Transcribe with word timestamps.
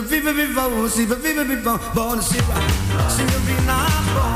viva 0.00 0.32
viva 0.32 0.68
viva, 0.68 0.88
viva 0.88 1.16
viva 1.16 1.44
viva, 1.44 1.78
born 1.94 2.18
to 2.18 2.22
see, 2.22 2.40
see, 2.40 3.24
be 3.46 3.66
not 3.66 4.14
born. 4.14 4.31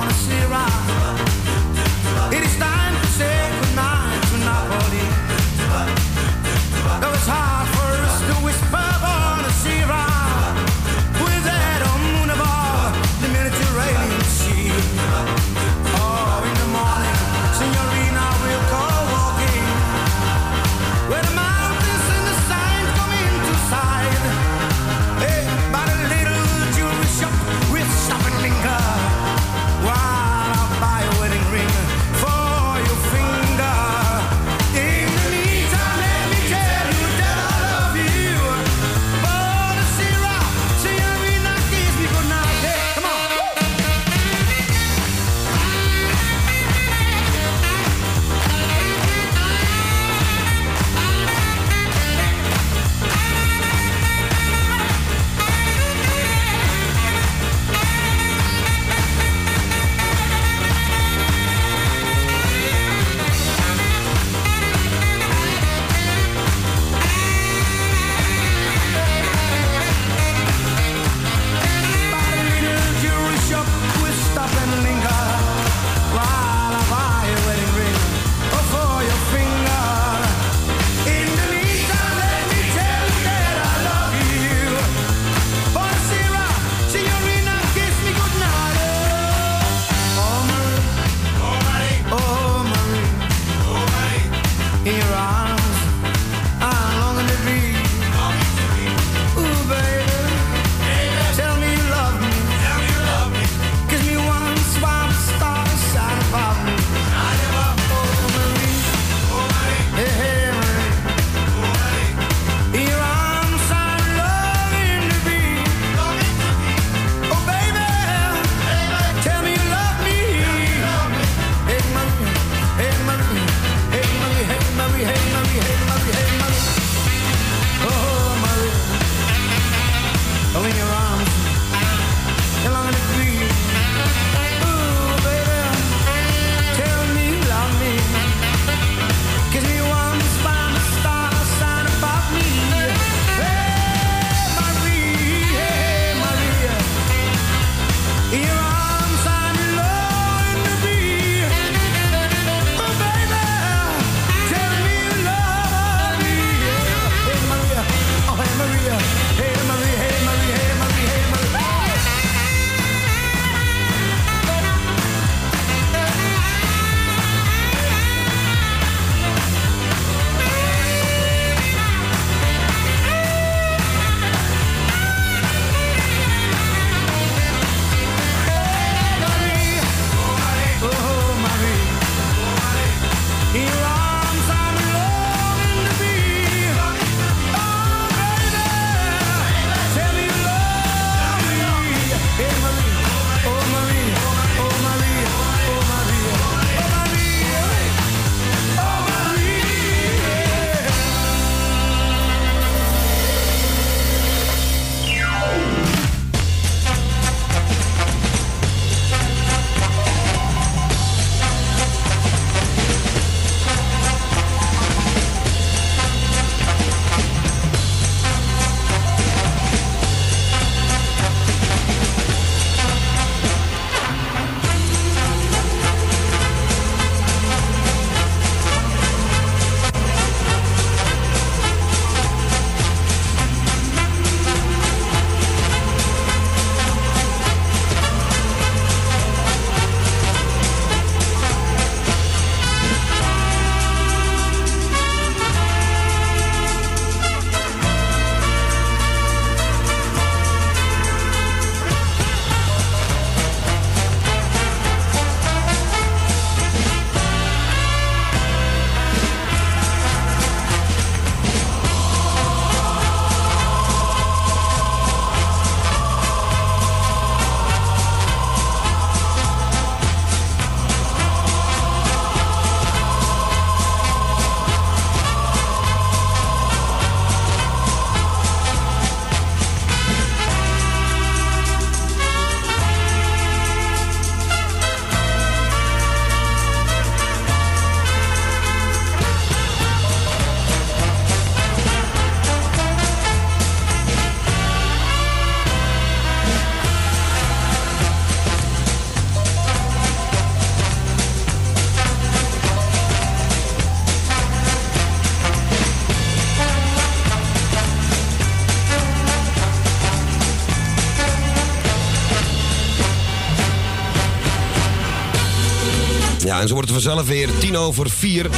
En 316.66 316.72
zo 316.72 316.78
wordt 316.78 316.94
het 316.94 317.04
vanzelf 317.04 317.28
weer 317.28 317.58
tien 317.58 317.76
over 317.76 318.10
vier. 318.10 318.50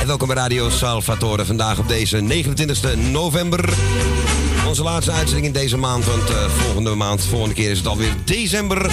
En 0.00 0.06
welkom 0.06 0.26
bij 0.26 0.36
Radio 0.36 0.70
Salvatore. 0.70 1.44
Vandaag 1.44 1.78
op 1.78 1.88
deze 1.88 2.16
29 2.20 2.96
november. 2.96 3.72
Onze 4.66 4.82
laatste 4.82 5.12
uitzending 5.12 5.46
in 5.46 5.52
deze 5.52 5.76
maand. 5.76 6.04
Want 6.04 6.30
uh, 6.30 6.48
volgende 6.48 6.94
maand, 6.94 7.24
volgende 7.24 7.54
keer 7.54 7.70
is 7.70 7.78
het 7.78 7.86
alweer 7.86 8.12
december. 8.24 8.90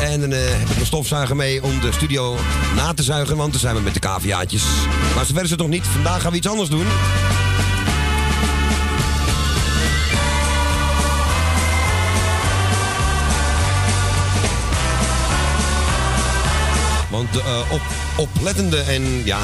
En 0.00 0.20
dan 0.20 0.32
uh, 0.32 0.38
heb 0.38 0.68
ik 0.68 0.78
een 0.78 0.86
stofzuiger 0.86 1.36
mee 1.36 1.62
om 1.62 1.80
de 1.80 1.92
studio 1.92 2.36
na 2.76 2.94
te 2.94 3.02
zuigen. 3.02 3.36
Want 3.36 3.52
dan 3.52 3.60
zijn 3.60 3.74
we 3.74 3.80
met 3.80 3.94
de 3.94 4.00
caviaatjes. 4.00 4.64
Maar 5.14 5.24
zover 5.24 5.42
is 5.42 5.50
het 5.50 5.58
nog 5.58 5.68
niet. 5.68 5.86
Vandaag 5.86 6.22
gaan 6.22 6.30
we 6.30 6.36
iets 6.36 6.48
anders 6.48 6.68
doen. 6.68 6.86
De 17.30 17.38
uh, 17.38 17.72
op, 17.72 17.80
oplettende 18.16 18.80
en 18.80 19.22
ja, 19.24 19.38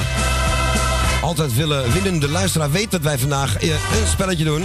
altijd 1.22 1.54
willen 1.54 1.92
winnende 1.92 2.28
luisteraar 2.28 2.70
weet 2.70 2.90
dat 2.90 3.00
wij 3.00 3.18
vandaag 3.18 3.62
uh, 3.62 3.70
een 3.70 4.06
spelletje 4.10 4.44
doen. 4.44 4.62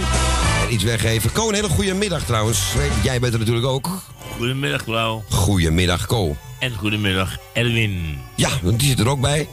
En 0.62 0.72
iets 0.72 0.84
weggeven. 0.84 1.32
Ko, 1.32 1.48
een 1.48 1.54
hele 1.54 1.68
goede 1.68 1.94
middag 1.94 2.24
trouwens. 2.24 2.58
Jij 3.02 3.20
bent 3.20 3.32
er 3.32 3.38
natuurlijk 3.38 3.66
ook. 3.66 4.02
Goedemiddag, 4.36 4.84
Klauw. 4.84 5.24
Goedemiddag, 5.30 6.06
Ko. 6.06 6.36
En 6.58 6.74
goedemiddag, 6.76 7.36
Erwin. 7.52 8.18
Ja, 8.34 8.48
want 8.62 8.78
die 8.78 8.88
zit 8.88 8.98
er 8.98 9.08
ook 9.08 9.20
bij. 9.20 9.48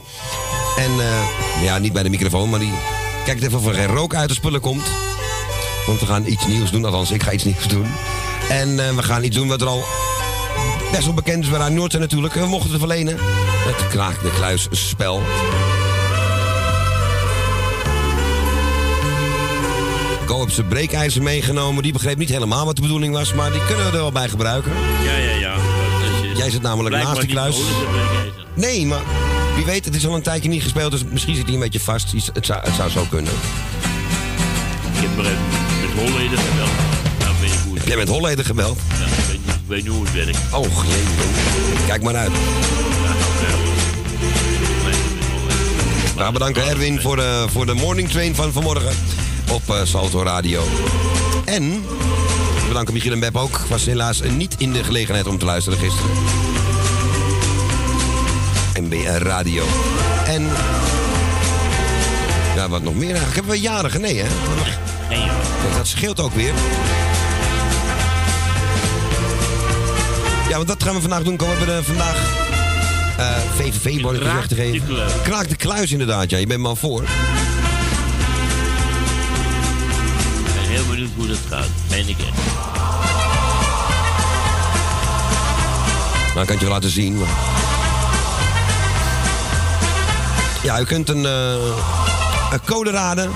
En 0.76 0.90
uh, 0.96 1.62
ja, 1.62 1.78
niet 1.78 1.92
bij 1.92 2.02
de 2.02 2.10
microfoon, 2.10 2.50
maar 2.50 2.60
die 2.60 2.72
kijkt 3.24 3.42
even 3.42 3.58
of 3.58 3.66
er 3.66 3.74
geen 3.74 3.86
rook 3.86 4.14
uit 4.14 4.28
de 4.28 4.34
spullen 4.34 4.60
komt. 4.60 4.84
Want 5.86 6.00
we 6.00 6.06
gaan 6.06 6.26
iets 6.26 6.46
nieuws 6.46 6.70
doen. 6.70 6.84
Althans, 6.84 7.10
ik 7.10 7.22
ga 7.22 7.32
iets 7.32 7.44
nieuws 7.44 7.68
doen. 7.68 7.86
En 8.48 8.96
we 8.96 9.02
gaan 9.02 9.24
iets 9.24 9.36
doen 9.36 9.48
wat 9.48 9.60
er 9.60 9.66
al 9.66 9.84
best 10.92 11.04
wel 11.04 11.14
bekend 11.14 11.44
is 11.44 11.50
bij 11.50 11.68
Noord 11.68 11.98
natuurlijk. 11.98 12.34
We 12.34 12.46
mochten 12.46 12.70
het 12.70 12.78
verlenen. 12.78 13.16
Het 13.18 13.88
Kraak 13.88 14.22
de 14.22 14.30
Kluis 14.30 14.68
spel. 14.70 15.22
Go 20.26 20.40
heb 20.40 20.50
zijn 20.50 20.68
breekijzer 20.68 21.22
meegenomen. 21.22 21.82
Die 21.82 21.92
begreep 21.92 22.18
niet 22.18 22.28
helemaal 22.28 22.64
wat 22.64 22.76
de 22.76 22.82
bedoeling 22.82 23.14
was, 23.14 23.32
maar 23.32 23.52
die 23.52 23.64
kunnen 23.66 23.84
we 23.84 23.90
er 23.90 23.98
wel 23.98 24.12
bij 24.12 24.28
gebruiken. 24.28 24.72
Ja, 25.04 25.16
ja, 25.16 25.38
ja. 25.38 25.54
Jij 26.34 26.50
zit 26.50 26.62
namelijk 26.62 26.94
naast 26.94 27.20
de 27.20 27.26
kluis. 27.26 27.56
Nee, 28.54 28.86
maar 28.86 29.02
wie 29.56 29.64
weet, 29.64 29.84
het 29.84 29.94
is 29.94 30.06
al 30.06 30.14
een 30.14 30.22
tijdje 30.22 30.48
niet 30.48 30.62
gespeeld, 30.62 30.90
dus 30.90 31.04
misschien 31.10 31.34
zit 31.34 31.44
hij 31.44 31.54
een 31.54 31.60
beetje 31.60 31.80
vast. 31.80 32.12
Het 32.32 32.46
zou, 32.46 32.60
het 32.60 32.74
zou 32.74 32.90
zo 32.90 33.06
kunnen. 33.10 33.32
Ik 34.92 35.00
heb 35.00 35.16
met 35.16 35.26
Holleden 35.96 36.38
gebeld. 36.38 36.70
Nou, 37.18 37.34
ik 37.44 37.52
hoe 37.66 37.76
Heb 37.76 37.86
jij 37.86 37.96
met 37.96 38.08
Holleden 38.08 38.44
gebeld? 38.44 38.78
Ja, 38.88 39.31
weet, 39.72 39.84
niet, 39.84 40.08
ik 40.08 40.08
weet 40.08 40.26
niet 40.26 40.36
hoe 40.36 40.42
het 40.42 40.50
werkt. 40.52 40.76
Oh, 40.76 40.84
jee. 40.84 41.86
Kijk 41.86 42.02
maar 42.02 42.16
uit. 42.16 42.32
Nou, 46.16 46.32
bedanken 46.32 46.68
Erwin 46.68 47.00
voor 47.00 47.16
de, 47.16 47.44
voor 47.50 47.66
de 47.66 47.74
morning 47.74 48.08
train 48.08 48.34
van 48.34 48.52
vanmorgen 48.52 48.94
op 49.52 49.62
uh, 49.70 49.76
Salto 49.84 50.22
Radio. 50.22 50.62
En 51.44 51.84
bedanken 52.68 52.94
Michiel 52.94 53.12
en 53.12 53.20
Beb 53.20 53.36
ook. 53.36 53.58
Was 53.68 53.84
helaas 53.84 54.22
niet 54.22 54.54
in 54.58 54.72
de 54.72 54.84
gelegenheid 54.84 55.26
om 55.26 55.38
te 55.38 55.44
luisteren 55.44 55.78
gisteren. 55.78 56.10
MBR 58.80 59.24
Radio. 59.26 59.64
En... 60.26 60.48
Ja, 62.54 62.68
wat 62.68 62.82
nog 62.82 62.94
meer 62.94 63.08
eigenlijk? 63.08 63.34
Hebben 63.34 63.52
we 63.52 63.60
jarigen? 63.60 64.00
Nee, 64.00 64.18
hè? 64.18 64.28
Nee, 65.08 65.18
joh. 65.18 65.76
Dat 65.76 65.86
scheelt 65.86 66.20
ook 66.20 66.34
weer. 66.34 66.52
Ja, 70.52 70.58
want 70.58 70.70
dat 70.70 70.82
gaan 70.82 70.94
we 70.94 71.00
vandaag 71.00 71.22
doen. 71.22 71.36
We 71.36 71.44
hebben 71.44 71.76
uh, 71.76 71.82
vandaag 71.82 72.16
uh, 73.18 73.36
VVV-bonnetjes 73.56 74.32
weg 74.32 74.46
te 74.46 74.54
geven. 74.54 74.86
Kraak 75.22 75.48
de 75.48 75.56
kluis 75.56 75.92
inderdaad, 75.92 76.30
ja. 76.30 76.38
Je 76.38 76.46
bent 76.46 76.60
maar 76.60 76.76
voor. 76.76 77.02
Ik 77.02 77.08
ben 80.54 80.62
heel 80.62 80.86
benieuwd 80.86 81.10
hoe 81.16 81.26
dat 81.26 81.38
gaat. 81.48 81.66
Meen 81.90 82.08
ik 82.08 82.18
echt. 82.18 82.30
Nou, 86.34 86.46
kan 86.46 86.54
ik 86.54 86.60
je 86.60 86.66
wel 86.66 86.74
laten 86.74 86.90
zien. 86.90 87.18
Maar... 87.18 87.28
Ja, 90.62 90.80
u 90.80 90.84
kunt 90.84 91.08
een, 91.08 91.22
uh, 91.22 91.52
een 92.52 92.64
code 92.66 92.90
raden. 92.90 93.30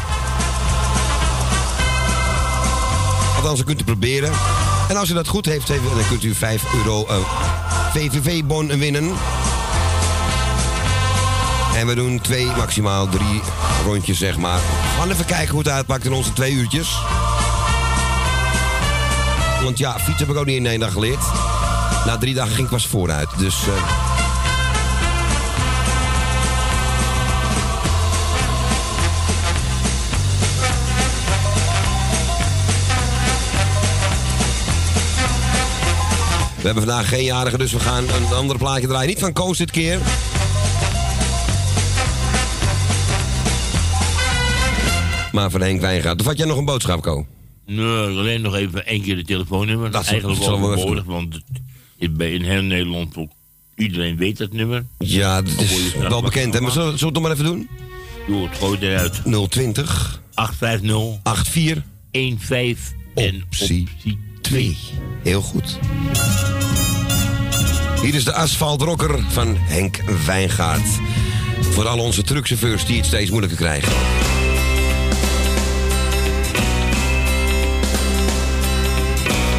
Althans, 3.36 3.60
u 3.60 3.64
kunt 3.64 3.76
het 3.76 3.86
proberen. 3.86 4.32
En 4.88 4.96
als 4.96 5.10
u 5.10 5.14
dat 5.14 5.28
goed 5.28 5.46
heeft, 5.46 5.66
dan 5.66 5.78
kunt 6.08 6.22
u 6.22 6.34
5 6.34 6.74
euro 6.74 7.06
uh, 7.10 7.16
VVV-bon 7.92 8.78
winnen. 8.78 9.12
En 11.76 11.86
we 11.86 11.94
doen 11.94 12.20
twee, 12.20 12.46
maximaal 12.46 13.08
drie 13.08 13.40
rondjes, 13.84 14.18
zeg 14.18 14.36
maar. 14.36 14.58
We 14.58 14.98
gaan 14.98 15.10
even 15.10 15.24
kijken 15.24 15.50
hoe 15.50 15.58
het 15.58 15.68
uitpakt 15.68 16.04
in 16.04 16.12
onze 16.12 16.32
twee 16.32 16.52
uurtjes. 16.52 16.98
Want 19.62 19.78
ja, 19.78 19.92
fietsen 19.92 20.26
heb 20.26 20.28
ik 20.28 20.36
ook 20.36 20.46
niet 20.46 20.56
in 20.56 20.66
één 20.66 20.80
dag 20.80 20.92
geleerd. 20.92 21.24
Na 22.04 22.18
drie 22.18 22.34
dagen 22.34 22.52
ging 22.52 22.66
ik 22.66 22.72
pas 22.72 22.86
vooruit. 22.86 23.28
Dus... 23.38 23.66
Uh... 23.66 24.05
hebben 36.66 36.84
vandaag 36.84 37.08
geen 37.08 37.24
jarige, 37.24 37.58
dus 37.58 37.72
we 37.72 37.80
gaan 37.80 38.04
een 38.08 38.34
ander 38.34 38.58
plaatje 38.58 38.86
draaien. 38.86 39.08
Niet 39.08 39.18
van 39.18 39.32
Koos 39.32 39.58
dit 39.58 39.70
keer. 39.70 39.98
Maar 45.32 45.50
van 45.50 45.60
Henk 45.60 45.80
Wijngaard. 45.80 46.20
Of 46.20 46.26
had 46.26 46.38
jij 46.38 46.46
nog 46.46 46.58
een 46.58 46.64
boodschap, 46.64 47.02
Ko? 47.02 47.26
Nee, 47.66 48.18
alleen 48.18 48.40
nog 48.40 48.54
even 48.54 48.86
één 48.86 49.02
keer 49.02 49.16
de 49.16 49.24
telefoonnummer. 49.24 49.90
Dat 49.90 50.02
is 50.02 50.08
eigenlijk 50.08 50.40
wel 50.40 50.50
overbodig, 50.50 51.04
want 51.04 51.40
bij 52.10 52.32
in 52.32 52.42
heel 52.42 52.62
Nederland 52.62 53.16
ook 53.16 53.30
iedereen 53.74 54.16
weet 54.16 54.38
dat 54.38 54.52
nummer. 54.52 54.86
Ja, 54.98 55.42
dat 55.42 55.60
is 55.60 55.94
wel 55.94 56.22
bekend. 56.22 56.54
Hè? 56.54 56.60
Maar 56.60 56.70
zullen, 56.70 56.98
zullen 56.98 56.98
we 56.98 57.04
het 57.04 57.14
nog 57.14 57.22
maar 57.22 57.32
even 57.32 57.44
doen? 57.44 57.68
Doe 58.26 58.48
het, 58.48 58.58
gooi 58.58 58.78
eruit. 58.80 59.22
020 59.50 60.22
850 60.34 61.46
84 61.50 61.84
15 62.46 62.94
en 63.14 63.42
optie 63.42 63.88
2. 64.46 64.76
Heel 65.22 65.40
goed. 65.40 65.78
Hier 68.02 68.14
is 68.14 68.24
de 68.24 68.32
asfaltrocker 68.32 69.24
van 69.28 69.56
Henk 69.58 70.00
Wijngaard. 70.26 70.88
Voor 71.60 71.86
al 71.86 71.98
onze 71.98 72.22
truckchauffeurs 72.22 72.84
die 72.86 72.96
het 72.96 73.06
steeds 73.06 73.30
moeilijker 73.30 73.58
krijgen. 73.58 73.92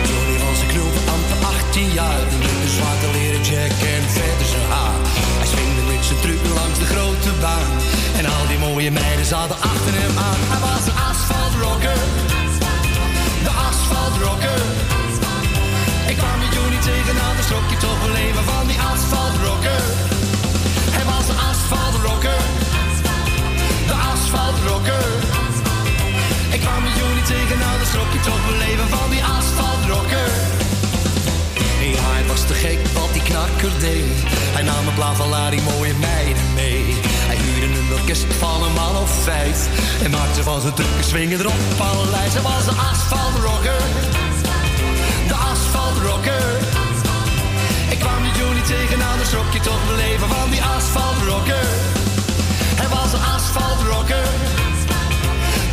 Johnny 0.08 0.38
was 0.48 0.60
een 0.62 0.67
knul 0.67 0.89
van 0.96 1.13
amper 1.13 1.48
18 1.48 1.94
jaar. 1.94 2.22
Een 2.63 2.70
zwarte 2.70 3.08
leren 3.13 3.41
jack 3.41 3.72
en 3.94 4.03
verder 4.10 4.48
zijn 4.48 4.70
haar. 4.70 5.00
Hij 5.38 5.48
swingde 5.48 5.94
met 5.94 6.06
zijn 6.06 6.20
truck 6.20 6.53
langs 6.56 6.79
de 6.79 6.86
grote 6.86 7.32
baan. 7.41 7.72
En 8.17 8.25
al 8.25 8.48
die 8.48 8.58
mooie 8.58 8.91
meiden 8.91 9.25
zaten 9.25 9.56
achter 9.56 9.94
hem 10.01 10.17
aan. 10.17 10.41
Hij 10.51 10.60
was 10.60 10.88
een 10.88 11.00
asfaltrocker. 11.10 12.17
Kwam 16.88 17.03
met 17.03 17.03
Johnny 17.03 17.03
tegen, 17.03 17.15
nou 17.22 17.36
dan 17.36 17.44
schrok 17.44 17.70
je 17.70 17.77
toch 17.77 18.00
wel 18.06 18.15
even 18.15 18.44
van 18.44 18.67
die 18.67 18.79
asfaltrocker. 18.91 19.84
Hij 20.98 21.06
was 21.12 21.25
een 21.32 21.39
asfaltrocker. 21.51 22.41
De 23.89 23.96
asfaltrocker. 24.12 25.06
Ik 26.56 26.60
kwam 26.65 26.84
met 26.84 26.94
Johnny 27.00 27.24
tegen, 27.34 27.58
nou 27.63 27.74
dan 27.79 27.88
schrok 27.91 28.12
je 28.15 28.22
toch 28.29 28.44
wel 28.50 28.62
even 28.70 28.88
van 28.98 29.10
die 29.10 29.24
asfaltrocker. 29.38 30.29
Ja, 31.96 32.06
hij 32.15 32.25
was 32.32 32.41
te 32.50 32.53
gek 32.53 32.79
wat 32.98 33.12
die 33.13 33.22
knakker 33.29 33.74
deed. 33.79 34.17
Hij 34.56 34.63
nam 34.63 34.88
een 34.88 35.50
die 35.50 35.62
mooie 35.72 35.96
meiden 36.10 36.48
mee. 36.53 36.84
Hij 37.29 37.38
huurde 37.44 37.67
een 37.79 37.94
orkest 38.00 38.29
van 38.44 38.63
een 38.63 38.74
man 38.74 38.96
of 39.03 39.12
vijf. 39.24 39.58
En 40.03 40.12
maakte 40.12 40.44
van 40.44 40.62
zijn 40.62 40.74
trucken 40.74 41.03
swingen 41.03 41.39
erop 41.39 41.62
allerlei. 41.77 42.29
Ze 42.29 42.41
was 42.41 42.63
een 42.72 42.79
asfaltrocker. 42.91 43.82
De 45.68 45.74
asfaltrocker. 45.74 46.58
Ik 47.90 48.00
kwam 48.00 48.24
die 48.24 48.42
Johnny 48.42 48.62
tegen, 48.62 48.98
nou 49.00 49.18
dan 49.18 49.26
schrok 49.26 49.52
je 49.54 49.60
toch 49.60 49.88
wel 49.88 49.98
even 49.98 50.28
van 50.28 50.50
die 50.50 50.64
asfaltrocker. 50.64 51.68
Hij 52.82 52.88
was 52.88 53.14
een 53.14 53.26
asfaltrocker. 53.36 54.28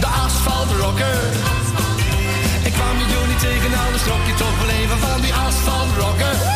De 0.00 0.06
asfaltrocker. 0.06 1.18
Ik 2.62 2.72
kwam 2.72 2.98
die 2.98 3.06
Johnny 3.14 3.36
tegen, 3.38 3.70
dan 3.70 3.98
schrok 3.98 4.26
je 4.26 4.34
toch 4.34 4.56
wel 4.60 4.68
even 4.68 4.98
van 4.98 5.20
die 5.20 5.34
asfaltrocker. 5.34 6.53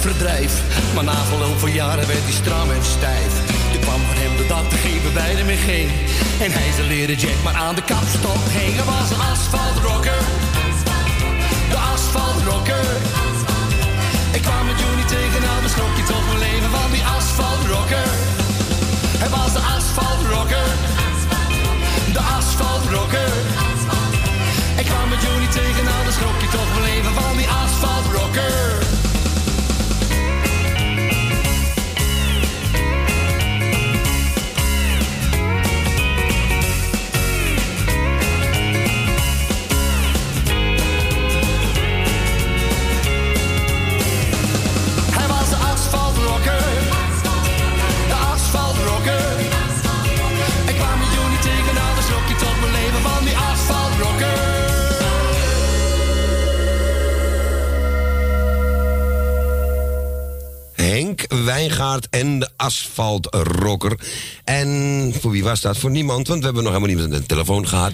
Verdrijf. 0.00 0.52
Maar 0.94 1.04
na 1.04 1.24
verloop 1.30 1.58
van 1.58 1.72
jaren 1.72 2.06
werd 2.06 2.24
hij 2.28 2.32
stram 2.32 2.70
en 2.70 2.84
stijf. 2.96 3.32
Toen 3.72 3.80
kwam 3.86 4.00
van 4.08 4.18
hem 4.22 4.36
de 4.36 4.46
dag 4.46 4.66
te 4.68 4.76
geven 4.76 5.12
bij 5.12 5.34
de 5.34 5.56
ging. 5.68 5.90
En 6.44 6.50
hij 6.58 6.70
zijn 6.76 6.88
leren 6.94 7.16
jack 7.24 7.38
maar 7.44 7.58
aan 7.64 7.74
de 7.74 7.84
kapstok 7.92 8.42
heen. 8.56 8.74
Hij 8.80 8.88
was 8.94 9.08
een 9.14 9.24
asfaltrocker. 9.32 10.22
De 11.72 11.78
asfaltrocker. 11.92 12.88
Ik 14.36 14.42
kwam 14.46 14.64
met 14.70 14.78
Juni 14.82 15.04
tegen, 15.16 15.40
nou 15.46 15.58
beschrok 15.66 15.94
je 16.00 16.04
toch 16.12 16.24
mijn 16.30 16.42
leven 16.46 16.70
van 16.76 16.90
die 16.94 17.04
asfaltrocker. 17.16 18.08
Hij 19.22 19.30
was 19.36 19.52
de 19.56 19.62
asfaltrocker. 19.76 20.68
De 22.16 22.22
asfaltrocker. 22.38 23.32
Ik 24.80 24.86
kwam 24.90 25.06
met 25.12 25.20
Juni 25.26 25.48
tegen, 25.58 25.84
nou 25.90 26.00
beschrok 26.08 26.38
je 26.44 26.48
toch 26.56 26.70
mijn 26.74 26.86
leven 26.92 27.12
van 27.20 27.32
die 27.40 27.48
asfaltrocker. 27.62 28.89
Wijngaard 61.44 62.08
en 62.10 62.38
de 62.38 62.48
asfaltrocker. 62.56 63.98
En 64.44 65.12
voor 65.20 65.30
wie 65.30 65.44
was 65.44 65.60
dat? 65.60 65.76
Voor 65.78 65.90
niemand, 65.90 66.28
want 66.28 66.38
we 66.38 66.44
hebben 66.44 66.62
nog 66.62 66.72
helemaal 66.72 66.94
niemand 66.94 67.14
aan 67.14 67.20
de 67.20 67.26
telefoon 67.26 67.68
gehad. 67.68 67.92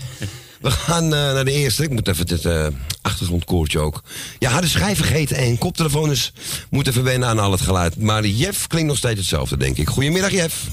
We 0.61 0.71
gaan 0.71 1.05
uh, 1.05 1.11
naar 1.11 1.45
de 1.45 1.53
eerste. 1.53 1.83
Ik 1.83 1.91
moet 1.91 2.09
even 2.09 2.27
dit 2.27 2.45
uh, 2.45 2.67
achtergrondkoortje 3.03 3.79
ook. 3.79 4.03
Ja, 4.39 4.51
had 4.51 4.63
de 4.63 4.69
schijf 4.69 4.97
vergeten 4.97 5.37
en 5.37 5.59
koptelefoon 5.59 6.11
is 6.11 6.33
moeten 6.71 6.93
verwennen 6.93 7.29
aan 7.29 7.39
al 7.39 7.53
het 7.53 7.61
geluid. 7.61 7.97
Maar 7.97 8.27
Jeff 8.27 8.67
klinkt 8.67 8.89
nog 8.89 8.97
steeds 8.97 9.19
hetzelfde, 9.19 9.57
denk 9.57 9.77
ik. 9.77 9.89
Goedemiddag, 9.89 10.31
Jeff. 10.31 10.65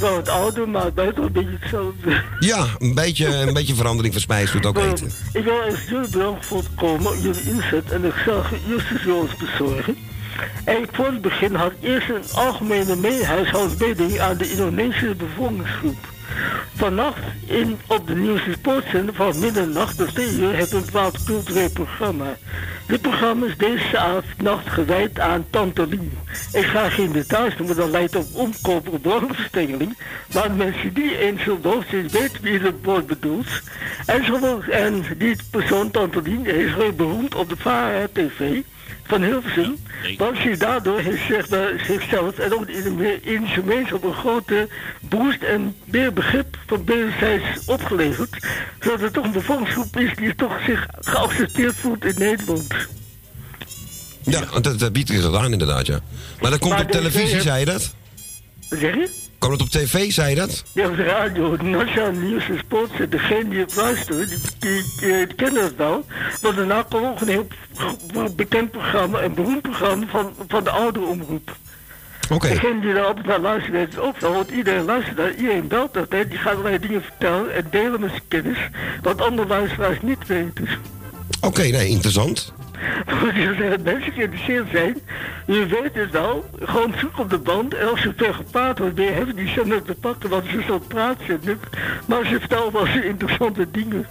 Nou, 0.00 0.16
het 0.16 0.28
oude, 0.28 0.66
maar 0.66 0.92
buiten 0.92 1.22
een 1.22 1.32
beetje 1.32 1.58
hetzelfde. 1.60 2.22
Ja, 2.38 2.66
een 2.78 2.94
beetje, 2.94 3.26
een 3.26 3.54
beetje 3.54 3.74
verandering 3.74 4.12
van 4.12 4.22
spijs 4.22 4.52
doet 4.52 4.66
ook 4.66 4.78
eten. 4.78 5.12
Ik 5.32 5.44
wil 5.44 5.62
echt 5.62 5.88
jullie 5.88 6.10
bedankt 6.10 6.46
voor 6.46 6.58
het 6.58 6.74
komen, 6.74 7.20
jullie 7.20 7.42
inzet. 7.42 7.90
En 7.90 8.04
ik 8.04 8.14
zal 8.24 8.42
eerst 8.68 8.90
eens 8.90 9.06
eens 9.06 9.36
bezorgen. 9.36 9.96
En 10.64 10.86
voor 10.92 11.06
het 11.06 11.20
begin 11.20 11.54
had 11.54 11.72
eerst 11.80 12.08
een 12.08 12.24
algemene 12.34 12.96
meehuishoudbeding 12.96 14.20
aan 14.20 14.36
de 14.36 14.50
Indonesische 14.50 15.14
bevolkingsgroep. 15.14 16.14
Vannacht 16.74 17.22
in, 17.46 17.78
op 17.86 18.06
de 18.06 18.14
nieuwste 18.14 18.52
sportzender 18.52 19.14
van 19.14 19.38
middernacht 19.38 19.96
tot 19.96 20.14
2 20.14 20.32
uur 20.32 20.52
heeft 20.52 20.72
een 20.72 20.84
bepaald 20.84 21.24
cultureel 21.24 21.70
programma. 21.70 22.36
Dit 22.86 23.00
programma 23.00 23.46
is 23.46 23.56
deze 23.56 24.22
nacht 24.42 24.68
gewijd 24.68 25.20
aan 25.20 25.46
Tante 25.50 25.88
Ik 26.52 26.64
ga 26.64 26.88
geen 26.88 27.12
details 27.12 27.56
noemen, 27.56 27.76
dat 27.76 27.90
leidt 27.90 28.16
op 28.16 28.26
omkoop 28.32 28.88
of 28.88 29.00
belangstelling. 29.00 29.98
Maar 30.34 30.50
mensen 30.50 30.94
die 30.94 31.18
eens 31.18 31.44
de 31.44 31.56
hoofd 31.62 31.90
weten 31.90 32.42
wie 32.42 32.58
het 32.58 32.74
woord 32.82 33.06
bedoelt. 33.06 33.48
En, 34.06 34.24
en 34.70 35.04
die 35.18 35.36
persoon, 35.50 35.90
Tante 35.90 36.20
is 36.42 36.74
heel 36.74 36.92
beroemd 36.92 37.34
op 37.34 37.48
de 37.48 37.56
VARA 37.56 38.06
TV 38.12 38.62
van 39.06 39.22
Hilversum. 39.22 39.76
Want 40.16 40.38
je 40.38 40.56
daardoor 40.56 41.00
heeft 41.00 41.26
zich, 41.26 41.46
zichzelf 41.86 42.38
en 42.38 42.54
ook 42.54 42.66
in 42.68 42.96
de 43.42 43.46
gemeenschap 43.46 44.04
een 44.04 44.14
grote 44.14 44.68
boost 45.00 45.42
en 45.42 45.76
meer 45.84 46.12
begrip 46.12 46.58
van 46.66 46.84
wederzijds 46.84 47.44
opgeleverd. 47.66 48.46
Zodat 48.80 49.00
het 49.00 49.12
toch 49.12 49.24
een 49.24 49.32
bevolkingsgroep 49.32 49.96
is 49.96 50.16
die 50.16 50.34
toch 50.34 50.60
zich 50.66 50.86
geaccepteerd 51.00 51.74
voelt 51.74 52.04
in 52.04 52.14
Nederland. 52.18 52.74
Ja, 54.22 54.60
dat, 54.60 54.78
dat 54.78 54.92
biedt 54.92 55.10
gedaan 55.10 55.52
inderdaad, 55.52 55.86
ja. 55.86 56.00
Maar 56.40 56.50
dat 56.50 56.60
komt 56.60 56.80
op 56.80 56.90
televisie, 56.90 57.40
zei 57.40 57.58
je 57.58 57.64
dat? 57.64 57.94
Wat 58.68 58.78
zeg 58.78 58.94
je? 58.94 59.25
Kwam 59.38 59.52
het 59.52 59.60
op 59.60 59.68
tv, 59.68 60.10
zei 60.12 60.28
je 60.28 60.34
dat? 60.34 60.64
Ja, 60.72 60.88
op 60.88 60.96
de 60.96 61.02
radio, 61.02 61.56
Nationaal 61.56 62.12
Nieuws 62.12 62.48
en 62.48 62.58
Sport. 62.58 63.10
Degene 63.10 63.48
die 63.48 63.58
het 63.58 63.76
luistert, 63.76 64.28
die, 64.28 64.38
die, 64.58 64.82
die, 65.26 65.34
kennen 65.34 65.62
het 65.62 65.76
wel. 65.76 66.04
Want 66.40 66.56
daarna 66.56 66.82
kwam 66.82 67.04
ook 67.04 67.20
een 67.20 67.28
heel 67.28 67.46
bekend 68.36 68.70
programma, 68.70 69.22
een 69.22 69.34
beroemd 69.34 69.62
programma 69.62 70.06
van, 70.06 70.32
van 70.48 70.64
de 70.64 70.70
oude 70.70 71.00
omroep. 71.00 71.56
Oké. 72.24 72.34
Okay. 72.34 72.50
Degene 72.50 72.80
die 72.80 72.90
er 72.90 73.04
altijd 73.04 73.26
naar 73.26 73.40
luistert, 73.40 73.72
weet 73.72 73.94
het 73.94 73.98
ook 73.98 74.20
wel. 74.20 74.32
Want 74.32 74.50
iedereen 74.50 74.84
luistert 74.84 75.16
naar, 75.16 75.34
iedereen 75.34 75.68
belt 75.68 75.94
dat. 75.94 76.06
Hè. 76.10 76.28
Die 76.28 76.38
gaat 76.38 76.52
allerlei 76.52 76.78
dingen 76.78 77.02
vertellen 77.02 77.54
en 77.54 77.66
delen 77.70 78.00
met 78.00 78.10
zijn 78.10 78.22
kennis. 78.28 78.58
Wat 79.02 79.20
andere 79.20 79.48
luisteraars 79.48 79.98
niet 80.02 80.26
weten. 80.26 80.68
Oké, 81.40 81.62
nee, 81.62 81.88
interessant. 81.88 82.52
Als 83.72 83.82
mensen 83.82 84.12
geïnteresseerd 84.12 84.66
zijn, 84.70 84.96
je 85.46 85.66
weet 85.66 85.94
het 85.94 86.10
wel, 86.10 86.44
gewoon 86.60 86.94
zoek 86.98 87.18
op 87.18 87.30
de 87.30 87.38
band. 87.38 87.74
En 87.74 87.90
als 87.90 88.00
ze 88.00 88.12
ver 88.16 88.34
gepraat 88.34 88.78
wordt, 88.78 88.94
ben 88.94 89.26
je 89.26 89.34
die 89.34 89.48
zender 89.48 89.82
te 89.82 89.94
pakken, 89.94 90.30
want 90.30 90.44
ze 90.46 90.62
zo 90.66 90.78
praten. 90.78 91.40
Maar 92.06 92.26
ze 92.26 92.38
vertellen 92.38 92.72
wel 92.72 92.86
eens 92.86 93.04
interessante 93.04 93.70
dingen. 93.70 94.06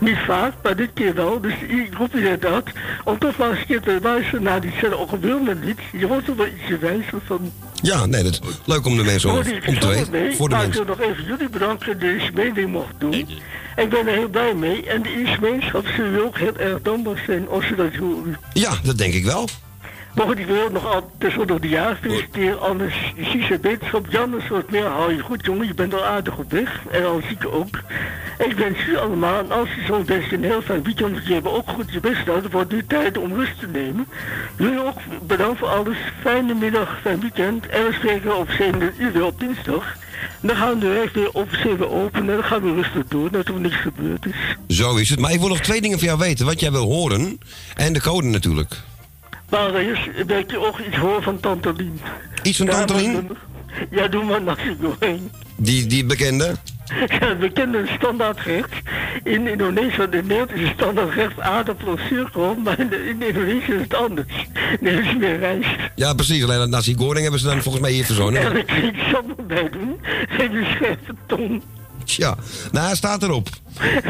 Niet 0.00 0.18
vaak, 0.26 0.52
maar 0.62 0.76
dit 0.76 0.90
keer 0.94 1.14
wel. 1.14 1.40
Dus 1.40 1.54
ik 1.68 1.94
roep 1.98 2.12
je 2.12 2.36
dat. 2.40 2.64
Om 3.04 3.18
toch 3.18 3.36
maar 3.36 3.50
eens 3.50 3.58
een 3.58 3.66
keer 3.66 3.80
te 3.80 3.98
luisteren 4.02 4.42
naar 4.42 4.60
die 4.60 4.72
zender, 4.80 4.98
ook 4.98 5.10
al 5.10 5.18
niet. 5.64 5.78
Je 5.92 6.06
wordt 6.06 6.28
er 6.28 6.36
wel 6.36 6.46
ietsje 6.46 6.78
wijzer 6.78 7.18
van. 7.24 7.52
Ja, 7.82 8.06
nee, 8.06 8.22
dat 8.22 8.32
is 8.32 8.40
leuk 8.64 8.86
om 8.86 8.96
de 8.96 9.04
mensen 9.04 9.30
om 9.30 9.42
te 9.42 9.86
weten. 9.86 10.34
Voor 10.34 10.48
de 10.48 10.54
maar 10.54 10.64
ik 10.64 10.72
wil 10.72 10.84
nog 10.84 11.00
even 11.00 11.24
jullie 11.24 11.48
bedanken 11.48 11.86
dat 11.86 12.00
deze 12.00 12.30
mening 12.34 12.70
mocht 12.70 12.94
doen. 12.98 13.14
Ik 13.76 13.88
ben 13.88 14.06
er 14.06 14.14
heel 14.14 14.28
blij 14.28 14.54
mee. 14.54 14.86
En 14.86 15.02
de 15.02 15.22
gemeenschap 15.24 15.86
zullen 15.86 16.24
ook 16.24 16.38
heel 16.38 16.56
erg 16.56 16.82
dankbaar 16.82 17.22
zijn 17.26 17.48
als 17.48 17.66
ze 17.66 17.74
dat 17.74 17.94
horen. 17.94 18.38
Ja, 18.52 18.72
dat 18.82 18.98
denk 18.98 19.14
ik 19.14 19.24
wel. 19.24 19.48
Maar 20.14 20.26
goed, 20.26 20.38
ik 20.38 20.46
wil 20.46 20.70
nog 20.70 20.86
altijd 20.86 21.12
tussen 21.18 21.46
nog 21.46 21.58
de 21.58 21.68
jaar 21.68 21.98
feliciteren. 22.00 22.60
Anders 22.60 23.12
zie 23.16 23.42
je 23.42 23.58
wetenschap. 23.62 24.06
Jan, 24.08 24.32
een 24.32 24.42
soort 24.48 24.70
meer 24.70 24.86
hou 24.86 25.14
je 25.14 25.22
goed, 25.22 25.44
jongen. 25.44 25.66
Je 25.66 25.74
bent 25.74 25.94
al 25.94 26.04
aardig 26.04 26.36
op 26.36 26.50
weg. 26.50 26.80
En 26.90 27.06
al 27.06 27.20
zie 27.26 27.36
ik 27.36 27.46
ook. 27.46 27.80
Ik 28.38 28.56
wens 28.56 28.78
jullie 28.78 28.98
allemaal, 28.98 29.38
en 29.38 29.50
als 29.50 29.68
je 29.68 29.84
zo 29.86 30.02
best 30.02 30.32
een 30.32 30.44
heel 30.44 30.62
fijn 30.62 30.82
weekend 30.82 31.28
hebben 31.28 31.52
ook 31.52 31.68
goed 31.68 31.92
je 31.92 32.00
best 32.00 32.16
gedaan. 32.16 32.42
Het 32.42 32.52
wordt 32.52 32.72
nu 32.72 32.86
tijd 32.86 33.18
om 33.18 33.34
rust 33.34 33.58
te 33.58 33.66
nemen. 33.66 34.06
Jullie 34.58 34.84
ook 34.84 34.98
bedankt 35.22 35.58
voor 35.58 35.68
alles. 35.68 35.96
Fijne 36.20 36.54
middag, 36.54 37.00
fijn 37.00 37.20
weekend. 37.20 37.66
En 37.66 37.86
we 37.86 37.92
spreken 37.92 38.36
op 38.36 38.50
7 38.50 38.94
uur 38.98 39.24
op 39.24 39.40
dinsdag. 39.40 39.96
Dan 40.40 40.56
gaan 40.56 40.74
we 40.74 40.80
de 40.80 41.10
weer 41.12 41.30
officieel 41.32 41.90
openen. 41.90 42.28
En 42.28 42.34
dan 42.34 42.44
gaan 42.44 42.62
we 42.62 42.74
rustig 42.74 43.02
door, 43.08 43.28
net 43.32 43.48
er 43.48 43.60
niks 43.60 43.76
gebeurd 43.76 44.26
is. 44.26 44.76
Zo 44.76 44.96
is 44.96 45.10
het. 45.10 45.20
Maar 45.20 45.32
ik 45.32 45.40
wil 45.40 45.48
nog 45.48 45.60
twee 45.60 45.80
dingen 45.80 45.98
van 45.98 46.08
jou 46.08 46.18
weten. 46.18 46.46
Wat 46.46 46.60
jij 46.60 46.72
wil 46.72 46.84
horen. 46.84 47.40
En 47.74 47.92
de 47.92 48.00
code 48.00 48.26
natuurlijk. 48.26 48.88
Maar 49.50 49.74
er 49.74 49.90
is 49.90 50.26
dat 50.26 50.50
je 50.50 50.58
ook 50.58 50.78
iets 50.78 50.96
hoort 50.96 51.24
van 51.24 51.40
Tantolien. 51.40 52.00
Iets 52.42 52.58
van 52.58 52.66
Tantolien? 52.66 53.30
Ja, 53.90 54.08
doe 54.08 54.24
maar 54.24 54.42
nasi 54.42 54.76
goreng. 54.82 55.20
Die, 55.56 55.86
die 55.86 56.04
bekende? 56.04 56.54
Ja, 57.20 57.36
we 57.36 57.50
kennen 57.52 57.88
standaardrecht. 57.96 58.72
In 59.24 59.46
Indonesië, 59.46 60.02
in 60.02 60.08
Nederland 60.10 60.52
is 60.52 60.60
het 60.60 60.72
standaardrecht 60.74 61.40
aardappel 61.40 61.92
of 61.92 62.00
zuurkool, 62.08 62.54
maar 62.54 62.78
in, 62.78 62.92
in, 62.92 63.22
Indonesië 63.22 63.72
is 63.72 63.80
het 63.80 63.94
anders. 63.94 64.46
Nee, 64.80 65.00
is 65.00 65.16
meer 65.16 65.38
rijst. 65.38 65.68
Ja, 65.94 66.14
precies. 66.14 66.44
Alleen 66.44 66.58
dat 66.58 66.68
nasi 66.68 66.94
goreng 66.94 67.22
hebben 67.22 67.40
ze 67.40 67.46
dan 67.46 67.62
volgens 67.62 67.82
mij 67.82 67.92
hier 67.92 68.04
verzonnen. 68.04 68.42
Ja, 68.42 68.50
daar 68.50 68.64
kan 68.64 68.76
ik 68.76 68.96
zo 69.12 69.22
bij 69.46 69.68
doen. 69.70 70.00
Geen 70.28 70.52
je 70.52 70.64
scherpe 70.74 71.14
tong. 71.26 71.62
Tja, 72.04 72.36
nou, 72.72 72.86
hij 72.86 72.96
staat 72.96 73.22
erop. 73.22 73.48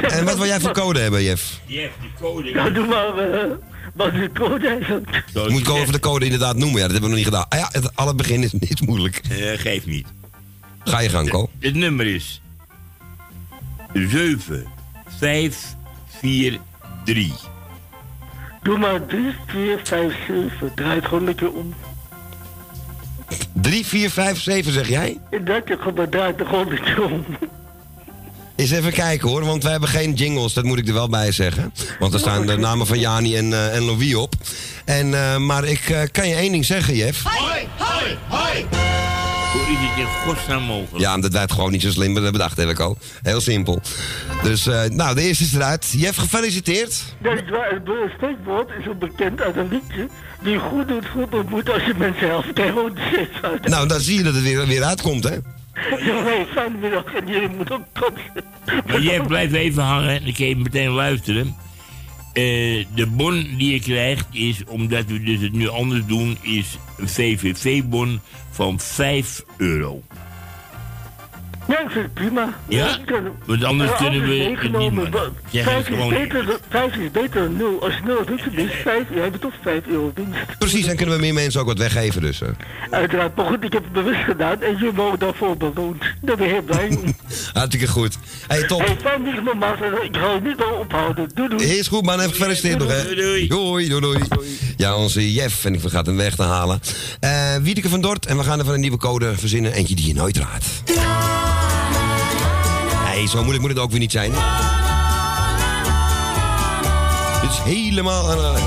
En 0.02 0.24
wat 0.24 0.36
wil 0.36 0.46
jij 0.46 0.60
voor 0.60 0.72
code 0.72 1.00
hebben, 1.00 1.22
Jeff? 1.22 1.60
Jeff, 1.66 1.92
die 2.00 2.10
code. 2.20 2.48
Ja, 2.48 2.70
doe 2.70 2.86
maar... 2.86 3.28
Uh, 3.28 3.42
wat 4.00 4.12
de 4.12 4.30
code 4.34 4.68
eigenlijk? 4.68 5.24
Moet 5.34 5.60
ik 5.60 5.68
even 5.68 5.92
de 5.92 6.00
code 6.00 6.24
inderdaad 6.24 6.56
noemen? 6.56 6.80
Ja, 6.80 6.82
dat 6.82 6.92
hebben 6.92 7.10
we 7.10 7.16
nog 7.16 7.24
niet 7.24 7.34
gedaan. 7.34 7.46
Ah 7.48 7.58
ja, 7.58 7.68
het 7.72 7.96
alle 7.96 8.14
begin 8.14 8.42
is, 8.42 8.52
niet 8.68 8.86
moeilijk. 8.86 9.20
Uh, 9.30 9.58
geef 9.58 9.86
niet. 9.86 10.06
Ga 10.84 11.00
je 11.00 11.08
gang, 11.08 11.28
Ko. 11.30 11.50
Het 11.58 11.74
nummer 11.74 12.06
is 12.06 12.42
7 13.92 14.66
5 15.18 15.74
4 16.18 16.60
3. 17.04 17.32
Doe 18.62 18.78
maar 18.78 19.06
3, 19.06 19.34
4, 19.46 19.80
5, 19.84 20.14
7. 20.26 20.74
Draai 20.74 20.94
het 20.94 21.04
gewoon 21.04 21.24
lekker 21.24 21.52
om. 21.52 21.74
3, 23.52 23.86
4, 23.86 24.10
5, 24.10 24.40
7 24.40 24.72
zeg 24.72 24.88
jij? 24.88 25.20
Dat 25.30 25.68
je 25.68 25.76
gewoon 25.78 26.10
draait 26.10 26.38
het 26.38 26.48
gewoon 26.48 26.68
lekker 26.68 27.02
om. 27.02 27.24
Eens 28.60 28.70
even 28.70 28.92
kijken 28.92 29.28
hoor, 29.28 29.44
want 29.44 29.62
wij 29.62 29.72
hebben 29.72 29.88
geen 29.88 30.12
jingles, 30.12 30.52
dat 30.52 30.64
moet 30.64 30.78
ik 30.78 30.88
er 30.88 30.94
wel 30.94 31.08
bij 31.08 31.32
zeggen. 31.32 31.72
Want 31.98 32.12
er 32.12 32.18
staan 32.18 32.46
de 32.46 32.56
namen 32.56 32.86
van 32.86 32.98
Jani 32.98 33.36
en, 33.36 33.50
uh, 33.50 33.76
en 33.76 33.82
Louis 33.82 34.14
op. 34.14 34.34
En, 34.84 35.06
uh, 35.06 35.36
maar 35.36 35.64
ik 35.64 35.88
uh, 35.88 36.00
kan 36.12 36.28
je 36.28 36.34
één 36.34 36.52
ding 36.52 36.64
zeggen, 36.64 36.96
Jeff. 36.96 37.22
Hoi, 37.22 37.68
hoi, 37.78 38.18
hoi! 38.28 38.66
Hoe 39.52 39.60
is 39.60 39.78
het 39.80 39.98
in 39.98 40.06
godsnaam 40.06 40.62
mogelijk? 40.62 40.98
Ja, 40.98 41.14
omdat 41.14 41.32
wij 41.32 41.40
het 41.40 41.52
gewoon 41.52 41.70
niet 41.70 41.82
zo 41.82 41.90
slim 41.90 42.12
hebben 42.12 42.32
bedacht, 42.32 42.56
heb 42.56 42.68
ik 42.68 42.80
al. 42.80 42.98
Heel 43.22 43.40
simpel. 43.40 43.80
Dus, 44.42 44.66
uh, 44.66 44.84
nou, 44.84 45.14
de 45.14 45.22
eerste 45.22 45.44
is 45.44 45.54
eruit. 45.54 45.94
Jeff, 45.96 46.18
gefeliciteerd. 46.18 47.02
Ja, 47.22 47.30
het 47.30 48.12
steekwoord 48.16 48.70
is 48.80 48.88
ook 48.88 48.98
bekend 48.98 49.40
uit 49.40 49.56
een 49.56 49.68
liedje. 49.68 50.08
Die 50.42 50.58
goed 50.58 50.88
doet, 50.88 51.06
goed 51.06 51.34
ontmoet 51.34 51.70
als 51.70 51.84
je 51.84 51.94
mensen 51.96 52.28
helpt. 52.28 52.52
Kijk, 52.52 52.74
uit. 53.42 53.68
Nou, 53.68 53.88
dan 53.88 54.00
zie 54.00 54.16
je 54.16 54.22
dat 54.22 54.34
het 54.34 54.42
weer, 54.42 54.66
weer 54.66 54.84
uitkomt, 54.84 55.24
hè? 55.24 55.36
Ja, 55.74 56.44
fijne 56.52 56.78
middag 56.80 57.14
en 57.14 57.26
jullie 57.26 57.48
moeten 57.48 57.74
ook 57.74 57.84
kotsen. 57.92 58.44
Maar 58.86 59.00
Jeff, 59.00 59.26
blijf 59.26 59.52
even 59.52 59.82
hangen 59.82 60.08
en 60.08 60.24
dan 60.24 60.32
kun 60.32 60.46
je 60.46 60.56
meteen 60.56 60.90
luisteren. 60.90 61.46
Uh, 62.34 62.84
de 62.94 63.06
bon 63.08 63.54
die 63.58 63.72
je 63.72 63.80
krijgt 63.80 64.26
is, 64.32 64.64
omdat 64.64 65.04
we 65.06 65.22
dus 65.22 65.40
het 65.40 65.52
nu 65.52 65.68
anders 65.68 66.06
doen, 66.06 66.38
is 66.40 66.78
een 66.98 67.08
VVV-bon 67.08 68.20
van 68.50 68.80
5 68.80 69.42
euro. 69.56 70.02
Ja, 71.70 71.80
ik 71.80 71.90
vind 71.90 72.04
het 72.04 72.14
prima. 72.14 72.54
Ja? 72.68 72.98
Want 73.46 73.64
anders 73.64 73.96
kunnen 73.96 74.22
we 74.22 74.34
het 74.34 74.78
niet 74.78 74.92
meer. 74.92 75.08
Vijf 75.64 75.88
is, 75.88 76.08
beter, 76.08 76.58
vijf 76.68 76.96
is 76.96 77.10
beter 77.10 77.42
dan 77.42 77.56
nul. 77.56 77.82
Als 77.82 77.94
je 77.94 78.00
nul 78.04 78.24
doet, 78.24 78.40
is 78.52 78.70
vijf. 78.82 79.04
Je 79.14 79.20
hebt 79.20 79.40
toch 79.40 79.52
vijf 79.62 79.86
euro 79.86 80.12
winst. 80.14 80.58
Precies, 80.58 80.86
en 80.86 80.96
kunnen 80.96 81.14
we 81.14 81.20
meer 81.20 81.34
mensen 81.34 81.60
ook 81.60 81.66
wat 81.66 81.78
weggeven 81.78 82.20
dus. 82.22 82.42
Uiteraard, 82.90 83.36
maar 83.36 83.46
goed, 83.46 83.64
ik 83.64 83.72
heb 83.72 83.82
het 83.82 83.92
bewust 83.92 84.24
gedaan 84.24 84.62
en 84.62 84.78
je 84.78 84.92
wordt 84.94 85.20
daarvoor 85.20 85.56
beloond. 85.56 86.02
Daar 86.20 86.36
ben 86.36 86.46
ik 86.46 86.52
heel 86.52 86.62
blij 86.62 86.88
mee. 86.88 87.14
Hartstikke 87.52 87.86
goed. 87.86 88.18
Hey, 88.46 88.62
top. 88.62 88.80
Hey, 88.80 88.96
fijn 89.00 89.24
dat 89.24 89.34
je 89.34 90.00
Ik 90.02 90.16
ga 90.16 90.32
je 90.32 90.40
niet 90.42 90.56
meer 90.56 90.78
ophouden. 90.78 91.30
Doei, 91.34 91.48
doei. 91.48 91.78
Is 91.78 91.88
goed, 91.88 92.04
man. 92.04 92.20
Even 92.20 92.32
gefeliciteerd 92.32 92.78
nog, 92.78 92.88
hè. 92.88 93.02
Doei, 93.02 93.46
doei. 93.48 93.88
Doei, 93.88 94.00
doei, 94.00 94.18
Ja, 94.76 94.96
onze 94.96 95.32
Jeff, 95.32 95.64
en 95.64 95.74
ik 95.74 95.80
vergat 95.80 96.06
hem 96.06 96.16
weg 96.16 96.34
te 96.34 96.42
halen. 96.42 96.80
Uh, 97.20 97.56
Wiedeke 97.56 97.88
van 97.88 98.00
Dort, 98.00 98.26
en 98.26 98.36
we 98.36 98.42
gaan 98.42 98.60
even 98.60 98.74
een 98.74 98.80
nieuwe 98.80 98.96
code 98.96 99.34
verzinnen. 99.36 99.72
Eentje 99.72 99.94
die 99.94 100.06
je 100.06 100.14
nooit 100.14 100.36
raadt. 100.36 100.66
Nee, 103.20 103.28
zo 103.28 103.36
moeilijk 103.36 103.60
moet 103.60 103.70
het 103.70 103.78
ook 103.78 103.90
weer 103.90 104.00
niet 104.00 104.12
zijn. 104.12 104.30
Dit 107.40 107.50
is 107.50 107.58
helemaal 107.64 108.30
aan 108.30 108.62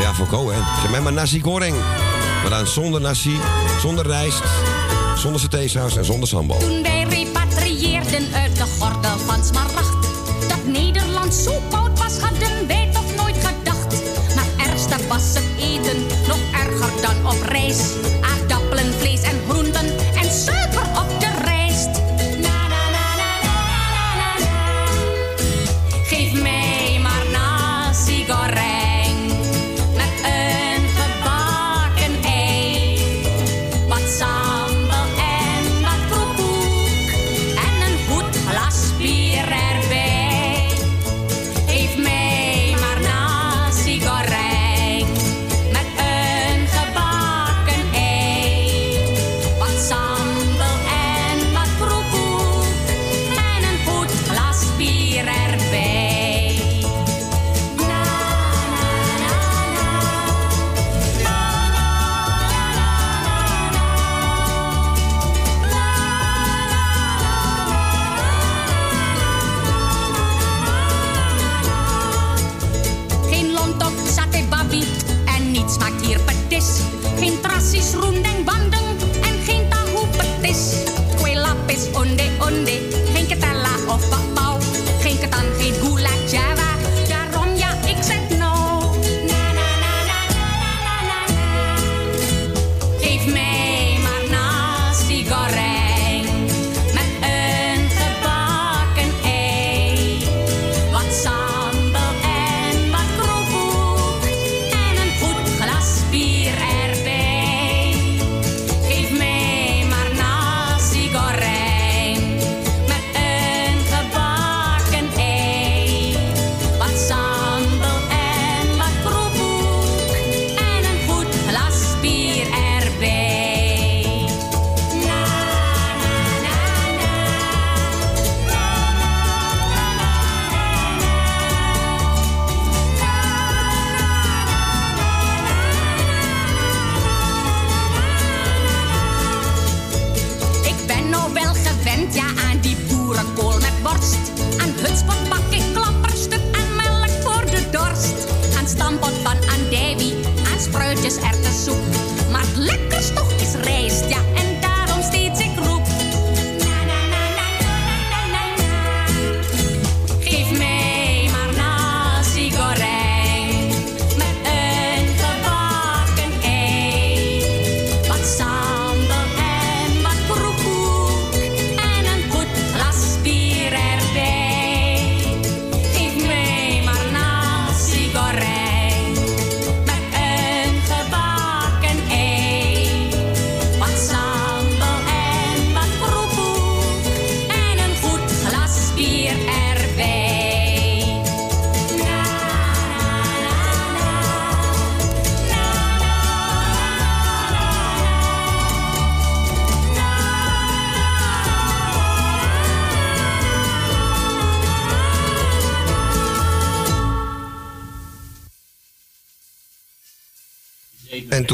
Ja, 0.00 0.14
voor 0.14 0.26
Ko, 0.26 0.50
hè. 0.50 0.58
Zeg 0.80 0.90
mij 0.90 1.00
maar 1.00 1.12
nasi 1.12 1.40
goreng. 1.40 1.76
Maar 2.40 2.50
dan 2.50 2.66
zonder 2.66 3.00
nasi, 3.00 3.36
zonder 3.80 4.06
rijst, 4.06 4.42
zonder 5.16 5.40
satésaus 5.40 5.96
en 5.96 6.04
zonder 6.04 6.28
sambal. 6.28 6.58
Toen 6.58 6.82
wij 6.82 7.02
repatrieerden 7.02 8.34
uit 8.34 8.56
de 8.56 8.66
gordel 8.78 9.18
van 9.18 9.44
Smaragd... 9.44 10.08
dat 10.48 10.66
Nederland 10.66 11.34
zo 11.34 11.62
koud 11.70 11.98
was, 11.98 12.18
hadden 12.18 12.66
wij 12.66 12.88
toch 12.92 13.14
nooit 13.16 13.36
gedacht. 13.36 14.02
Maar 14.34 14.66
ergste 14.68 14.96
was 15.08 15.34
het 15.34 15.44
eten, 15.58 16.06
nog 16.28 16.38
erger 16.52 17.02
dan 17.02 17.26
op 17.26 17.42
reis. 17.42 17.78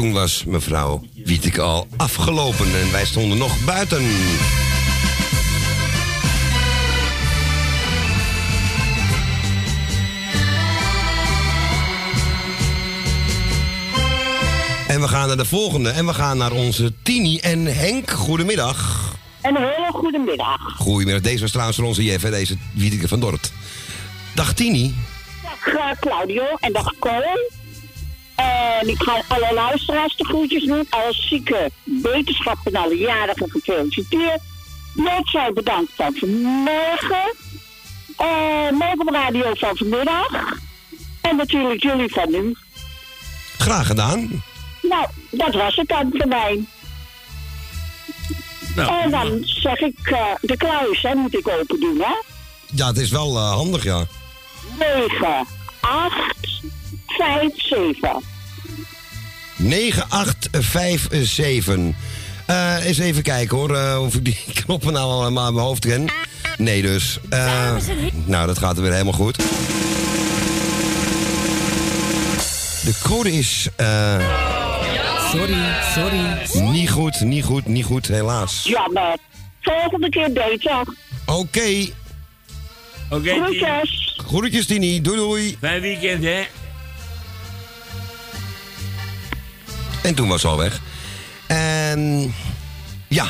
Toen 0.07 0.15
was 0.15 0.43
mevrouw 0.43 1.01
Wieteke 1.13 1.61
al 1.61 1.87
afgelopen 1.97 2.65
en 2.65 2.91
wij 2.91 3.05
stonden 3.05 3.37
nog 3.37 3.65
buiten. 3.65 4.03
En 14.87 15.01
we 15.01 15.07
gaan 15.07 15.27
naar 15.27 15.37
de 15.37 15.45
volgende. 15.45 15.89
En 15.89 16.05
we 16.05 16.13
gaan 16.13 16.37
naar 16.37 16.51
onze 16.51 16.93
Tini 17.03 17.39
en 17.39 17.65
Henk. 17.65 18.11
Goedemiddag. 18.11 19.11
Een 19.41 19.55
hele 19.55 19.91
goede 19.91 20.17
middag. 20.17 20.75
Goedemiddag. 20.77 21.21
Deze 21.21 21.41
was 21.41 21.51
trouwens 21.51 21.77
van 21.77 21.87
onze 21.87 22.03
Jeff, 22.03 22.23
hè, 22.23 22.29
deze 22.29 22.57
Wiedeke 22.73 23.07
van 23.07 23.19
Dort. 23.19 23.51
Dag 24.35 24.53
Tini. 24.53 24.95
Dag 25.43 25.75
eh, 25.75 25.91
Claudio 25.99 26.43
en 26.59 26.73
dag 26.73 26.93
Colin. 26.99 27.56
En 28.57 28.87
ik 28.87 29.03
ga 29.03 29.23
alle 29.27 29.53
luisteraars 29.53 30.15
de 30.15 30.25
groetjes 30.25 30.63
doen. 30.65 30.85
Alle 30.89 31.13
zieke 31.13 31.71
wetenschap 31.83 32.57
en 32.63 32.75
alle 32.75 32.97
jarigen 32.97 33.49
gefeliciteerd. 33.49 34.41
Noordzij 34.93 35.53
bedankt 35.53 35.91
van 35.95 36.15
vanmorgen. 36.15 37.33
Uh, 38.21 39.11
radio 39.11 39.53
van 39.53 39.77
vanmiddag. 39.77 40.57
En 41.21 41.35
natuurlijk 41.35 41.83
jullie 41.83 42.13
van 42.13 42.31
nu. 42.31 42.55
Graag 43.57 43.87
gedaan. 43.87 44.43
Nou, 44.81 45.07
dat 45.31 45.53
was 45.53 45.75
het 45.75 45.87
dan 45.87 46.09
voor 46.13 46.27
mij. 46.27 46.65
Nou, 48.75 49.01
En 49.01 49.11
dan 49.11 49.41
zeg 49.43 49.79
ik 49.79 49.99
eh, 50.03 50.25
de 50.41 50.57
kluis, 50.57 51.01
hè, 51.01 51.15
moet 51.15 51.37
ik 51.37 51.47
open 51.47 51.79
doen, 51.79 51.99
hè? 51.99 52.21
Ja, 52.65 52.87
het 52.87 52.97
is 52.97 53.09
wel 53.09 53.37
eh, 53.37 53.51
handig, 53.51 53.83
ja. 53.83 54.05
9, 54.79 55.47
8, 55.79 56.35
5, 57.07 57.51
7. 57.55 58.35
9857. 59.57 61.77
Eh 62.45 62.85
eens 62.85 62.97
even 62.97 63.23
kijken 63.23 63.57
hoor, 63.57 63.75
eh, 63.75 64.01
of 64.01 64.15
ik 64.15 64.25
die 64.25 64.37
knoppen 64.63 64.93
nou 64.93 65.11
allemaal 65.11 65.45
aan 65.45 65.53
mijn 65.53 65.65
hoofd 65.65 65.85
ken. 65.85 66.05
Nee 66.57 66.81
dus. 66.81 67.19
Eh, 67.29 67.75
nou, 68.25 68.47
dat 68.47 68.57
gaat 68.57 68.75
er 68.77 68.81
weer 68.83 68.91
helemaal 68.91 69.13
goed. 69.13 69.35
De 72.83 72.93
code 73.03 73.31
is... 73.33 73.67
eh, 73.75 74.45
Sorry, 75.31 75.57
sorry. 75.95 76.37
niet 76.71 76.89
goed, 76.89 77.19
niet 77.19 77.43
goed, 77.43 77.65
niet 77.65 77.85
goed, 77.85 78.07
helaas. 78.07 78.63
Jammer. 78.63 79.17
Volgende 79.61 80.09
keer 80.09 80.31
beter. 80.31 80.81
Oké, 81.25 81.85
Oké. 83.09 83.29
Groetjes. 83.29 84.19
groetjes 84.27 84.65
Tini, 84.65 85.01
doei 85.01 85.17
doei. 85.17 85.57
Fijn 85.59 85.81
weekend, 85.81 86.23
hè? 86.23 86.43
En 90.03 90.15
toen 90.15 90.27
was 90.27 90.41
ze 90.41 90.47
al 90.47 90.57
weg. 90.57 90.81
En 91.47 92.33
ja. 93.07 93.27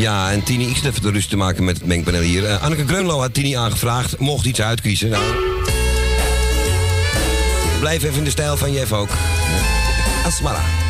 Ja, 0.00 0.30
en 0.30 0.42
Tini, 0.42 0.68
ik 0.68 0.76
zit 0.76 0.84
even 0.84 1.02
de 1.02 1.10
rust 1.10 1.30
te 1.30 1.36
maken 1.36 1.64
met 1.64 1.76
het 1.76 1.86
mengpaneel 1.86 2.20
hier. 2.20 2.44
Eh, 2.44 2.62
Anneke 2.62 2.86
Greunlo 2.86 3.20
had 3.20 3.34
Tini 3.34 3.56
aangevraagd, 3.56 4.18
mocht 4.18 4.46
iets 4.46 4.60
uitkiezen. 4.60 5.08
Nou, 5.10 5.24
blijf 7.80 8.02
even 8.02 8.18
in 8.18 8.24
de 8.24 8.30
stijl 8.30 8.56
van 8.56 8.72
Jeff 8.72 8.92
ook. 8.92 9.08
Asmara. 10.24 10.89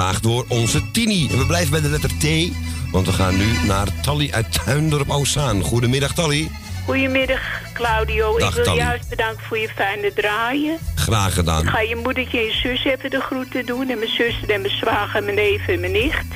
Aangevraagd 0.00 0.22
door 0.22 0.44
onze 0.48 0.90
Tini. 0.90 1.28
En 1.30 1.38
we 1.38 1.46
blijven 1.46 1.70
bij 1.70 1.80
de 1.80 1.88
letter 1.88 2.10
T, 2.18 2.52
want 2.92 3.06
we 3.06 3.12
gaan 3.12 3.36
nu 3.36 3.66
naar 3.66 3.86
Tally 4.02 4.30
uit 4.32 4.64
Tuindorp 4.64 5.10
Oostzaan. 5.10 5.62
Goedemiddag 5.62 6.12
Tally. 6.14 6.50
Goedemiddag, 6.84 7.40
Claudio. 7.72 8.38
Dag, 8.38 8.48
ik 8.48 8.54
wil 8.54 8.64
Tally. 8.64 8.76
juist 8.76 9.08
bedanken 9.08 9.44
voor 9.46 9.58
je 9.58 9.68
fijne 9.68 10.12
draaien. 10.12 10.78
Graag 10.94 11.34
gedaan. 11.34 11.66
Ga 11.68 11.80
je 11.80 11.96
moedertje 11.96 12.38
en 12.38 12.44
je 12.44 12.52
zus 12.52 12.84
even 12.84 13.10
de 13.10 13.20
groeten 13.20 13.66
doen. 13.66 13.88
En 13.88 13.98
mijn 13.98 14.10
zuster 14.10 14.50
en 14.50 14.60
mijn 14.60 14.74
zwager 14.74 15.16
en 15.16 15.24
mijn 15.24 15.36
neef 15.36 15.68
en 15.68 15.80
mijn 15.80 15.92
nicht. 15.92 16.26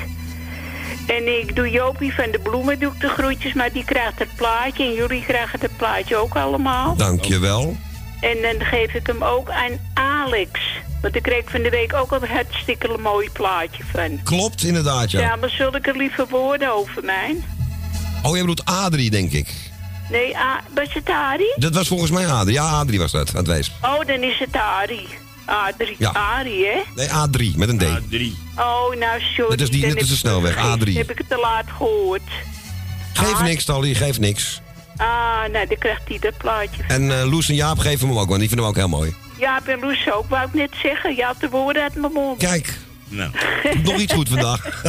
En 1.07 1.39
ik 1.39 1.55
doe 1.55 1.69
Jopie 1.69 2.13
van 2.13 2.31
de 2.31 2.39
bloemen 2.39 2.79
doe 2.79 2.91
ik 2.93 2.99
de 2.99 3.09
groetjes, 3.09 3.53
maar 3.53 3.71
die 3.71 3.85
krijgt 3.85 4.19
het 4.19 4.35
plaatje. 4.35 4.83
En 4.83 4.93
jullie 4.93 5.23
krijgen 5.25 5.59
het 5.59 5.77
plaatje 5.77 6.15
ook 6.15 6.35
allemaal. 6.35 6.95
Dankjewel. 6.95 7.77
En 8.19 8.37
dan 8.41 8.67
geef 8.67 8.93
ik 8.93 9.07
hem 9.07 9.23
ook 9.23 9.49
aan 9.49 9.79
Alex. 9.93 10.59
Want 11.01 11.13
daar 11.13 11.21
kreeg 11.21 11.37
ik 11.39 11.49
van 11.49 11.61
de 11.61 11.69
week 11.69 11.93
ook 11.93 12.11
een 12.11 12.27
hartstikke 12.27 12.97
mooi 12.99 13.29
plaatje 13.31 13.83
van. 13.91 14.19
Klopt, 14.23 14.63
inderdaad, 14.63 15.11
ja. 15.11 15.19
Ja, 15.19 15.35
maar 15.35 15.49
zulke 15.49 15.93
lieve 15.95 16.25
woorden 16.29 16.73
over 16.73 17.03
mij. 17.03 17.35
Oh, 18.23 18.31
jij 18.31 18.39
bedoelt 18.39 18.65
Adrie, 18.65 19.09
denk 19.09 19.31
ik. 19.31 19.47
Nee, 20.09 20.37
A 20.37 20.63
was 20.75 20.93
het 20.93 21.09
Ari? 21.09 21.53
Dat 21.55 21.73
was 21.73 21.87
volgens 21.87 22.11
mij 22.11 22.27
Adrie. 22.27 22.53
Ja, 22.53 22.69
Adrie 22.69 22.99
was 22.99 23.11
dat, 23.11 23.29
aan 23.29 23.35
het 23.35 23.47
wees. 23.47 23.71
Oh, 23.81 23.99
dan 24.07 24.23
is 24.23 24.39
het 24.39 24.55
Ari. 24.55 25.07
Adrie, 25.45 25.95
Ja. 25.99 26.09
Ari, 26.09 26.65
hè? 26.65 26.81
Nee, 26.95 27.07
A3, 27.07 27.55
met 27.57 27.69
een 27.69 27.77
D. 27.77 27.83
A3. 27.83 28.21
Oh, 28.57 28.95
nou 28.99 29.21
sorry. 29.35 29.49
Net 29.49 29.61
als 29.61 29.69
die- 29.69 29.83
als 29.85 29.93
heb 29.93 30.07
de 30.07 30.15
snelweg, 30.15 30.51
ik 30.51 30.57
het 30.57 30.65
vergeten. 30.65 30.87
A3. 30.93 30.97
Heb 30.97 31.11
ik 31.11 31.17
het 31.17 31.29
te 31.29 31.37
laat 31.41 31.65
gehoord. 31.77 32.21
Geef 33.13 33.41
niks, 33.41 33.65
Tally, 33.65 33.93
geef 33.93 34.19
niks. 34.19 34.61
Ah, 34.97 35.07
nou, 35.51 35.67
dan 35.67 35.77
krijgt 35.79 36.01
hij 36.07 36.19
dat 36.19 36.37
plaatje. 36.37 36.83
En 36.87 37.19
eh, 37.19 37.29
Loes 37.31 37.49
en 37.49 37.55
Jaap 37.55 37.77
geven 37.79 38.07
hem 38.07 38.17
ook, 38.17 38.27
want 38.27 38.39
die 38.39 38.47
vinden 38.47 38.65
we 38.65 38.71
ook 38.71 38.77
heel 38.77 38.87
mooi. 38.87 39.13
Ja, 39.37 39.59
ben 39.65 39.79
Loes 39.79 40.11
ook, 40.11 40.29
wou 40.29 40.47
ik 40.47 40.53
net 40.53 40.71
zeggen. 40.81 41.15
Je 41.15 41.23
had 41.23 41.39
de 41.39 41.49
woorden 41.49 41.83
uit 41.83 41.95
mijn 41.95 42.13
mond. 42.13 42.37
Kijk, 42.39 42.77
Nou, 43.07 43.31
nog 43.83 43.97
iets 43.97 44.13
goed 44.13 44.29
vandaag. 44.29 44.83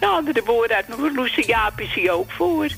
Ja, 0.00 0.20
de 0.32 0.42
woorden 0.44 0.76
uit 0.76 0.88
mijn 0.88 1.00
mond. 1.00 1.16
Loes 1.16 1.36
en 1.36 1.46
Jaap 1.46 1.80
is 1.80 1.94
hij 1.94 2.10
ook 2.10 2.30
voor. 2.30 2.68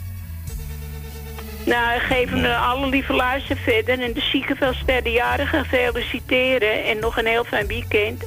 Nou, 1.65 2.01
geef 2.01 2.31
hem 2.31 2.45
alle 2.45 2.87
lieve 2.89 3.13
luister 3.13 3.57
verder. 3.57 4.01
En 4.01 4.13
de 4.13 4.21
zieke 4.21 4.55
veel 4.57 4.75
sterrenjarigen 4.75 5.65
feliciteren. 5.65 6.85
En 6.85 6.99
nog 6.99 7.17
een 7.17 7.27
heel 7.27 7.45
fijn 7.45 7.67
weekend. 7.67 8.25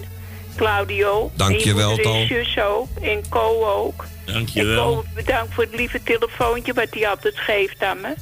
Claudio. 0.56 1.32
Dankjewel, 1.36 1.90
En 1.90 1.96
je 1.96 2.04
moeder 2.04 2.22
en 2.22 2.28
Tal. 2.28 2.38
zus 2.44 2.60
ook. 2.64 2.88
En 3.02 3.30
Co 3.30 3.66
ook. 3.66 4.06
En 4.26 4.34
Dankjewel. 4.34 4.94
Co, 4.94 5.04
bedankt 5.16 5.54
voor 5.54 5.64
het 5.64 5.76
lieve 5.76 6.04
telefoontje 6.04 6.74
wat 6.74 6.88
hij 6.90 7.10
altijd 7.10 7.38
geeft 7.40 7.84
aan 7.84 8.02
me. 8.02 8.14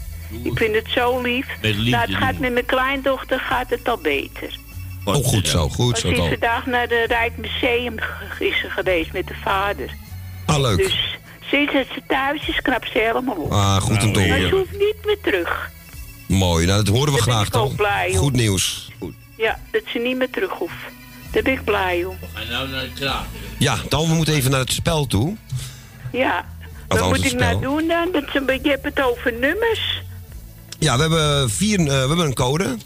Ik 0.43 0.57
vind 0.57 0.75
het 0.75 0.87
zo 0.89 1.21
lief. 1.21 1.47
Met 1.61 1.75
liefde 1.75 1.89
nou, 1.89 2.09
het 2.11 2.15
gaat 2.23 2.37
met 2.39 2.53
mijn 2.53 2.65
kleindochter 2.65 3.39
gaat 3.39 3.69
het 3.69 3.87
al 3.89 3.97
beter. 3.97 4.55
Oh, 5.05 5.15
goed 5.15 5.47
zo, 5.47 5.69
goed 5.69 5.99
Ze 5.99 6.15
zo, 6.15 6.23
is 6.23 6.29
vandaag 6.29 6.65
naar 6.65 6.81
het 6.89 7.05
Rijksmuseum 7.11 7.99
ge- 7.99 8.45
is 8.45 8.59
ze 8.59 8.69
geweest 8.69 9.13
met 9.13 9.27
de 9.27 9.35
vader. 9.43 9.89
Ah, 10.45 10.59
leuk. 10.59 10.77
Dus 10.77 11.17
sinds 11.49 11.73
dat 11.73 11.85
ze 11.93 12.01
thuis 12.07 12.47
is, 12.47 12.61
knapt 12.61 12.89
ze 12.91 12.97
helemaal 12.99 13.35
op. 13.35 13.51
Ah, 13.51 13.75
goed 13.75 14.03
om 14.03 14.13
te 14.13 14.19
maar 14.19 14.27
ze 14.27 14.33
horen. 14.43 14.49
hoeft 14.49 14.71
niet 14.71 14.95
meer 15.05 15.17
terug. 15.21 15.69
Mooi, 16.27 16.65
nou, 16.65 16.83
dat 16.83 16.95
horen 16.95 17.11
we 17.13 17.17
Daar 17.17 17.25
ben 17.25 17.33
graag, 17.35 17.47
ik 17.47 17.55
ook 17.55 17.67
Tal. 17.67 17.75
blij 17.75 18.09
om. 18.11 18.17
Goed 18.17 18.33
nieuws. 18.33 18.91
Ja, 19.37 19.59
dat 19.71 19.81
ze 19.87 19.99
niet 19.99 20.17
meer 20.17 20.29
terug 20.29 20.51
hoeft. 20.51 20.73
Daar 21.31 21.43
ben 21.43 21.53
ik 21.53 21.63
blij 21.63 22.03
om. 22.05 22.17
En 22.33 22.47
nou 22.49 22.69
naar 22.69 22.81
de 22.81 22.91
kraag. 22.93 23.25
Ja, 23.57 23.77
Tal, 23.89 24.07
we 24.07 24.13
moeten 24.13 24.33
even 24.33 24.51
naar 24.51 24.59
het 24.59 24.71
spel 24.71 25.07
toe. 25.07 25.35
Ja. 26.11 26.45
Wat 26.87 27.07
moet 27.07 27.15
het 27.23 27.25
ik 27.33 27.39
nou 27.39 27.61
doen 27.61 27.87
dan? 27.87 28.09
Dat 28.11 28.23
ze, 28.33 28.59
je 28.63 28.69
hebt 28.69 28.83
het 28.83 29.01
over 29.01 29.33
nummers. 29.33 30.01
Ja, 30.81 30.95
we 30.95 31.01
hebben, 31.01 31.49
vier, 31.49 31.79
eh, 31.79 31.85
we 31.85 31.91
hebben 31.93 32.25
een 32.25 32.33
code. 32.33 32.63
dan 32.63 32.77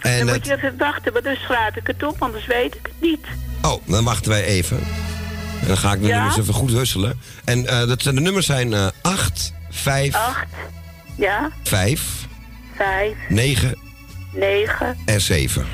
En 0.00 0.24
moet 0.26 0.34
het, 0.34 0.46
je 0.46 0.54
even 0.56 0.74
wachten, 0.78 1.12
want 1.12 1.24
dan 1.24 1.36
schrijf 1.36 1.76
ik 1.76 1.86
het 1.86 2.02
op, 2.02 2.22
anders 2.22 2.46
weet 2.46 2.74
ik 2.74 2.80
het 2.82 3.00
niet. 3.00 3.26
oh, 3.62 3.82
dan 3.86 4.04
wachten 4.04 4.30
wij 4.30 4.44
even. 4.44 4.78
En 5.60 5.66
dan 5.66 5.76
ga 5.76 5.92
ik 5.92 6.00
de 6.00 6.06
Ja? 6.06 6.14
nummers 6.16 6.36
even 6.38 6.54
goed 6.54 6.70
husselen. 6.70 7.20
En 7.44 7.66
eh, 7.66 7.86
dat 7.86 8.00
de 8.02 8.12
nummers 8.12 8.46
zijn 8.46 8.72
eh 8.74 8.86
8, 9.02 9.52
5, 9.70 10.14
Acht, 10.14 10.46
ja, 11.16 11.50
5, 11.62 12.02
vijf, 12.76 13.16
9 13.28 13.74
negen, 14.32 14.96
en 15.04 15.20
7. 15.20 15.66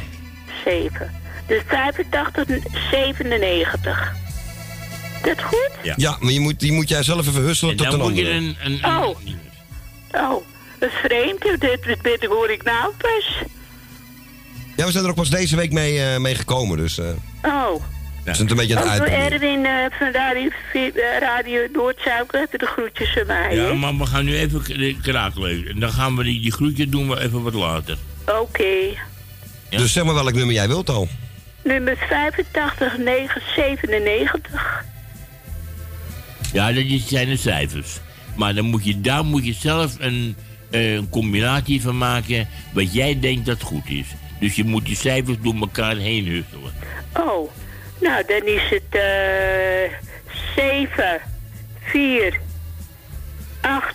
zeven. 0.64 1.10
Dus 1.46 1.62
85, 1.66 2.46
97. 2.90 4.12
Dat 5.22 5.42
goed? 5.42 5.70
Ja, 5.96 6.16
maar 6.20 6.32
je 6.32 6.40
moet, 6.40 6.60
die 6.60 6.72
moet 6.72 6.88
jij 6.88 7.02
zelf 7.02 7.26
even 7.26 7.42
husselen 7.42 7.70
En 7.72 7.76
tot 7.78 7.90
dan 7.90 8.00
een 8.00 8.06
moet 8.06 8.16
je 8.18 8.24
andere. 8.34 8.54
een... 8.64 8.78
een, 8.84 8.84
Oh. 8.84 9.16
Oh, 10.30 10.44
dat 10.78 10.88
is 10.88 10.94
vreemd. 11.02 11.42
Dit, 11.42 11.60
dit, 11.60 11.98
dit 12.02 12.24
hoor 12.24 12.50
ik 12.50 12.62
nou 12.62 12.92
pas. 12.98 13.42
Ja, 14.76 14.84
we 14.86 14.90
zijn 14.92 15.04
er 15.04 15.10
ook 15.10 15.16
pas 15.16 15.30
deze 15.30 15.56
week 15.56 15.72
mee, 15.72 16.00
eh, 16.04 16.16
mee 16.18 16.34
gekomen, 16.34 16.76
dus 16.76 16.98
eh 16.98 17.06
Oh. 17.42 17.72
we 18.24 18.34
zijn 18.34 18.36
het 18.48 18.50
een 18.50 18.56
beetje 18.56 18.76
aan 18.78 18.88
het 18.88 18.98
door 18.98 19.08
uitproberen. 19.08 19.32
Erwin 19.32 19.64
eh, 19.66 19.98
van 19.98 20.10
Radio, 20.12 20.50
Radio 21.20 21.60
Noordzuiker 21.72 22.46
de 22.50 22.66
groetjes 22.66 23.12
van 23.12 23.26
mij. 23.26 23.54
Ja, 23.56 23.72
maar 23.74 23.96
we 23.96 24.06
gaan 24.06 24.24
nu 24.24 24.36
even 24.36 24.62
k- 24.62 24.66
de 24.66 24.96
kraak 25.02 25.36
lezen. 25.38 25.68
En 25.68 25.80
dan 25.80 25.90
gaan 25.92 26.16
we 26.16 26.24
die, 26.24 26.40
die 26.40 26.52
groetje 26.52 26.88
doen 26.88 27.08
we 27.08 27.20
even 27.20 27.42
wat 27.42 27.54
later. 27.54 27.96
Oké. 28.40 28.74
Ja. 29.70 29.78
Dus 29.78 29.92
zeg 29.92 30.04
maar 30.04 30.14
welk 30.14 30.32
nummer 30.34 30.54
jij 30.54 30.68
wilt 30.68 30.88
al. 30.90 31.08
Nummer 31.62 31.96
85 32.08 32.98
997. 32.98 34.84
Ja, 36.52 36.72
dat 36.72 36.84
is- 36.84 37.08
zijn 37.08 37.28
de 37.28 37.36
cijfers. 37.36 38.00
Maar 38.36 38.54
dan 38.54 38.64
moet 38.64 38.84
je, 38.84 39.00
daar 39.00 39.24
moet 39.24 39.44
je 39.46 39.52
zelf 39.52 39.94
een, 39.98 40.36
eh, 40.70 40.94
een 40.94 41.08
combinatie 41.08 41.82
van 41.82 41.98
maken 41.98 42.48
wat 42.72 42.92
jij 42.92 43.20
denkt 43.20 43.46
dat 43.46 43.62
goed 43.62 43.88
is. 43.88 44.06
Dus 44.40 44.54
je 44.54 44.64
moet 44.64 44.84
die 44.86 44.96
cijfers 44.96 45.36
door 45.42 45.54
elkaar 45.60 45.96
heen 45.96 46.26
husselen. 46.26 46.72
Oh, 47.12 47.50
nou 48.00 48.24
dan 48.26 48.46
is 48.46 48.62
het 48.70 49.00
eh 49.00 49.98
7, 50.56 51.20
4, 51.82 52.40
8, 53.60 53.94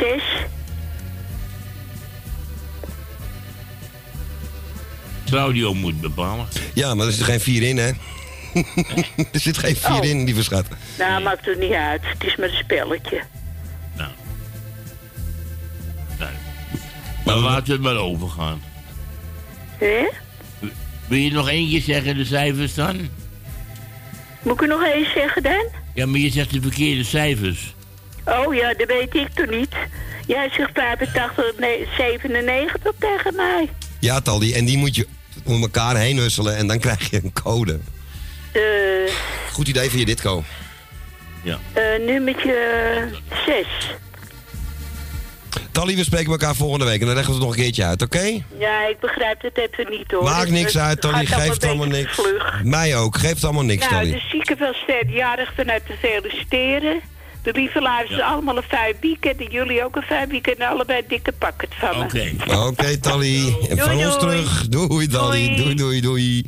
6. 0.00 0.22
Claudio 5.26 5.74
moet 5.74 6.00
bepalen. 6.00 6.46
Ja, 6.74 6.94
maar 6.94 7.06
er 7.06 7.12
zit 7.12 7.24
geen 7.24 7.40
4 7.40 7.62
in, 7.62 7.76
hè? 7.78 7.90
er 9.32 9.40
zit 9.40 9.58
geen 9.58 9.76
4 9.76 9.90
Oh. 9.90 10.04
in, 10.04 10.24
lieve 10.24 10.42
schat. 10.42 10.66
Nou, 10.98 11.22
maakt 11.22 11.46
het 11.46 11.58
niet 11.58 11.72
uit. 11.72 12.00
Het 12.04 12.24
is 12.24 12.36
maar 12.36 12.48
een 12.48 12.54
spelletje. 12.56 13.22
Maar 17.24 17.36
laten 17.36 17.66
we 17.66 17.72
het 17.72 17.80
maar 17.82 17.96
overgaan. 17.96 18.62
Hè? 19.78 20.08
Wil 21.06 21.18
je 21.18 21.32
nog 21.32 21.48
één 21.48 21.68
keer 21.68 21.80
zeggen 21.80 22.16
de 22.16 22.24
cijfers 22.24 22.74
dan? 22.74 23.08
Moet 24.42 24.54
ik 24.54 24.62
er 24.62 24.68
nog 24.68 24.84
eens 24.84 25.12
zeggen 25.12 25.42
dan? 25.42 25.68
Ja, 25.94 26.06
maar 26.06 26.18
je 26.20 26.30
zegt 26.30 26.50
de 26.52 26.60
verkeerde 26.60 27.04
cijfers. 27.04 27.74
Oh 28.24 28.54
ja, 28.54 28.74
dat 28.74 28.86
weet 28.88 29.14
ik 29.14 29.28
toch 29.34 29.50
niet. 29.50 29.74
Jij 30.26 30.50
zegt 30.56 30.70
85, 30.74 31.44
nee, 31.58 31.86
97 31.96 32.92
tegen 32.98 33.34
mij. 33.36 33.68
Ja, 34.00 34.20
Taldi, 34.20 34.52
en 34.54 34.64
die 34.64 34.78
moet 34.78 34.94
je 34.96 35.06
om 35.44 35.62
elkaar 35.62 35.96
heen 35.96 36.16
husselen 36.16 36.56
en 36.56 36.66
dan 36.66 36.78
krijg 36.78 37.10
je 37.10 37.20
een 37.24 37.32
code. 37.42 37.78
Eh, 38.52 38.60
Goed 39.52 39.68
idee 39.68 39.90
van 39.90 39.98
je 39.98 40.04
Ditko. 40.04 40.44
Ja. 41.42 41.58
eh, 41.72 41.82
nummertje 42.06 42.54
6. 43.46 43.66
Talli, 45.72 45.96
we 45.96 46.04
spreken 46.04 46.30
elkaar 46.30 46.54
volgende 46.54 46.84
week 46.84 47.00
en 47.00 47.06
dan 47.06 47.14
leggen 47.14 47.32
we 47.34 47.38
het 47.38 47.48
nog 47.48 47.56
een 47.56 47.62
keertje 47.62 47.84
uit, 47.84 48.02
oké? 48.02 48.42
Ja, 48.58 48.86
ik 48.88 49.00
begrijp 49.00 49.42
het 49.42 49.58
even 49.58 49.90
niet 49.90 50.10
hoor. 50.10 50.22
Maakt 50.22 50.50
niks 50.50 50.78
uit, 50.78 51.06
gaat 51.06 51.40
Geeft 51.40 51.64
allemaal 51.64 51.84
een 51.84 51.90
niks. 51.92 52.14
vlug. 52.14 52.60
Mij 52.64 52.96
ook. 52.96 53.16
Geeft 53.16 53.44
allemaal 53.44 53.64
niks, 53.64 53.88
Nou, 53.88 54.10
de 54.10 54.22
zieken 54.30 54.58
wel 54.58 54.72
sterrenjarig 54.74 55.52
vanuit 55.56 55.86
te 55.86 55.92
feliciteren. 56.00 57.00
De 57.42 57.52
lieve 57.52 57.80
luisteren 57.80 58.24
allemaal 58.24 58.56
een 58.56 58.62
fijn 58.62 58.94
weekend. 59.00 59.40
En 59.40 59.46
jullie 59.50 59.84
ook 59.84 59.96
een 59.96 60.02
fijn 60.02 60.28
weekend. 60.28 60.58
En 60.58 60.68
allebei 60.68 60.98
een 60.98 61.04
dikke 61.08 61.32
pakket 61.32 61.68
van 61.78 61.98
me. 61.98 62.04
Oké. 62.04 62.56
Oké, 62.66 62.98
Talli. 62.98 63.56
En 63.68 63.78
van 63.78 63.90
Doei, 63.90 64.06
ons 64.06 64.18
terug. 64.18 64.68
Doei, 64.68 65.06
Talli. 65.06 65.46
Doei. 65.46 65.56
Doei, 65.62 65.74
doei, 65.74 66.00
doei. 66.00 66.44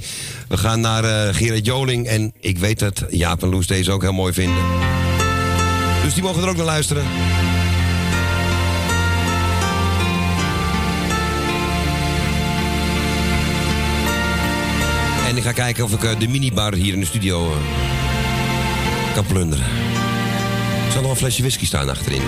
We 0.48 0.56
gaan 0.56 0.80
naar 0.80 1.04
eh, 1.04 1.34
Gerard 1.34 1.66
Joling. 1.66 2.06
En 2.06 2.32
ik 2.40 2.58
weet 2.58 2.78
dat 2.78 3.04
Jaap 3.08 3.42
en 3.42 3.48
Loes 3.48 3.66
deze 3.66 3.92
ook 3.92 4.02
heel 4.02 4.12
mooi 4.12 4.32
vinden. 4.32 4.62
Dus 6.02 6.14
die 6.14 6.22
mogen 6.22 6.42
er 6.42 6.48
ook 6.48 6.56
naar 6.56 6.64
luisteren. 6.66 7.04
Ga 15.44 15.52
kijken 15.52 15.84
of 15.84 15.92
ik 15.92 16.04
eh, 16.04 16.18
de 16.18 16.28
minibar 16.28 16.74
hier 16.74 16.92
in 16.92 17.00
de 17.00 17.06
studio 17.06 17.52
eh, 17.52 19.14
kan 19.14 19.24
plunderen. 19.26 19.64
Er 20.86 20.92
zal 20.92 21.02
nog 21.02 21.10
een 21.10 21.16
flesje 21.16 21.40
whisky 21.40 21.66
staan 21.66 21.88
achterin. 21.88 22.22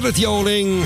Gerrit 0.00 0.18
Joling. 0.18 0.84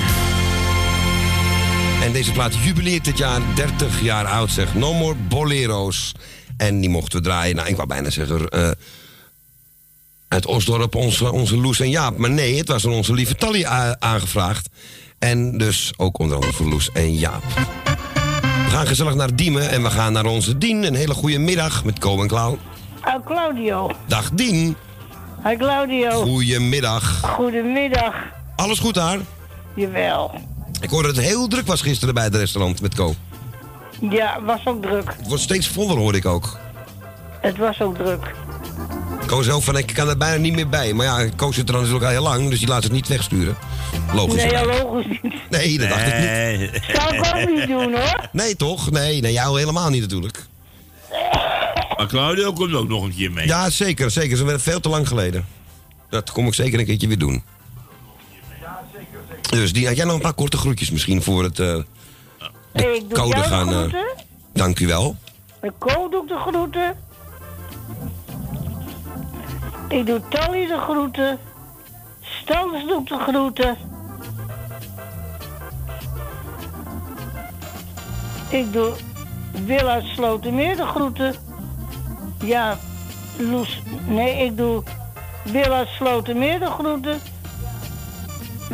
En 2.03 2.13
deze 2.13 2.33
plaat 2.33 2.55
jubileert 2.55 3.05
dit 3.05 3.19
jaar 3.19 3.41
30 3.55 4.03
jaar 4.03 4.27
oud, 4.27 4.51
zeg. 4.51 4.75
No 4.75 4.93
More 4.93 5.15
Bolero's. 5.29 6.15
En 6.57 6.81
die 6.81 6.91
mochten 6.91 7.19
we 7.19 7.25
draaien. 7.25 7.57
Nou, 7.57 7.69
ik 7.69 7.77
wou 7.77 7.89
bijna 7.89 8.11
zeggen... 8.11 8.49
eh, 8.49 8.71
uit 10.29 10.47
Osdorp, 10.47 10.95
onze, 10.95 11.33
onze 11.33 11.57
Loes 11.57 11.81
en 11.81 11.91
Jaap. 11.91 12.19
Maar 12.19 12.31
nee, 12.31 12.57
het 12.57 12.69
was 12.69 12.87
aan 12.87 12.93
onze 12.93 13.13
lieve 13.13 13.35
Tally 13.35 13.65
aangevraagd. 13.99 14.69
En 15.19 15.59
dus 15.59 15.93
ook 15.97 16.19
onder 16.19 16.35
andere 16.37 16.53
voor 16.53 16.67
Loes 16.67 16.91
en 16.93 17.15
Jaap. 17.15 17.43
We 18.65 18.71
gaan 18.71 18.87
gezellig 18.87 19.15
naar 19.15 19.37
Diemen 19.37 19.71
en 19.71 19.83
we 19.83 19.91
gaan 19.91 20.13
naar 20.13 20.27
onze 20.27 20.59
Dien. 20.59 20.83
Een 20.85 20.95
hele 20.95 21.15
goede 21.15 21.39
middag 21.39 21.85
met 21.85 21.99
Co 21.99 22.21
en 22.23 22.29
Klauw. 22.29 22.59
Oh, 23.05 23.27
Claudio. 23.27 23.91
Dag 24.07 24.31
Dien. 24.31 24.77
Hi, 25.45 25.57
Claudio. 25.57 26.11
Goedemiddag. 26.23 27.21
Goedemiddag. 27.21 28.34
Alles 28.65 28.79
goed 28.79 28.95
daar? 28.95 29.19
Jawel. 29.75 30.35
Ik 30.81 30.91
hoorde 30.91 31.09
dat 31.09 31.17
het 31.17 31.25
heel 31.25 31.49
druk 31.49 31.67
was 31.67 31.81
gisteren 31.81 32.15
bij 32.15 32.25
het 32.25 32.35
restaurant 32.35 32.81
met 32.81 32.95
Co. 32.95 33.15
Ja, 34.11 34.43
was 34.43 34.67
ook 34.67 34.83
druk. 34.83 35.15
Het 35.19 35.29
wordt 35.29 35.43
steeds 35.43 35.69
voller, 35.69 35.97
hoorde 35.97 36.19
ik 36.19 36.27
ook. 36.27 36.59
Het 37.41 37.57
was 37.57 37.81
ook 37.81 37.97
druk. 37.97 38.35
Co 39.27 39.43
zei 39.43 39.57
ook 39.57 39.63
van, 39.63 39.79
ik 39.79 39.87
kan 39.87 40.09
er 40.09 40.17
bijna 40.17 40.37
niet 40.37 40.55
meer 40.55 40.69
bij. 40.69 40.93
Maar 40.93 41.07
ja, 41.07 41.29
Co 41.37 41.53
zit 41.53 41.69
er 41.69 41.75
natuurlijk 41.75 42.05
al 42.05 42.11
heel 42.11 42.23
lang, 42.23 42.51
dus 42.51 42.59
die 42.59 42.69
laat 42.69 42.83
het 42.83 42.93
niet 42.93 43.09
wegsturen. 43.09 43.57
Logisch. 44.13 44.35
Nee, 44.43 44.51
ja, 44.51 44.65
logisch 44.65 45.19
niet. 45.23 45.35
Nee, 45.51 45.79
dat 45.79 45.89
dacht 45.89 46.07
ik 46.07 46.15
niet. 46.15 46.83
Zou 46.97 47.15
ik 47.15 47.25
ook 47.25 47.59
niet 47.59 47.67
doen, 47.67 47.93
hoor. 47.95 48.29
Nee, 48.33 48.57
toch? 48.57 48.91
Nee, 48.91 49.21
nee, 49.21 49.33
jou 49.33 49.59
helemaal 49.59 49.91
niet 49.91 50.01
natuurlijk. 50.01 50.47
Maar 51.97 52.07
Claudio 52.07 52.53
komt 52.53 52.75
ook 52.75 52.89
nog 52.89 53.03
een 53.03 53.15
keer 53.15 53.33
mee. 53.33 53.47
Ja, 53.47 53.71
zeker, 53.71 54.11
zeker. 54.11 54.37
Ze 54.37 54.45
werden 54.45 54.63
veel 54.63 54.81
te 54.81 54.89
lang 54.89 55.09
geleden. 55.09 55.47
Dat 56.11 56.33
kom 56.33 56.47
ik 56.47 56.55
zeker 56.55 56.79
een 56.79 56.85
keertje 56.85 57.09
weer 57.09 57.19
doen. 57.19 57.43
Dus 59.55 59.73
die, 59.73 59.87
had 59.87 59.97
jij 59.97 60.05
nog 60.05 60.15
een 60.15 60.21
paar 60.21 60.33
korte 60.35 60.57
groetjes 60.57 60.91
misschien 60.91 61.23
voor 61.23 61.43
het 61.43 61.59
eh, 61.59 61.79
Hey, 62.73 62.95
ik 62.95 63.09
doe 63.09 63.19
code 63.19 63.29
jou 63.29 63.43
de 63.43 63.49
gaan... 63.49 63.69
eh, 63.69 63.75
groeten. 63.79 64.05
dank 64.53 64.79
u 64.79 64.87
wel. 64.87 65.17
De 65.61 65.73
Co 65.79 66.09
doe 66.09 66.23
ik 66.23 66.29
de 66.29 66.39
groeten. 66.39 66.97
Ik 69.89 70.07
doe 70.07 70.21
Tally 70.29 70.67
de 70.67 70.79
groeten. 70.79 71.39
Stans 72.21 72.87
doe 72.87 73.01
ik 73.01 73.09
de 73.09 73.19
groeten. 73.19 73.77
Ik 78.49 78.73
doe 78.73 78.93
Wil 79.67 79.89
uit 79.89 80.05
Slotermeer 80.05 80.77
de 80.77 80.87
groeten. 80.87 81.35
Ja, 82.45 82.79
Loes. 83.39 83.83
Nee, 84.07 84.45
ik 84.45 84.57
doe 84.57 84.83
Wil 85.45 85.73
uit 85.73 85.89
Slotermeer 85.89 86.59
de 86.59 86.71
groeten. 86.71 87.21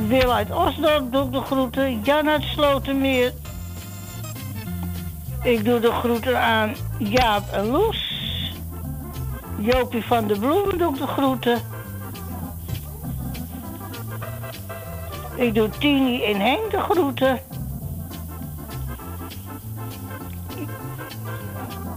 Wil 0.09 0.33
uit 0.33 0.51
Osdorp 0.51 1.13
doe 1.13 1.25
ik 1.25 1.33
de 1.33 1.41
groeten. 1.41 2.01
Jan 2.03 2.29
uit 2.29 2.43
Slotermeer. 2.43 3.33
Ik 5.43 5.65
doe 5.65 5.81
de 5.81 5.93
groeten 5.93 6.41
aan 6.41 6.75
Jaap 6.99 7.53
en 7.53 7.67
Loes. 7.67 8.23
Jopie 9.59 10.05
van 10.05 10.27
de 10.27 10.39
Bloemen 10.39 10.79
doe 10.79 10.93
ik 10.93 10.99
de 10.99 11.07
groeten. 11.07 11.61
Ik 15.37 15.55
doe 15.55 15.69
Tini 15.69 16.25
en 16.25 16.41
Henk 16.41 16.71
de 16.71 16.81
groeten. 16.81 17.41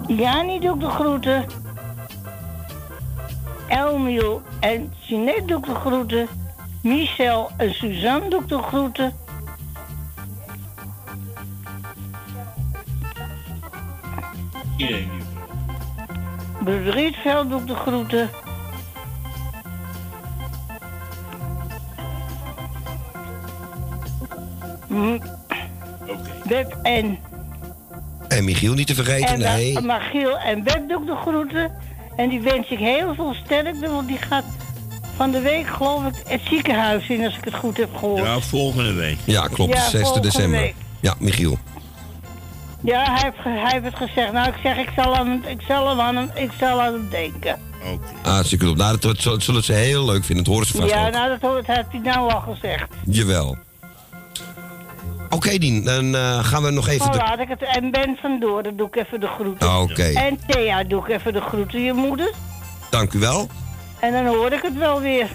Jani 0.08 0.60
doe 0.60 0.74
ik 0.74 0.80
de 0.80 0.90
groeten. 0.90 1.46
Elmiel 3.68 4.42
en 4.60 4.94
Jeanette 5.00 5.46
doe 5.46 5.58
ik 5.58 5.66
de 5.66 5.76
groeten. 5.76 6.28
Michel 6.84 7.50
en 7.58 7.74
Suzanne 7.74 8.30
doe 8.30 8.42
ik 8.42 8.48
de 8.48 8.58
groeten. 8.58 9.14
Iedereen 14.78 15.10
Broeder 16.64 16.94
Rietveld 16.94 17.50
doe 17.50 17.60
ik 17.60 17.68
de 17.68 17.76
groeten. 17.76 18.30
Hm. 24.88 25.20
Web 26.44 26.78
en, 26.82 27.20
En 28.28 28.44
Michiel 28.44 28.74
niet 28.74 28.88
te 28.88 28.96
vergeten, 28.96 29.28
en 29.28 29.40
nee. 29.40 29.82
Magiel 29.82 30.38
en 30.38 30.64
Web 30.64 30.90
doe 30.90 31.00
ik 31.02 31.06
de 31.06 31.16
groeten. 31.16 31.72
En 32.16 32.30
die 32.30 32.42
wens 32.42 32.70
ik 32.70 32.80
heel 32.80 33.16
veel 33.16 33.34
sterkte, 33.34 33.90
want 33.90 34.08
die 34.08 34.18
gaat 34.18 34.46
van 35.16 35.32
de 35.32 35.40
week 35.40 35.68
geloof 35.68 36.04
ik 36.06 36.14
het 36.28 36.42
ziekenhuis 36.50 37.08
in, 37.08 37.24
als 37.26 37.38
ik 37.38 37.44
het 37.44 37.56
goed 37.56 37.78
heb 37.78 37.96
gehoord. 37.98 38.24
Ja, 38.24 38.40
volgende 38.40 38.94
week. 38.94 39.18
Ja, 39.24 39.48
klopt. 39.48 39.74
Ja, 39.74 39.90
6 39.90 40.02
volgende 40.02 40.28
december. 40.28 40.60
week. 40.60 40.76
Ja, 41.00 41.16
Michiel. 41.20 41.58
Ja, 42.82 43.04
hij 43.14 43.22
heeft, 43.24 43.44
hij 43.44 43.72
heeft 43.72 43.86
het 43.86 43.96
gezegd. 44.10 44.32
Nou, 44.32 44.48
ik 44.48 44.56
zeg, 44.64 44.78
ik 44.78 44.90
zal, 44.96 45.16
aan, 45.16 45.28
hem- 45.28 45.44
ik 45.48 45.62
zal, 45.68 45.90
hem 45.90 46.00
aan, 46.00 46.16
hem, 46.16 46.30
ik 46.34 46.52
zal 46.60 46.82
aan 46.82 46.94
hem 46.94 47.08
denken. 47.10 47.60
Hartstikke 48.22 48.66
goed. 48.66 48.78
Nou, 48.78 48.98
dat, 49.00 49.22
dat 49.22 49.44
zullen 49.44 49.64
ze 49.64 49.74
heel 49.74 50.06
leuk 50.06 50.24
vinden. 50.24 50.44
Dat 50.44 50.54
horen 50.54 50.68
ze 50.68 50.78
vast 50.78 50.90
Ja, 50.94 51.06
ook. 51.08 51.14
nou, 51.14 51.30
dat, 51.30 51.42
hoort- 51.42 51.68
dat 51.68 51.76
heeft 51.76 51.88
hij 51.92 52.00
nou 52.14 52.32
al 52.34 52.40
gezegd. 52.54 52.88
Jawel. 53.06 53.58
Oké, 55.30 55.58
Dien. 55.58 55.84
Dan 55.84 56.16
eh, 56.16 56.44
gaan 56.46 56.64
we 56.64 56.72
nog 56.72 56.88
even... 56.88 57.06
Oh, 57.06 57.12
De... 57.12 57.18
laat 57.18 57.40
ik 57.40 57.48
het. 57.48 57.62
En 57.64 57.92
Ben 57.92 58.18
van 58.22 58.40
Doorn 58.40 58.76
doe 58.78 58.88
ik 58.88 58.96
even 58.96 59.20
de 59.20 59.28
groeten. 59.28 59.68
Ah, 59.70 59.82
oké. 59.82 60.04
En 60.04 60.40
Thea 60.48 60.84
doe 60.84 61.02
ik 61.02 61.08
even 61.08 61.34
de 61.34 61.42
groeten, 61.42 61.82
je 61.84 61.94
moeder. 61.94 62.32
Dank 62.90 63.14
u 63.14 63.20
wel. 63.20 63.48
En 64.04 64.12
dan 64.12 64.26
hoor 64.26 64.52
ik 64.52 64.62
het 64.62 64.78
wel 64.78 65.02
weer. 65.02 65.28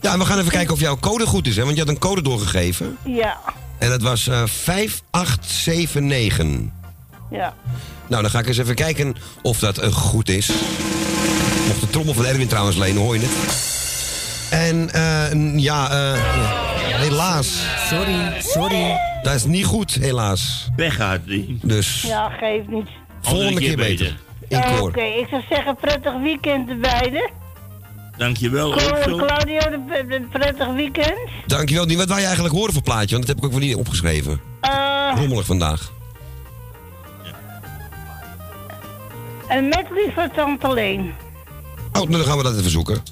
Ja, 0.00 0.18
we 0.18 0.24
gaan 0.24 0.38
even 0.38 0.50
kijken 0.50 0.74
of 0.74 0.80
jouw 0.80 0.96
code 0.98 1.26
goed 1.26 1.46
is, 1.46 1.56
hè? 1.56 1.62
Want 1.64 1.74
je 1.74 1.80
had 1.80 1.88
een 1.90 1.98
code 1.98 2.22
doorgegeven. 2.22 2.96
Ja, 3.04 3.38
En 3.78 3.88
dat 3.88 4.02
was 4.02 4.28
eh 4.28 4.42
5879. 4.46 6.46
ja. 7.30 7.54
Nou, 8.08 8.22
dan 8.22 8.30
ga 8.30 8.38
ik 8.38 8.46
eens 8.46 8.58
even 8.58 8.74
kijken 8.74 9.14
of 9.42 9.58
dat 9.58 9.78
eh, 9.78 9.92
goed 9.92 10.28
is. 10.28 10.48
Mocht 11.66 11.80
de 11.80 11.90
trommel 11.90 12.14
van 12.14 12.26
Erwin 12.26 12.48
trouwens 12.48 12.76
lenen, 12.76 13.02
hoor 13.02 13.14
je 13.14 13.20
het. 13.22 13.30
En 14.50 14.90
eh, 14.92 15.58
ja, 15.58 15.90
eh, 15.90 16.14
helaas. 17.00 17.66
Sorry, 17.88 18.32
sorry. 18.38 18.96
Dat 19.22 19.34
is 19.34 19.44
niet 19.44 19.64
goed, 19.64 19.94
helaas. 19.94 20.68
Weggaat 20.76 21.20
die. 21.26 21.58
Dus 21.62 22.02
Ja, 22.02 22.28
geeft 22.28 22.68
niet. 22.68 22.88
volgende 23.22 23.60
keer 23.60 23.76
beter. 23.76 24.16
In 24.48 24.62
Oké, 24.80 25.02
ik 25.02 25.26
zou 25.30 25.42
zeggen 25.50 25.76
prettig 25.76 26.12
weekend 26.22 26.68
de 26.68 26.74
beiden. 26.76 27.30
Dankjewel. 28.16 28.70
Claudio, 28.70 29.58
de, 29.58 30.04
de 30.08 30.26
prettig 30.32 30.66
weekend. 30.74 31.18
Dankjewel, 31.46 31.86
Dien. 31.86 31.96
Wat 31.98 32.08
wou 32.08 32.20
je 32.20 32.26
eigenlijk 32.26 32.54
horen 32.54 32.72
voor 32.72 32.82
plaatje? 32.82 33.14
Want 33.14 33.26
dat 33.26 33.28
heb 33.28 33.38
ik 33.38 33.44
ook 33.44 33.58
wel 33.58 33.68
niet 33.68 33.76
opgeschreven. 33.76 34.40
Eh, 34.60 35.12
Rommelig 35.16 35.46
vandaag. 35.46 35.92
en 39.48 39.68
met 39.68 39.86
lieve 39.90 40.30
tante 40.34 40.72
Leen. 40.72 41.12
Oh, 41.92 41.92
nou, 41.92 42.10
dan 42.10 42.24
gaan 42.24 42.36
we 42.36 42.42
dat 42.42 42.58
even 42.58 42.70
zoeken. 42.70 43.02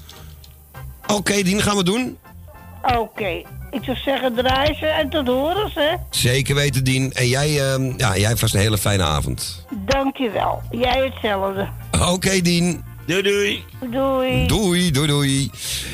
Oké, 1.07 1.41
Dien, 1.41 1.61
gaan 1.61 1.77
we 1.77 1.83
doen? 1.83 2.17
Oké, 2.97 3.41
ik 3.71 3.83
zou 3.83 3.97
zeggen 3.97 4.33
draai 4.33 4.73
ze 4.75 4.85
en 4.85 5.09
tot 5.09 5.27
horens, 5.27 5.73
hè. 5.73 5.95
Zeker 6.09 6.55
weten, 6.55 6.83
Dien. 6.83 7.11
En 7.13 7.27
jij, 7.27 7.71
ehm, 7.73 7.93
ja, 7.97 8.17
jij 8.17 8.37
vast 8.37 8.53
een 8.53 8.59
hele 8.59 8.77
fijne 8.77 9.03
avond. 9.03 9.65
Dankjewel. 9.85 10.61
Jij 10.71 11.11
hetzelfde. 11.13 11.67
Oké, 12.09 12.41
Dien. 12.41 12.83
Doei, 13.05 13.21
doei. 13.23 13.63
Doei. 13.91 14.47
Doei, 14.47 14.91
doei, 14.91 15.07
doei. 15.07 15.49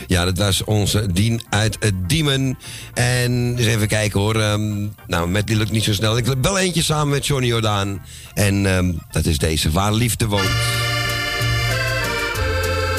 Ja, 0.08 0.26
dat 0.26 0.38
was 0.38 0.64
onze 0.64 1.12
Dien 1.12 1.42
uit 1.50 1.78
het 1.80 2.10
Diemen. 2.10 2.58
En 2.94 3.56
eens 3.58 3.68
even 3.68 3.88
kijken 3.88 4.20
hoor. 4.20 4.36
ehm, 4.36 4.86
nou, 5.08 5.28
met 5.28 5.48
die 5.48 5.56
lukt 5.56 5.72
niet 5.72 5.84
zo 5.84 5.94
snel. 5.94 6.18
Ik 6.18 6.26
heb 6.26 6.38
wel 6.42 6.58
eentje 6.58 6.84
samen 6.84 7.10
met 7.10 7.28
Johnny 7.28 7.48
Jordaan. 7.48 8.02
En 8.34 8.66
ehm, 8.76 8.94
dat 9.12 9.26
is 9.26 9.38
deze, 9.38 9.72
Waar 9.72 9.94
Liefde 9.94 10.26
Woont. 10.28 10.50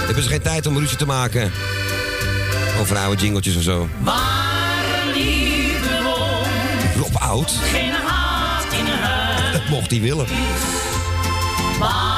Hebben 0.04 0.22
ze 0.22 0.28
geen 0.28 0.42
tijd 0.42 0.66
om 0.66 0.78
ruzie 0.78 0.96
te 0.96 1.06
maken? 1.06 1.52
Over 2.80 2.96
oude 2.96 3.22
jingeltjes 3.22 3.56
of 3.56 3.62
zo. 3.62 3.88
Waar 4.02 5.06
liefde 5.14 6.02
woont, 6.02 6.96
Rob 6.96 7.16
Oud, 7.22 7.50
geen 7.72 7.90
haat 7.90 8.72
in 8.72 8.86
huis. 8.86 9.52
dat 9.52 9.68
mocht 9.68 9.90
hij 9.90 10.00
willen. 10.00 10.26
Waar 11.78 12.17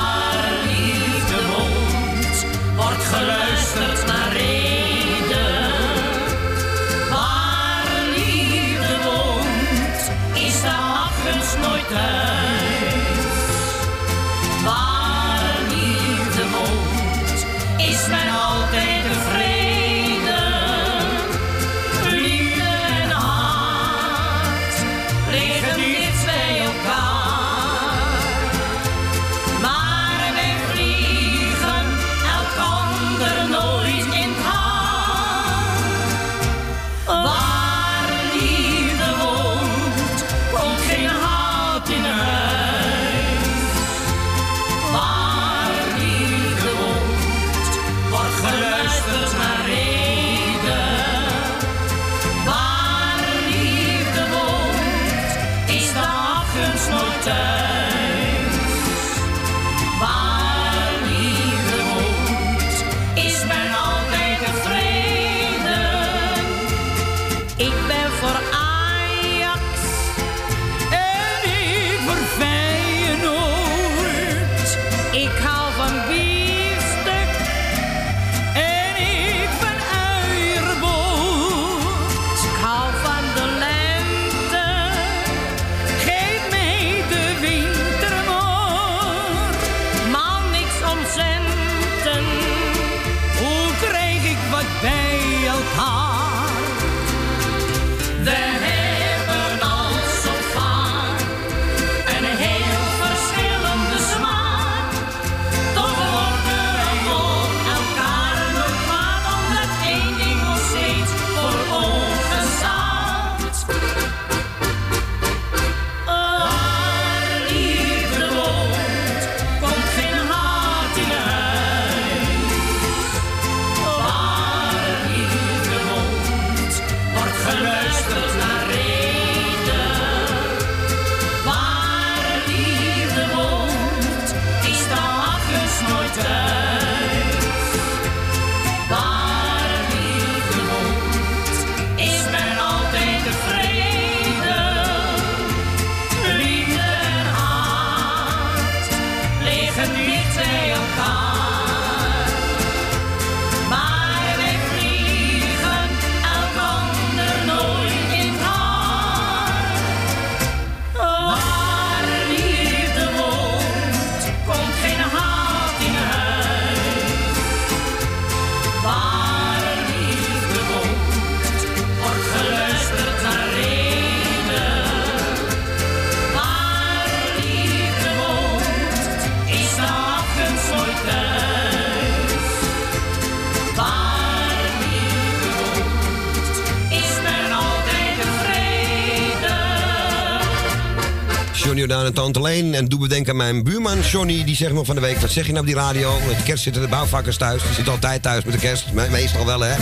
en 192.11 192.17
Tante 192.17 192.41
Leen. 192.41 192.75
En 192.75 192.85
doe 192.85 192.99
bedenken 192.99 193.31
aan 193.31 193.37
mijn 193.37 193.63
buurman 193.63 194.01
Johnny. 194.01 194.45
Die 194.45 194.57
zegt 194.57 194.73
nog 194.73 194.87
van 194.87 194.95
de 194.95 195.01
week, 195.01 195.19
wat 195.19 195.31
zeg 195.31 195.47
je 195.47 195.53
nou 195.53 195.61
op 195.61 195.67
die 195.73 195.81
radio? 195.81 196.19
Met 196.27 196.37
de 196.37 196.43
kerst 196.43 196.63
zitten 196.63 196.83
de 196.83 196.89
bouwvakkers 196.89 197.37
thuis. 197.37 197.63
Die 197.63 197.75
zitten 197.75 197.93
altijd 197.93 198.23
thuis 198.23 198.45
met 198.45 198.55
de 198.55 198.61
kerst. 198.61 198.93
Me- 198.93 199.09
meestal 199.11 199.47
wel, 199.47 199.61
hè? 199.61 199.75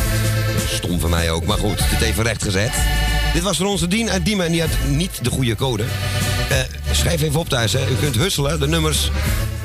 Stom 0.66 1.00
van 1.00 1.10
mij 1.10 1.30
ook, 1.30 1.44
maar 1.44 1.58
goed. 1.58 1.78
Dit 1.90 2.00
even 2.00 2.24
rechtgezet. 2.24 2.70
Dit 3.32 3.42
was 3.42 3.56
voor 3.56 3.66
onze 3.66 3.88
Dien 3.88 4.10
uit 4.10 4.24
Diemen 4.24 4.46
en 4.46 4.52
die 4.52 4.60
had 4.60 4.70
niet 4.88 5.18
de 5.22 5.30
goede 5.30 5.54
code. 5.56 5.84
Eh, 6.48 6.56
schrijf 6.90 7.22
even 7.22 7.40
op 7.40 7.48
thuis, 7.48 7.72
hè. 7.72 7.90
U 7.90 7.94
kunt 8.00 8.16
husselen. 8.16 8.60
De 8.60 8.68
nummers 8.68 9.10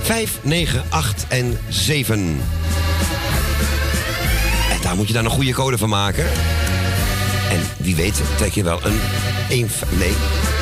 5, 0.01 0.31
9, 0.41 0.83
8 0.89 1.25
en 1.27 1.59
7. 1.69 2.17
En 4.71 4.81
daar 4.81 4.95
moet 4.95 5.07
je 5.07 5.13
dan 5.13 5.25
een 5.25 5.31
goede 5.31 5.53
code 5.53 5.77
van 5.77 5.89
maken. 5.89 6.25
En 7.49 7.59
wie 7.77 7.95
weet 7.95 8.21
trek 8.37 8.53
je 8.53 8.63
wel 8.63 8.79
een 8.85 8.99
1, 9.49 9.69
nee, 9.97 10.13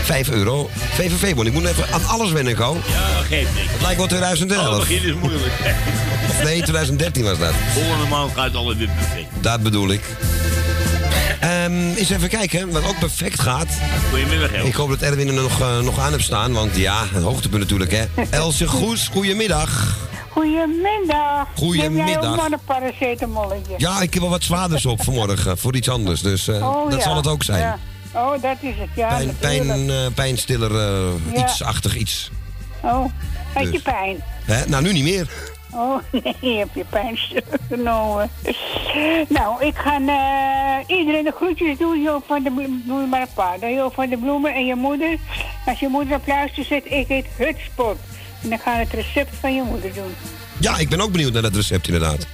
5 0.04 0.30
euro 0.30 0.70
VVV-bon. 0.74 1.46
Ik 1.46 1.54
moet 1.54 1.66
even 1.66 1.86
aan 1.94 2.06
alles 2.06 2.32
wennen, 2.32 2.56
Ko. 2.56 2.78
Ja, 2.88 3.22
geeft 3.22 3.54
niks. 3.56 3.72
Het 3.72 3.82
lijkt 3.82 3.98
wel 3.98 4.08
2011. 4.08 4.68
Oh, 4.74 4.80
begin 4.80 5.04
is 5.04 5.14
moeilijk. 5.14 5.54
Of 6.30 6.44
nee, 6.44 6.62
2013 6.62 7.24
was 7.24 7.38
dat. 7.38 7.54
Volgende 7.74 8.06
maand 8.08 8.32
gaat 8.36 8.56
alles 8.56 8.76
weer 8.76 8.90
perfect. 8.98 9.28
Dat 9.42 9.64
bedoel 9.64 9.90
ik. 9.92 10.02
Ehm 11.40 11.94
eens 11.96 12.10
even 12.10 12.30
kijken, 12.30 12.72
wat 12.72 12.86
ook 12.88 13.00
perfect 13.00 13.40
gaat. 13.40 13.68
Goedemiddag, 14.10 14.52
El. 14.52 14.66
Ik 14.66 14.74
hoop 14.74 14.90
dat 14.90 15.02
Erwin 15.02 15.28
er 15.28 15.34
nog, 15.34 15.62
eh, 15.62 15.80
nog 15.80 16.00
aan 16.00 16.12
hebt 16.12 16.24
staan, 16.24 16.54
want 16.54 16.76
ja, 16.76 17.04
het 17.14 17.24
hoogtepunt 17.24 17.62
natuurlijk, 17.62 17.92
hè. 17.92 18.06
Elsje 18.30 18.68
Goes, 18.68 19.08
goedemiddag. 19.08 19.98
Goedemiddag. 20.30 21.48
Goedemiddag. 21.56 22.06
Neem 22.06 22.08
jij 22.22 22.30
ook 22.30 22.36
maar 22.36 22.52
een 22.52 22.60
paracetamolletje? 22.66 23.74
Ja, 23.78 24.02
ik 24.02 24.14
heb 24.14 24.22
wel 24.22 24.32
wat 24.32 24.44
zwaarders 24.44 24.86
op 24.86 25.04
vanmorgen, 25.04 25.58
voor 25.58 25.76
iets 25.76 25.90
anders, 25.90 26.22
dus 26.22 26.48
eh, 26.48 26.56
Oh, 26.56 26.90
dat 26.90 27.00
ja. 27.00 27.04
zal 27.04 27.16
het 27.16 27.28
ook 27.28 27.44
zijn. 27.44 27.60
Ja. 27.62 27.80
Oh, 28.14 28.42
dat 28.42 28.58
is 28.60 28.76
het, 28.78 28.90
ja. 28.96 29.08
Pijn, 29.08 29.38
pijn, 29.40 29.90
eh, 29.90 30.06
pijnstiller, 30.16 30.72
eh, 30.76 31.34
Ja. 31.34 31.44
iets-achtig 31.44 31.96
iets. 31.96 32.32
Oh, 32.82 33.06
had 33.54 33.64
je 33.64 33.72
dus. 33.72 33.82
pijn? 33.82 34.18
Hè? 34.46 34.66
Nou, 34.66 34.84
nu 34.84 34.94
niet 34.94 35.04
meer. 35.04 35.30
Oh, 35.74 35.98
nee, 36.42 36.58
heb 36.58 36.68
je 36.74 36.86
pijnstiller 36.90 37.60
genomen. 37.70 38.30
Nou, 39.30 39.66
ik 39.66 39.76
ga 39.76 40.00
eh, 40.00 40.98
iedereen 40.98 41.24
de 41.24 41.32
groetjes 41.36 41.78
doen. 41.78 42.02
Joop 42.02 42.24
van 42.28 42.44
de 42.44 42.52
Bloemen, 42.52 42.84
doe 42.86 43.06
maar 43.08 43.22
een 43.22 43.28
paar. 43.34 43.60
Dan 43.60 43.74
Joop 43.74 43.94
van 43.94 44.10
de 44.10 44.18
Bloemen 44.18 44.54
en 44.54 44.66
je 44.66 44.76
moeder. 44.76 45.18
Als 45.66 45.80
je 45.80 45.88
moeder 45.88 46.16
op 46.16 46.28
luister 46.28 46.64
zit, 46.64 46.86
ik 46.86 47.08
heet 47.08 47.26
Hutspot. 47.38 47.98
En 48.44 48.50
dan 48.50 48.60
gaan 48.60 48.78
we 48.78 48.84
het 48.84 48.94
recept 48.94 49.36
van 49.40 49.56
je 49.56 49.62
moeder 49.62 49.94
doen. 49.94 50.16
Ja, 50.60 50.78
ik 50.78 50.90
ben 50.90 51.02
ook 51.02 51.12
benieuwd 51.12 51.34
naar 51.34 51.42
dat 51.42 51.56
recept 51.56 51.86
inderdaad. 51.88 52.28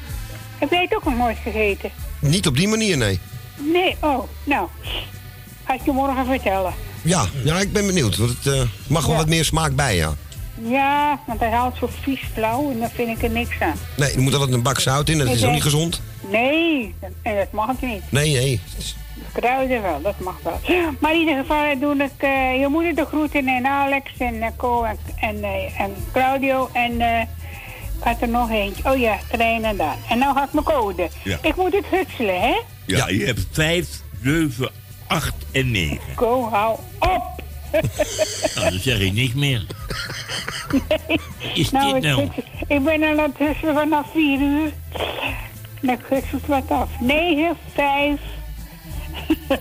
Heb 0.58 0.70
jij 0.72 0.82
het 0.82 0.96
ook 0.96 1.04
nog 1.04 1.18
nooit 1.18 1.38
gegeten? 1.44 1.92
Niet 2.20 2.48
op 2.48 2.56
die 2.58 2.68
manier, 2.68 2.98
nee. 2.98 3.20
Nee, 3.56 3.96
oh, 4.02 4.24
nou. 4.44 4.68
Ga 5.68 5.74
ik 5.74 5.82
je 5.86 5.92
morgen 5.92 6.26
vertellen. 6.26 6.74
Ja, 7.02 7.26
ja 7.44 7.60
ik 7.60 7.74
ben 7.74 7.86
benieuwd, 7.86 8.18
want 8.18 8.30
het 8.44 8.54
eh, 8.54 8.62
mag 8.88 9.02
wel 9.06 9.12
Ja. 9.12 9.18
wat 9.20 9.28
meer 9.30 9.46
smaak 9.46 9.76
bij, 9.76 9.96
ja. 9.96 10.14
Ja, 10.62 11.20
want 11.28 11.40
hij 11.40 11.50
haalt 11.50 11.78
zo 11.78 11.90
vies 12.02 12.20
flauw 12.34 12.72
en 12.72 12.80
dan 12.80 12.90
vind 12.90 13.18
ik 13.18 13.24
er 13.24 13.30
niks 13.30 13.60
aan. 13.60 13.76
Nee, 13.98 14.12
er 14.14 14.20
moet 14.22 14.34
altijd 14.34 14.54
een 14.54 14.62
bak 14.62 14.80
zout 14.80 15.10
in, 15.10 15.18
dat 15.18 15.28
Ik 15.28 15.34
is 15.34 15.44
ook 15.46 15.52
niet 15.52 15.62
gezond. 15.62 16.02
Nee, 16.32 16.96
en 17.22 17.36
dat 17.36 17.52
mag 17.52 17.82
niet. 17.82 18.02
Nee, 18.10 18.34
nee. 18.34 18.62
Kruiden 19.34 19.82
wel, 19.82 20.02
dat 20.02 20.20
mag 20.20 20.36
wel. 20.44 20.60
Maar 21.00 21.14
in 21.14 21.20
ieder 21.20 21.38
geval 21.38 21.80
doe 21.80 21.96
ik 21.96 22.12
eh, 22.18 22.60
je 22.60 22.68
moeder 22.70 22.96
de 22.96 23.06
groeten 23.06 23.48
en 23.48 23.66
Alex 23.66 24.12
en 24.18 24.34
uh, 24.36 24.48
Co 24.58 24.84
en, 24.84 24.98
en, 25.20 25.44
en 25.78 25.92
Claudio 26.14 26.70
en 26.74 27.02
eh, 27.02 27.22
ik 27.98 28.04
had 28.04 28.22
er 28.22 28.30
nog 28.30 28.50
eentje. 28.52 28.92
Oh 28.92 28.98
ja, 29.00 29.18
Trein 29.32 29.64
en 29.66 29.78
Daan. 29.78 29.98
En 30.10 30.18
nou 30.18 30.36
ga 30.36 30.44
ik 30.44 30.54
mijn 30.54 30.66
code. 30.66 31.10
Ja. 31.24 31.38
Ik 31.42 31.56
moet 31.56 31.74
het 31.74 31.86
hutselen, 31.92 32.40
hè? 32.42 32.62
Ja, 32.86 33.08
je 33.10 33.26
hebt 33.26 33.46
5, 33.52 33.88
7, 34.24 34.70
8 35.08 35.34
en 35.52 35.72
9. 35.72 36.00
Co, 36.16 36.50
hou 36.50 36.80
op! 37.00 37.22
Nou, 38.56 38.70
dan 38.70 38.80
zeg 38.80 39.00
ik 39.00 39.14
niks 39.14 39.34
meer. 39.34 39.66
Is 41.54 41.72
nou, 41.72 41.94
dit 41.94 42.02
nou? 42.04 42.22
hutselen- 42.22 42.46
ik 42.68 42.84
ben 42.84 43.04
aan 43.04 43.18
het 43.20 43.38
vanaf 43.74 44.06
4 44.14 44.40
uur. 44.40 44.72
Ik 45.82 46.00
hutsel 46.10 46.38
het 46.38 46.46
wat 46.48 46.64
af. 46.80 46.90
9, 47.00 47.58
5, 47.74 48.20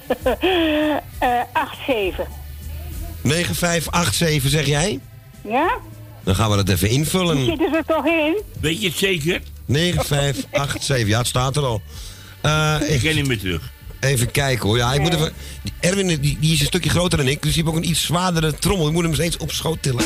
eh 1.19 1.29
8, 1.53 1.77
7. 1.87 2.27
9587 3.23 4.51
zeg 4.51 4.67
jij? 4.67 5.01
Ja? 5.45 5.77
Dan 6.25 6.35
gaan 6.35 6.51
we 6.51 6.57
dat 6.57 6.69
even 6.69 6.89
Die 6.89 6.99
invullen. 6.99 7.45
zitten 7.45 7.75
er 7.75 7.85
toch 7.85 8.07
in? 8.07 8.43
Weet 8.61 8.81
je 8.81 8.89
het 8.89 8.97
zeker? 8.97 9.43
9587, 9.65 11.07
ja, 11.09 11.19
het 11.19 11.27
staat 11.27 11.57
er 11.57 11.63
al. 11.65 11.83
Eh, 12.41 12.77
Ik 12.89 13.01
ken 13.01 13.15
niet 13.15 13.27
meer 13.27 13.39
terug. 13.39 13.73
Even 14.01 14.31
kijken 14.31 14.69
hoor. 14.69 14.77
Ja, 14.77 14.93
ik 14.93 15.01
moet 15.01 15.15
even. 15.15 15.33
die 15.63 15.73
Erwin 15.81 16.07
die, 16.07 16.39
die 16.41 16.53
is 16.53 16.61
een 16.61 16.67
stukje 16.67 16.91
groter 16.91 17.19
dan 17.19 17.29
ik, 17.29 17.43
dus 17.43 17.55
die 17.55 17.63
heeft 17.63 17.77
ook 17.77 17.83
een 17.83 17.89
iets 17.89 18.05
zwaardere 18.05 18.55
trommel. 18.55 18.87
Ik 18.87 18.93
moet 18.93 19.03
hem 19.03 19.15
steeds 19.15 19.37
op 19.37 19.53
schoot 19.53 19.83
tillen. 19.83 20.05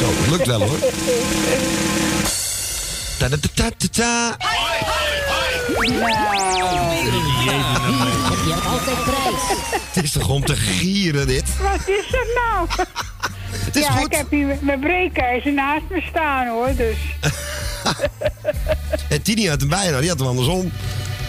Zo, 0.00 0.12
dat 0.20 0.30
lukt 0.30 0.46
wel 0.46 0.60
hoor. 0.60 0.78
Ta 3.18 3.28
-ta 3.28 3.36
-ta 3.54 3.70
-ta 3.76 3.88
-ta. 3.90 4.36
Nou, 5.68 6.10
Heb 8.30 8.44
je 8.46 8.54
altijd 8.66 9.04
prijs. 9.04 9.58
Het 9.92 10.04
is 10.04 10.12
toch 10.12 10.28
om 10.28 10.44
te 10.44 10.56
gieren, 10.56 11.26
dit? 11.26 11.44
Wat 11.60 11.88
is 11.88 12.12
er 12.12 12.26
nou? 12.34 12.68
Het 13.64 13.76
is 13.76 13.82
ja, 13.82 13.90
goed. 13.90 14.06
ik 14.06 14.16
heb 14.16 14.30
hier 14.30 14.58
mijn 14.60 14.80
breekijzer 14.80 15.52
naast 15.52 15.84
me 15.90 16.02
staan 16.10 16.48
hoor, 16.48 16.74
dus. 16.76 16.96
En 19.08 19.22
Tini 19.22 19.48
had 19.48 19.60
hem 19.60 19.68
bijna, 19.68 20.00
die 20.00 20.08
had 20.08 20.18
hem 20.18 20.28
andersom. 20.28 20.72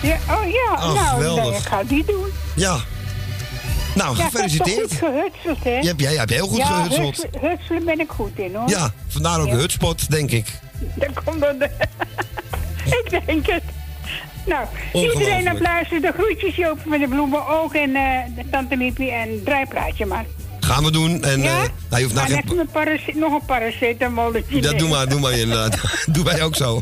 Ja, 0.04 0.18
oh 0.30 0.46
ja, 0.52 0.72
Oh, 0.74 0.94
nou, 0.94 1.08
geweldig. 1.16 1.44
nee, 1.44 1.54
ik 1.54 1.64
ga 1.66 1.84
die 1.84 2.06
doen. 2.06 2.26
Ja. 2.56 2.78
Nou, 3.96 4.18
Ja, 4.18 4.26
ik 4.26 4.32
heb 4.32 4.42
gefeliciteerd. 4.42 4.80
goed 4.90 4.94
gehutseld, 4.98 5.64
hè? 5.64 5.78
Je 5.80 5.88
hebt, 5.88 6.02
jij 6.02 6.14
hebt 6.16 6.30
heel 6.30 6.48
goed 6.48 6.58
ja, 6.58 6.66
gehutseld. 6.66 7.06
hutselen- 7.22 7.50
hutselen 7.50 7.86
ben 7.86 8.00
ik 8.00 8.10
goed 8.10 8.40
in, 8.40 8.56
hoor. 8.56 8.70
Ja, 8.70 8.94
vandaar 9.08 9.40
ook 9.40 9.48
Ja. 9.48 9.54
de 9.54 9.60
hutspot, 9.60 10.10
denk 10.12 10.32
ik. 10.32 10.48
Dat 10.96 11.24
komt 11.24 11.42
door 11.42 11.56
de... 11.60 11.70
ik 12.86 13.22
denk 13.26 13.46
het. 13.48 13.64
Nou, 14.46 14.66
iedereen 14.94 15.58
luisteren. 15.62 16.02
De 16.02 16.12
groetjes 16.18 16.56
Joop 16.56 16.86
met 16.86 17.00
de 17.00 17.08
bloemen 17.08 17.48
ook 17.48 17.74
en 17.74 17.96
eh, 17.96 18.20
de 18.36 18.50
tante 18.52 18.76
Miepie 18.76 19.12
en 19.12 19.42
draaiplaatje 19.44 20.06
maar. 20.06 20.26
Gaan 20.64 20.84
we 20.84 20.92
doen. 20.92 21.24
En 21.24 21.42
Ja? 21.42 21.54
nou, 21.58 21.68
je 21.90 22.02
hoeft 22.02 22.14
Maar 22.14 22.30
nou 22.30 22.42
geen... 22.48 22.60
een 22.60 22.68
parace- 22.72 23.12
nog 23.16 23.34
een 23.34 23.46
paracetamolletje. 23.46 24.62
Dat 24.62 24.80
doe 24.80 24.90
maar, 24.90 25.10
doe 25.10 25.20
maar 25.20 25.32
inderdaad. 25.32 25.80
doe 26.14 26.24
wij 26.24 26.42
ook 26.44 26.56
zo. 26.56 26.82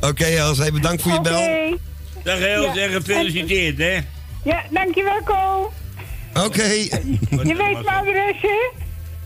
Oké, 0.00 0.24
Els, 0.24 0.58
hey, 0.58 0.72
bedankt 0.72 1.02
voor 1.02 1.12
je 1.12 1.20
bel. 1.20 1.38
Oké. 1.42 1.76
Dag 2.22 2.38
Els 2.38 2.74
Ja. 2.74 2.82
en 2.82 2.90
gefeliciteerd, 2.90 3.78
hè? 3.78 3.98
Ja, 4.44 4.62
dankjewel, 4.70 5.22
Ko. 5.24 5.72
Oké. 6.44 6.62
Je 6.64 6.88
weet 7.30 7.46
mijn 7.56 7.86
adres, 7.86 8.36
hè? 8.40 8.70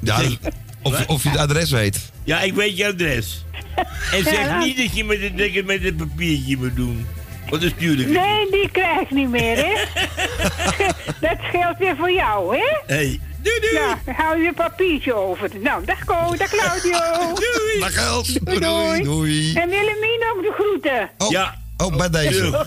Ja, 0.01 0.19
of, 0.83 1.07
of 1.07 1.23
je 1.23 1.29
het 1.29 1.39
adres 1.39 1.71
weet. 1.71 1.99
Ja, 2.25 2.41
ik 2.41 2.55
weet 2.55 2.77
je 2.77 2.87
adres. 2.87 3.45
En 4.13 4.25
zeg 4.25 4.59
niet 4.59 4.77
dat 4.77 4.97
je 4.97 5.05
met 5.05 5.21
het, 5.21 5.39
dat 5.39 5.53
je 5.53 5.63
met 5.65 5.83
het 5.83 5.97
papiertje 5.97 6.57
moet 6.57 6.77
doen. 6.77 7.07
Stuur 7.53 7.71
ik 8.01 8.07
niet. 8.07 8.09
Nee, 8.09 8.51
die 8.51 8.69
krijg 8.73 9.01
ik 9.01 9.11
niet 9.11 9.29
meer, 9.31 9.57
hè? 9.57 9.73
dat 11.27 11.37
scheelt 11.49 11.79
weer 11.79 11.97
voor 11.97 12.11
jou, 12.13 12.57
hè? 12.57 12.95
Hey, 12.95 13.21
doei 13.43 13.61
doei. 13.61 13.73
Ja, 13.75 13.99
dan 14.05 14.15
hou 14.15 14.41
je 14.43 14.49
een 14.49 14.55
papiertje 14.55 15.15
over. 15.15 15.51
Nou, 15.63 15.85
dag 15.85 16.05
Ko, 16.05 16.37
dag 16.37 16.51
Claudio. 16.51 16.99
doei. 17.35 17.81
Dag 17.81 17.95
Els. 17.97 18.33
Doei, 18.33 18.59
doei. 18.61 19.03
Doei. 19.03 19.55
En 19.55 19.69
Willemien 19.69 20.25
ook 20.37 20.43
de 20.43 20.53
groeten. 20.59 21.11
Oh, 21.19 21.31
Ja. 21.31 21.55
oh, 21.77 21.97
bij 21.97 22.11
deze. 22.11 22.41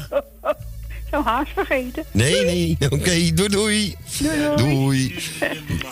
Zo 1.12 1.24
haast 1.24 1.52
vergeten. 1.54 2.04
Nee, 2.12 2.44
nee. 2.46 2.78
Oké, 2.90 3.32
doei, 3.34 3.50
doei. 3.50 3.96
Doei, 4.20 4.38
doei. 4.56 4.56
Doei. 4.58 5.16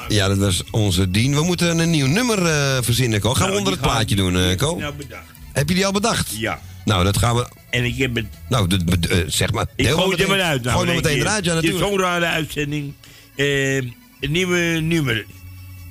Ja, 0.07 0.27
dat 0.27 0.37
was 0.37 0.63
onze 0.71 1.11
Dien. 1.11 1.35
We 1.35 1.41
moeten 1.43 1.79
een 1.79 1.89
nieuw 1.89 2.07
nummer 2.07 2.45
eh, 2.45 2.77
verzinnen, 2.81 3.19
Ko. 3.19 3.29
Gaan 3.33 3.39
we 3.41 3.45
Nou, 3.47 3.57
onder 3.57 3.73
het 3.73 3.81
gaan- 3.81 3.91
plaatje 3.91 4.15
doen, 4.15 4.33
die 4.33 4.55
Ko? 4.55 4.67
heb 4.67 4.75
ik 4.77 4.81
Nou 4.81 4.93
bedacht. 4.95 5.23
Heb 5.53 5.69
je 5.69 5.75
die 5.75 5.85
al 5.85 5.91
bedacht? 5.91 6.31
Ja. 6.37 6.59
Nou, 6.85 7.03
dat 7.03 7.17
gaan 7.17 7.35
we... 7.35 7.47
En 7.69 7.83
ik 7.85 7.97
heb 7.97 8.15
het... 8.15 8.25
Nou, 8.49 8.67
de, 8.67 8.99
de- 8.99 9.07
eh, 9.07 9.17
zeg 9.27 9.51
maar. 9.51 9.65
Ik 9.75 9.87
gooi 9.87 10.11
het 10.11 10.21
er 10.21 10.27
maar 10.27 10.41
uit. 10.41 10.63
nou, 10.63 10.75
Gooi 10.85 10.95
meteen 10.95 11.17
eruit, 11.19 11.45
ja, 11.45 11.55
Het 11.55 11.63
is 11.63 11.69
natuurlijk. 11.69 11.91
zo'n 11.99 11.99
rare 12.05 12.25
uitzending. 12.25 12.93
Eh, 13.35 13.81
het 14.19 14.29
nieuwe 14.29 14.57
nummer. 14.81 15.25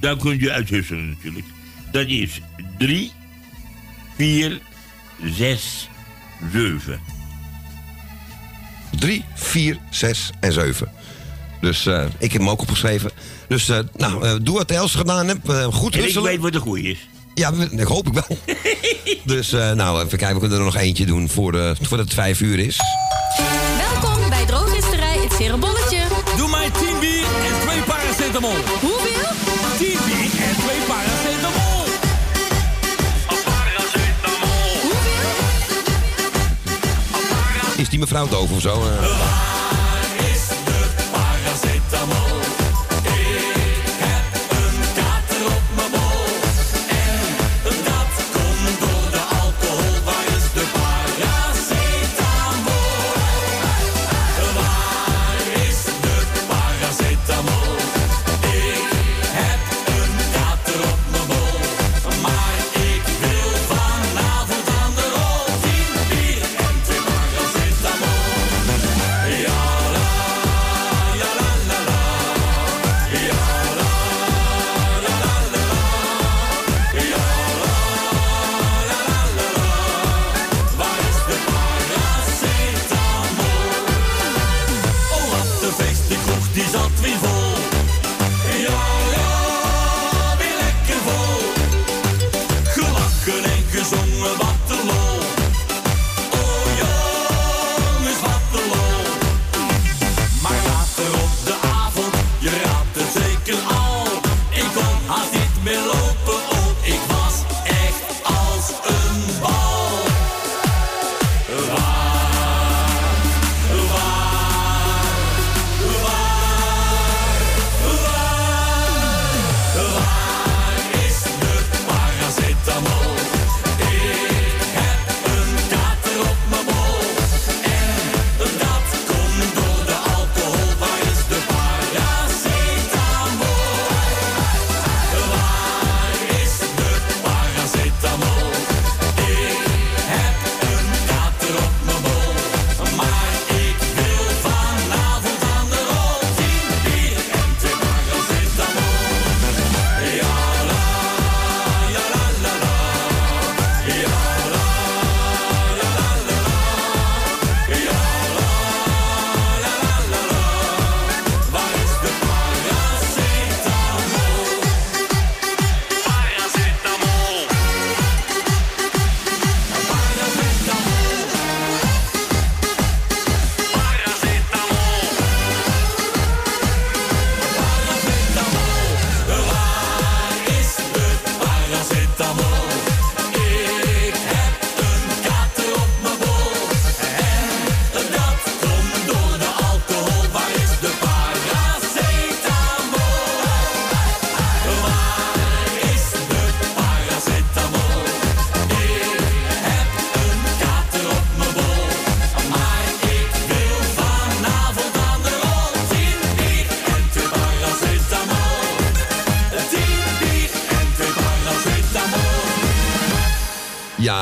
Daar 0.01 0.17
kunt 0.17 0.41
u 0.43 0.51
uithusselen 0.51 1.09
natuurlijk. 1.09 1.47
Dat 1.93 2.07
is 2.07 2.41
3, 2.79 3.13
4, 4.17 4.61
6, 5.37 5.89
7. 6.53 7.01
3, 8.99 9.25
4, 9.35 9.79
6 9.91 10.31
en 10.41 10.53
7. 10.53 10.93
Dus 11.61 11.87
eh, 11.87 12.05
ik 12.19 12.33
heb 12.33 12.41
hem 12.41 12.51
ook 12.51 12.61
opgeschreven. 12.61 13.11
Dus 13.49 13.69
eh, 13.69 13.79
nou, 13.97 14.43
doe 14.43 14.57
wat 14.57 14.71
Els 14.71 14.95
gedaan 14.95 15.29
hebt. 15.29 15.49
Goed 15.75 15.93
En 15.93 15.99
ik 15.99 16.05
husselen. 16.05 16.31
weet 16.31 16.41
wat 16.41 16.53
de 16.53 16.59
goeie 16.61 16.91
is. 16.91 17.09
Ja, 17.39 17.53
ik 17.71 17.87
hoop 17.87 18.07
ik 18.07 18.13
wel. 18.13 18.39
dus 19.35 19.53
eh, 19.53 19.73
nou, 19.73 20.05
even 20.05 20.19
kijken. 20.19 20.35
We 20.35 20.41
kunnen 20.41 20.59
er 20.59 20.65
nog 20.65 20.77
eentje 20.77 21.07
doen 21.07 21.29
voor 21.29 21.53
de, 21.53 21.75
voordat 21.81 22.07
het 22.07 22.15
5 22.15 22.41
uur 22.41 22.59
is. 22.59 22.81
Welkom 23.93 24.29
bij 24.29 24.45
Drogisterij 24.45 25.19
Het 25.19 25.33
Ceremolletje. 25.33 26.01
Doe 26.37 26.49
mij 26.49 26.71
10 26.71 26.99
bier 27.01 27.25
en 27.25 27.61
2 27.61 27.83
paracetamol. 27.83 28.55
Hoeveel? 28.81 29.31
10 29.79 29.89
bier 30.07 30.43
en 30.49 30.57
2 30.67 30.79
paracetamol. 30.87 31.85
Is 37.77 37.89
die 37.89 37.99
mevrouw 37.99 38.29
doof 38.29 38.51
of 38.51 38.61
zo? 38.61 38.73
Eh, 38.73 39.48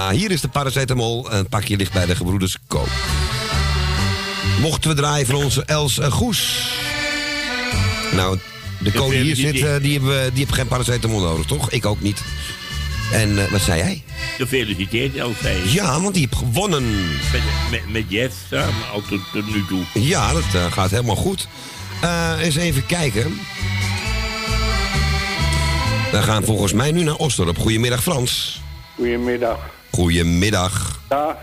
Ja, 0.07 0.13
hier 0.13 0.31
is 0.31 0.41
de 0.41 0.49
paracetamol. 0.49 1.33
Een 1.33 1.49
pakje 1.49 1.77
ligt 1.77 1.93
bij 1.93 2.07
de 2.07 2.17
gebroeders 2.17 2.57
Koop. 2.67 2.89
Mochten 4.61 4.91
we 4.91 4.97
draaien 4.97 5.27
voor 5.27 5.45
onze 5.45 5.65
Els 5.65 5.99
eh, 5.99 6.13
Goes. 6.13 6.69
Nou, 8.13 8.39
de 8.79 8.93
koning 8.93 9.23
die 9.23 9.35
hier 9.35 9.55
zit, 9.55 9.65
eh, 9.65 9.77
die 9.81 9.93
hebben, 9.93 10.31
die 10.31 10.39
heeft 10.39 10.55
geen 10.55 10.67
paracetamol 10.67 11.21
nodig, 11.21 11.47
toch? 11.47 11.71
Ik 11.71 11.87
ook 11.87 12.01
niet. 12.01 12.23
En 13.13 13.39
eh, 13.39 13.51
wat 13.51 13.61
zei 13.61 13.79
jij? 13.79 14.03
Gefeliciteerd, 14.37 15.17
Elfij. 15.17 15.61
Ja, 15.65 16.01
want 16.01 16.15
die 16.15 16.29
heeft 16.29 16.43
gewonnen. 16.43 16.85
Met, 17.33 17.43
met, 17.71 17.93
met 17.93 18.05
Jeff 18.09 18.37
samen, 18.51 18.91
al 18.93 19.03
tot, 19.09 19.21
tot 19.33 19.55
nu 19.55 19.65
toe. 19.69 19.85
Ja, 19.93 20.33
dat 20.33 20.55
eh, 20.55 20.73
gaat 20.73 20.91
helemaal 20.91 21.17
goed. 21.17 21.49
Eh, 22.03 22.33
eens 22.41 22.57
even 22.57 22.87
kijken. 22.87 23.39
We 26.11 26.23
gaan 26.23 26.45
volgens 26.45 26.73
mij 26.73 26.93
nu 26.93 27.03
naar 27.03 27.15
Osdorp. 27.15 27.59
Goedemiddag 27.59 28.03
Frans. 28.03 28.61
Goedemiddag. 28.95 29.75
Goedemiddag. 29.97 31.01
Ja, 31.09 31.39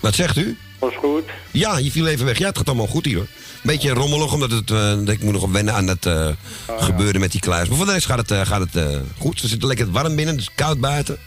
Wat 0.00 0.14
zegt 0.14 0.36
u? 0.36 0.58
was 0.78 0.94
goed. 0.96 1.22
Ja, 1.50 1.78
je 1.78 1.90
viel 1.90 2.06
even 2.06 2.24
weg. 2.26 2.38
Ja, 2.38 2.46
het 2.48 2.56
gaat 2.58 2.66
allemaal 2.68 2.86
goed 2.86 3.04
hier 3.04 3.16
hoor. 3.16 3.26
Beetje 3.62 3.90
rommelig, 3.90 4.32
omdat 4.32 4.50
het, 4.50 4.70
eh, 4.70 4.92
ik 5.06 5.22
moet 5.22 5.32
nog 5.32 5.50
wennen 5.50 5.74
aan 5.74 5.86
het 5.86 6.06
eh, 6.06 6.28
gebeuren 6.78 7.20
met 7.20 7.32
die 7.32 7.40
kluis. 7.40 7.68
Maar 7.68 7.76
voor 7.76 7.86
de 7.86 7.92
rest 7.92 8.06
gaat 8.06 8.18
het, 8.18 8.30
eh, 8.30 8.40
gaat 8.46 8.72
het 8.72 8.86
goed. 9.18 9.40
We 9.40 9.48
zitten 9.48 9.68
lekker 9.68 9.90
warm 9.90 10.16
binnen, 10.16 10.34
het 10.34 10.42
is 10.44 10.50
koud 10.54 10.80
buiten. 10.80 11.18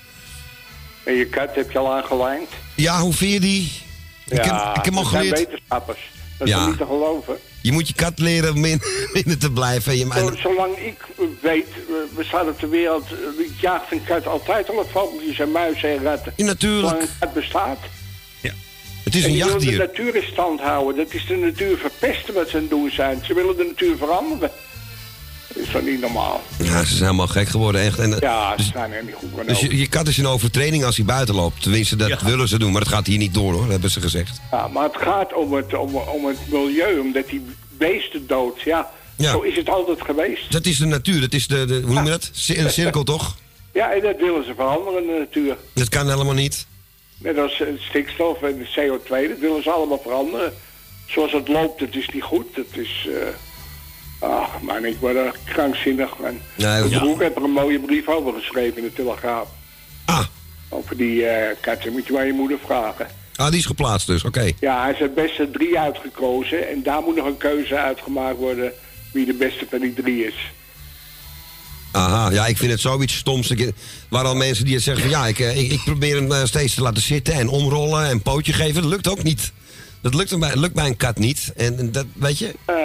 En 1.04 1.14
je 1.14 1.26
kat 1.26 1.56
heb 1.56 1.72
je 1.72 1.78
al 1.78 1.94
aangelijnd? 1.96 2.50
Ja, 2.76 3.00
hoe 3.02 3.14
vind 3.14 3.32
je 3.34 3.40
die? 3.40 3.72
ik, 4.28 4.44
heb, 4.44 4.76
ik 4.76 4.86
heb 4.86 4.94
al 4.96 5.04
dat 5.04 5.12
geleerd. 5.12 5.38
wetenschappers. 5.38 6.00
Dat 6.38 6.48
is 6.48 6.54
Ja. 6.54 6.68
niet 6.68 6.78
te 6.78 6.86
geloven. 6.86 7.38
Je 7.62 7.72
moet 7.72 7.88
je 7.88 7.94
kat 7.94 8.20
leren 8.20 8.54
om 8.54 8.66
in- 8.66 8.82
binnen 9.14 9.40
te 9.40 9.52
blijven. 9.52 9.98
Je, 9.98 10.08
Zo- 10.16 10.36
Zolang 10.36 10.78
ik 10.78 10.98
weet, 11.42 11.68
we- 11.88 12.08
we 12.16 12.24
staan 12.24 12.48
op 12.48 12.60
de 12.60 12.68
wereld, 12.68 13.06
eh, 13.12 13.62
jaagt 13.62 13.92
een 13.92 14.04
kat 14.04 14.28
altijd 14.28 14.70
al 14.70 14.86
vogeltjes 14.92 15.40
en 15.40 15.52
muizen 15.52 15.90
en 15.90 16.04
ratten. 16.04 16.34
Ja, 16.36 16.46
natuurlijk. 16.46 16.88
Zolang 16.90 17.02
een 17.02 17.10
kat 17.20 17.34
bestaat. 17.34 17.80
het 19.04 19.16
is 19.16 19.24
en 19.24 19.30
een 19.30 19.36
die 19.36 19.44
willen 19.44 19.60
jachtdier. 19.62 19.80
de 19.80 19.86
natuur 19.86 20.16
in 20.16 20.28
stand 20.32 20.60
houden. 20.60 21.06
Dat 21.06 21.14
is 21.14 21.26
de 21.26 21.36
natuur 21.36 21.78
verpesten 21.78 22.34
wat 22.34 22.50
ze 22.50 22.56
aan 22.56 22.62
het 22.62 22.70
doen 22.70 22.92
zijn. 22.92 23.20
Ze 23.26 23.34
willen 23.34 23.58
de 23.58 23.64
natuur 23.64 23.98
veranderen. 23.98 24.52
Dat 25.58 25.66
is 25.66 25.72
toch 25.72 25.82
niet 25.82 26.02
normaal? 26.02 26.42
Ja, 26.64 26.80
ze 26.80 26.88
zijn 26.88 27.04
helemaal 27.04 27.28
gek 27.28 27.48
geworden. 27.50 27.82
Echt. 27.82 28.00
En, 28.00 28.14
eh, 28.14 28.20
Ja, 28.20 28.54
ze 28.58 28.64
zijn 28.74 28.92
er 28.92 29.04
niet 29.04 29.16
goed 29.16 29.48
dus 29.48 29.60
je, 29.60 29.78
je 29.78 29.88
kat 29.88 30.08
is 30.08 30.18
in 30.18 30.26
overtreding 30.28 30.84
als 30.84 30.96
hij 30.98 31.06
buiten 31.06 31.36
loopt. 31.36 31.62
Tenminste, 31.62 31.96
dat 31.96 32.22
willen 32.22 32.48
ze 32.48 32.60
doen. 32.60 32.72
Maar 32.72 32.84
dat 32.84 32.94
gaat 32.94 33.08
hier 33.08 33.18
niet 33.18 33.34
door 33.34 33.54
hoor, 33.54 33.70
hebben 33.70 33.90
ze 33.92 34.02
gezegd. 34.02 34.40
Ja, 34.52 34.68
maar 34.68 34.84
het 34.84 34.98
gaat 34.98 35.34
om 35.34 35.54
het, 35.54 35.74
om, 35.74 35.96
om 35.96 36.26
het 36.26 36.38
milieu, 36.52 37.00
omdat 37.00 37.28
die 37.30 37.46
beesten 37.78 38.28
dood. 38.28 38.62
Ja, 38.62 38.90
Ja. 39.16 39.32
zo 39.32 39.40
is 39.42 39.56
het 39.56 39.70
altijd 39.70 40.02
geweest. 40.02 40.52
Dat 40.52 40.66
is 40.66 40.78
de 40.78 40.86
natuur. 40.86 41.22
Dat 41.22 41.34
is 41.34 41.48
de, 41.48 41.66
de 41.66 41.82
hoe 41.86 41.94
noem 41.94 42.04
je 42.04 42.10
dat? 42.10 42.32
Een 42.48 42.70
cirkel 42.72 43.04
toch? 43.04 43.36
Ja, 43.74 43.92
en 43.94 44.02
dat 44.02 44.16
willen 44.20 44.46
ze 44.46 44.54
veranderen, 44.56 45.02
de 45.08 45.16
natuur. 45.20 45.58
Dat 45.74 45.90
kan 45.90 46.10
helemaal 46.10 46.34
niet. 46.34 46.66
Net 47.18 47.38
als 47.38 47.62
eh, 47.62 47.68
stikstof 47.80 48.42
en 48.42 48.58
de 48.58 48.66
CO2, 48.76 49.30
dat 49.30 49.40
willen 49.40 49.64
ze 49.64 49.70
allemaal 49.72 50.00
veranderen. 50.04 50.54
Zoals 51.08 51.32
het 51.32 51.48
loopt, 51.48 51.80
dat 51.80 51.96
is 51.96 52.10
niet 52.14 52.24
goed. 52.24 52.46
Dat 52.56 52.66
is... 52.72 53.08
eh 53.10 53.28
ach, 54.20 54.62
man, 54.62 54.86
ik 54.86 54.98
word 55.00 55.16
er 55.16 55.36
krankzinnig 55.44 56.10
van. 56.18 56.40
Nee, 56.56 56.68
Mijn 56.68 56.90
ja. 56.90 57.18
heeft 57.18 57.36
er 57.36 57.44
een 57.44 57.52
mooie 57.52 57.80
brief 57.80 58.08
over 58.08 58.34
geschreven 58.34 58.78
in 58.78 58.84
de 58.84 58.94
Telegraaf. 58.94 59.48
Ah. 60.06 60.26
Over 60.70 60.98
die 60.98 61.26
eh 61.26 61.56
katten, 61.62 61.92
moet 61.92 62.08
je 62.08 62.14
maar 62.14 62.26
je 62.26 62.34
moeder 62.34 62.58
vragen. 62.66 63.08
Ah, 63.36 63.50
die 63.50 63.60
is 63.60 63.66
geplaatst 63.66 64.08
dus. 64.08 64.24
Oké. 64.24 64.52
Ja, 64.60 64.82
hij 64.82 64.92
is 64.92 65.00
het 65.00 65.16
beste 65.16 65.50
drie 65.52 65.80
uitgekozen. 65.80 66.70
En 66.70 66.84
daar 66.84 67.02
moet 67.02 67.16
nog 67.16 67.26
een 67.26 67.38
keuze 67.38 67.78
uitgemaakt 67.78 68.38
worden 68.38 68.72
wie 69.14 69.26
de 69.26 69.34
beste 69.34 69.66
van 69.70 69.80
die 69.80 69.94
drie 69.94 70.26
is. 70.26 70.36
Aha, 71.92 72.30
ja, 72.32 72.46
ik 72.46 72.58
vind 72.58 72.72
het 72.72 72.82
zoiets 72.82 73.16
stoms. 73.16 73.50
Ik, 73.50 73.72
waar 74.10 74.26
al 74.26 74.36
mensen 74.36 74.66
die 74.66 74.74
het 74.74 74.84
zeggen 74.84 75.04
van 75.04 75.12
ja, 75.12 75.28
ik, 75.28 75.40
eh, 75.40 75.58
ik, 75.58 75.72
ik 75.72 75.82
probeer 75.86 76.16
hem 76.16 76.32
eh, 76.32 76.44
steeds 76.44 76.76
te 76.76 76.82
laten 76.82 77.02
zitten 77.02 77.34
en 77.34 77.48
omrollen 77.48 78.06
en 78.06 78.22
pootje 78.22 78.54
geven. 78.54 78.82
Dat 78.82 78.92
lukt 78.92 79.08
ook 79.08 79.24
niet. 79.24 79.52
Dat 80.02 80.14
lukt, 80.14 80.40
bij, 80.40 80.56
lukt 80.56 80.74
bij 80.74 80.86
een 80.86 80.98
kat 80.98 81.18
niet. 81.18 81.52
En, 81.56 81.78
en 81.78 81.92
dat, 81.92 82.06
weet 82.14 82.38
je, 82.40 82.54
Eh, 82.66 82.76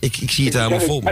ik, 0.00 0.16
ik 0.16 0.30
zie 0.30 0.44
het 0.44 0.54
helemaal 0.54 0.80
vol. 0.80 1.02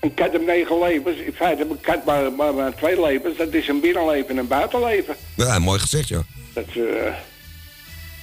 Een 0.00 0.14
kat, 0.14 0.30
heeft 0.32 0.46
negen 0.46 0.78
levens. 0.78 1.16
In 1.18 1.32
feite 1.32 1.56
heeft 1.56 1.70
een 1.70 1.80
kat 1.80 2.04
maar, 2.04 2.32
maar, 2.32 2.54
maar 2.54 2.74
twee 2.76 3.00
levens. 3.00 3.36
Dat 3.36 3.52
is 3.52 3.68
een 3.68 3.80
binnenleven 3.80 4.28
en 4.30 4.36
een 4.36 4.46
buitenleven. 4.48 5.14
Ja, 5.36 5.58
mooi 5.58 5.78
gezegd, 5.80 6.08
ja. 6.08 6.22
Dat, 6.54 6.64
eh, 6.74 7.12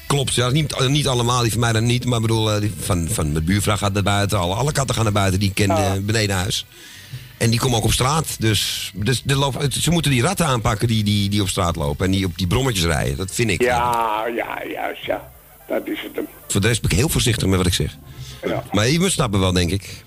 Klopt, 0.08 0.34
ja, 0.34 0.50
niet, 0.50 0.74
eh, 0.74 0.88
niet 0.88 1.08
allemaal, 1.08 1.42
die 1.42 1.52
van 1.52 1.60
mij 1.60 1.72
dan 1.74 1.84
niet. 1.86 2.06
Maar 2.06 2.16
ik 2.16 2.22
bedoel, 2.22 2.52
eh, 2.52 2.60
die 2.62 2.72
van, 2.80 3.08
van 3.12 3.32
mijn 3.32 3.44
buurvrouw 3.44 3.78
gaat 3.78 3.94
naar 3.94 4.04
buiten. 4.04 4.40
Alle, 4.40 4.56
alle 4.56 4.72
katten 4.72 4.96
gaan 4.96 5.04
naar 5.04 5.14
buiten, 5.14 5.40
die 5.40 5.50
ik 5.50 5.56
ken 5.56 5.70
eh, 5.70 5.92
beneden 6.02 6.36
huis. 6.36 6.66
En 7.38 7.50
die 7.50 7.60
komen 7.60 7.78
ook 7.78 7.84
op 7.84 7.92
straat. 7.92 8.36
Dus, 8.40 8.92
dus 8.96 9.24
het- 9.58 9.74
ze 9.74 9.92
moeten 9.92 10.12
die 10.12 10.22
ratten 10.22 10.46
aanpakken 10.46 10.88
die, 10.88 11.04
die, 11.04 11.30
die 11.30 11.42
op 11.42 11.50
straat 11.50 11.76
lopen. 11.76 12.06
En 12.06 12.12
die 12.12 12.26
op 12.26 12.38
die 12.38 12.48
brommetjes 12.48 12.86
rijden. 12.86 13.18
Dat 13.18 13.32
vind 13.34 13.50
ik. 13.50 13.62
ja, 13.62 14.26
ja, 14.36 14.62
juist, 14.72 15.06
ja. 15.06 15.32
Dat 15.68 15.88
is 15.88 16.00
het. 16.02 16.26
Voor 16.48 16.62
de 16.62 16.68
rest 16.68 16.82
ben 16.82 16.92
ik 16.92 16.98
heel 16.98 17.10
voorzichtig 17.10 17.48
met 17.48 17.58
wat 17.58 17.68
ik 17.68 17.74
zeg. 17.74 17.96
Ja. 18.50 18.64
Maar 18.72 18.88
je 18.88 19.00
moet 19.00 19.12
snappen 19.12 19.40
wel, 19.40 19.54
denk 19.54 19.72
ik. 19.72 20.04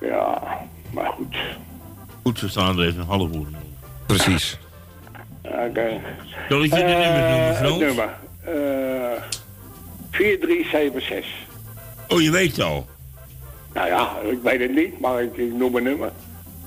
Ja, 0.00 0.42
maar 0.90 1.06
goed. 1.06 1.36
Goed 2.22 2.38
verstaan, 2.38 2.78
er 2.78 2.84
heeft 2.84 2.96
een 2.96 3.04
half 3.06 3.34
uur. 3.34 3.46
Precies. 4.06 4.58
Oké. 5.42 6.00
Zal 6.48 6.62
ik 6.64 6.70
je 6.74 6.76
de 6.78 6.84
nummer 6.84 7.08
noemen, 7.08 7.48
Eh, 7.50 7.56
Frans? 7.56 7.78
Nummer. 7.78 8.08
Eh 8.44 9.22
4376. 10.10 11.26
Oh, 12.08 12.20
je 12.22 12.30
weet 12.30 12.50
het 12.56 12.60
al. 12.64 12.86
Nou 13.74 13.86
ja, 13.88 14.10
ik 14.30 14.38
weet 14.42 14.60
het 14.60 14.74
niet, 14.74 15.00
maar 15.00 15.22
ik, 15.22 15.36
ik 15.36 15.52
noem 15.52 15.76
een 15.76 15.82
nummer. 15.82 16.10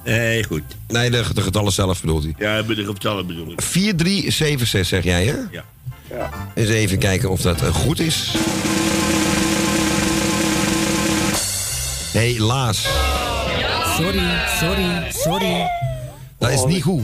Nee, 0.05 0.43
goed. 0.43 0.61
Nee, 0.87 1.09
de, 1.11 1.23
de 1.33 1.41
getallen 1.41 1.71
zelf 1.71 2.01
bedoelt 2.01 2.23
hij. 2.23 2.33
Ja, 2.37 2.61
de 2.61 2.85
getallen 2.85 3.27
bedoel 3.27 3.51
ik. 3.51 3.61
4376 3.61 4.85
zeg 4.87 5.03
jij, 5.03 5.25
hè? 5.25 5.35
Ja. 5.51 5.63
Ja. 6.09 6.29
Eens 6.55 6.69
even 6.69 6.97
kijken 6.97 7.29
of 7.29 7.41
dat 7.41 7.61
eh, 7.61 7.67
goed 7.67 7.99
is. 7.99 8.35
Helaas. 12.13 12.87
Sorry, 13.97 14.21
sorry, 14.59 15.03
sorry. 15.09 15.65
Dat 16.37 16.49
is 16.49 16.65
niet 16.65 16.83
goed. 16.83 17.03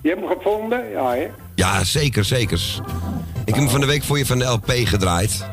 Je 0.00 0.08
hebt 0.08 0.20
hem 0.20 0.36
gevonden? 0.38 0.90
Ja, 0.90 1.10
hè? 1.14 1.26
Ja, 1.54 1.84
zeker, 1.84 2.24
zeker. 2.24 2.60
Ik 3.44 3.54
heb 3.54 3.62
hem 3.62 3.68
van 3.68 3.80
de 3.80 3.86
week 3.86 4.02
voor 4.04 4.18
je 4.18 4.26
van 4.26 4.38
de 4.38 4.44
LP 4.44 4.70
gedraaid. 4.84 5.44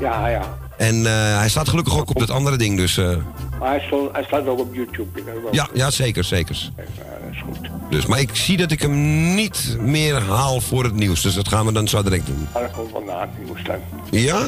Ja, 0.00 0.28
ja. 0.28 0.42
En 0.76 1.06
eh, 1.06 1.12
hij 1.38 1.48
staat 1.48 1.68
gelukkig 1.68 1.98
ook 1.98 2.10
op 2.10 2.18
dat 2.18 2.30
andere 2.30 2.56
ding, 2.56 2.76
dus... 2.76 2.96
eh, 2.96 3.16
Maar 3.60 3.68
hij, 3.68 3.80
stond, 3.80 4.12
hij 4.12 4.22
staat 4.24 4.46
ook 4.46 4.58
op 4.58 4.74
YouTube. 4.74 5.22
Ja, 5.52 5.68
ja, 5.74 5.90
zeker, 5.90 6.24
zeker. 6.24 6.70
Ja, 6.76 6.82
dat 7.24 7.32
is 7.32 7.40
goed. 7.44 7.68
Dus, 7.90 8.06
maar 8.06 8.20
ik 8.20 8.30
zie 8.36 8.56
dat 8.56 8.70
ik 8.70 8.82
hem 8.82 9.34
niet 9.34 9.76
meer 9.80 10.22
haal 10.22 10.60
voor 10.60 10.84
het 10.84 10.94
nieuws. 10.94 11.22
Dus 11.22 11.34
dat 11.34 11.48
gaan 11.48 11.66
we 11.66 11.72
dan 11.72 11.88
zo 11.88 12.02
direct 12.02 12.26
doen. 12.26 12.48
Maar 12.52 12.62
dat 12.62 12.72
komt 12.72 12.92
wel 12.92 13.02
na 13.06 13.20
het 13.20 13.44
nieuws 13.44 13.62
dan. 13.64 13.76
Ja? 14.10 14.38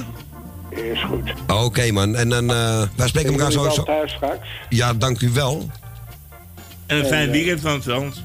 Is 0.71 1.03
goed. 1.03 1.33
Oké, 1.47 1.93
man. 1.93 2.14
En 2.16 2.29
dan, 2.29 2.51
eh 2.51 2.83
wij 2.97 3.09
spreken 3.09 3.33
elkaar 3.33 3.85
thuis 3.85 4.12
straks? 4.12 4.49
Ja, 4.68 4.95
dank 4.95 5.21
u 5.21 5.31
wel. 5.31 5.71
En 6.87 6.99
een 6.99 7.07
fijn 7.07 7.31
weekend 7.31 7.61
van 7.61 7.83
Frans. 7.83 8.23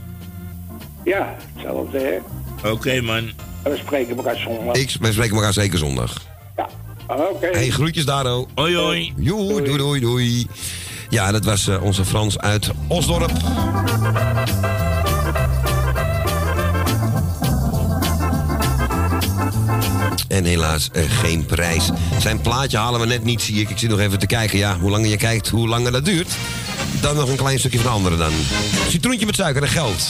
Ja, 1.03 1.35
hetzelfde, 1.53 1.99
hè? 1.99 2.69
Oké, 2.69 3.01
man. 3.01 3.31
En 3.63 3.71
we 3.71 3.77
spreken 3.77 4.17
elkaar 4.17 4.37
zondag. 4.37 4.75
Ik, 4.75 4.95
wij 4.99 5.11
spreken 5.11 5.35
elkaar 5.35 5.53
zeker 5.53 5.77
zondag. 5.77 6.13
Oké. 7.07 7.47
Hey, 7.51 7.69
groetjes 7.69 8.05
Daro. 8.05 8.47
Hoi, 8.55 8.75
hoi. 8.75 9.13
Joe, 9.17 9.61
doei, 9.61 9.77
doei, 9.77 9.99
doei. 9.99 10.47
Ja, 11.09 11.31
dat 11.31 11.45
was 11.45 11.67
eh, 11.67 11.83
onze 11.83 12.05
Frans 12.05 12.39
uit 12.39 12.69
Osdorp. 12.87 13.31
En 20.35 20.45
helaas 20.45 20.89
eh, 20.91 21.03
geen 21.09 21.45
prijs. 21.45 21.89
Zijn 22.19 22.41
plaatje 22.41 22.77
halen 22.77 22.99
we 22.99 23.05
net 23.05 23.23
niet, 23.23 23.41
zie 23.41 23.61
ik. 23.61 23.69
Ik 23.69 23.77
zit 23.77 23.89
nog 23.89 23.99
even 23.99 24.19
te 24.19 24.25
kijken. 24.25 24.57
Ja, 24.57 24.77
hoe 24.79 24.91
langer 24.91 25.09
je 25.09 25.17
kijkt, 25.17 25.47
hoe 25.47 25.67
langer 25.67 25.91
dat 25.91 26.05
duurt. 26.05 26.35
Dan 27.01 27.15
nog 27.15 27.29
een 27.29 27.35
klein 27.35 27.59
stukje 27.59 27.79
van 27.79 27.87
de 27.87 27.93
andere 27.93 28.17
dan. 28.17 28.31
Citroentje 28.89 29.25
met 29.25 29.35
suiker 29.35 29.61
en 29.61 29.69
geld. 29.69 30.07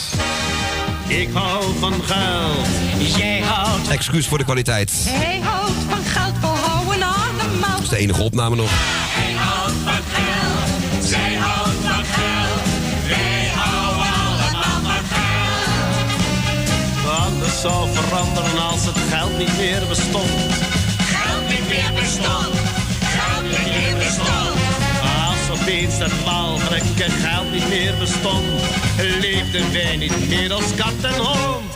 Ik 1.06 1.28
hou 1.32 1.64
van 1.78 1.92
geld. 1.92 3.16
Jij 3.16 3.40
houdt. 3.40 3.88
Excuus 3.88 4.26
voor 4.26 4.38
de 4.38 4.44
kwaliteit. 4.44 4.92
Hij 5.08 5.40
houdt 5.40 5.72
van 5.88 6.04
geld, 6.04 6.40
we 6.40 6.46
houden 6.46 7.02
allemaal. 7.02 7.74
Dat 7.74 7.82
is 7.82 7.88
de 7.88 7.96
enige 7.96 8.22
opname 8.22 8.56
nog. 8.56 8.70
Zou 17.70 17.88
veranderen 17.92 18.58
als 18.70 18.84
het 18.84 18.98
geld 19.10 19.38
niet 19.38 19.56
meer 19.56 19.82
bestond. 19.88 20.30
Geld 20.98 21.48
niet 21.48 21.68
meer 21.68 21.92
bestond, 21.94 22.54
geld 23.16 23.42
niet 23.42 23.66
meer 23.74 23.96
bestond. 24.04 24.58
Als 25.26 25.60
opeens 25.60 25.98
dat 25.98 26.10
walgelijke 26.24 27.10
geld 27.24 27.52
niet 27.52 27.68
meer 27.68 27.94
bestond, 27.98 28.46
leefden 29.20 29.72
wij 29.72 29.96
niet 29.96 30.28
meer 30.28 30.52
als 30.52 30.74
kat 30.74 30.98
en 31.02 31.18
hond. 31.20 31.72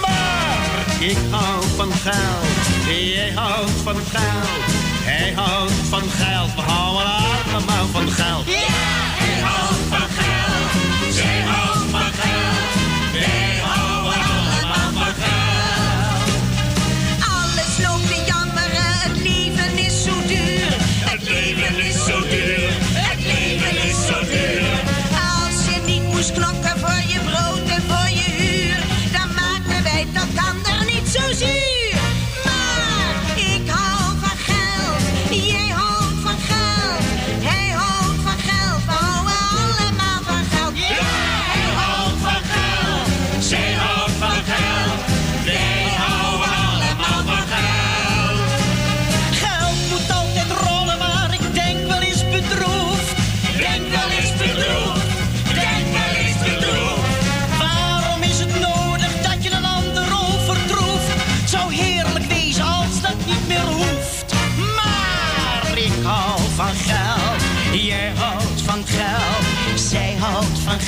Maar 0.00 0.84
ik 0.98 1.18
hou 1.30 1.64
van 1.76 1.92
geld, 1.92 2.62
jij 2.86 3.32
houdt 3.34 3.80
van 3.84 3.96
geld, 4.14 4.64
hij 5.10 5.32
houdt 5.36 5.72
van 5.88 6.02
geld, 6.20 6.54
we 6.54 6.60
houden 6.60 7.12
allemaal 7.52 7.86
van 7.92 8.08
geld. 8.10 8.44
Hij 8.46 9.40
houdt 9.42 9.82
van 9.88 10.07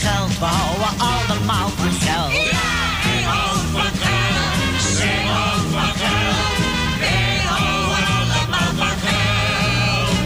geld, 0.00 0.38
we 0.38 0.44
houden 0.44 0.92
allemaal 0.98 1.68
van 1.68 1.92
geld. 2.06 2.32
Wij 2.32 3.22
houden 3.22 3.70
van 3.72 3.92
geld, 4.02 4.82
zij 4.98 5.22
houdt 5.32 5.70
van 5.72 5.92
geld. 6.02 6.48
Wij 6.98 7.38
houden 7.48 8.06
allemaal 8.38 8.72
van 8.80 8.96
geld. 9.06 10.16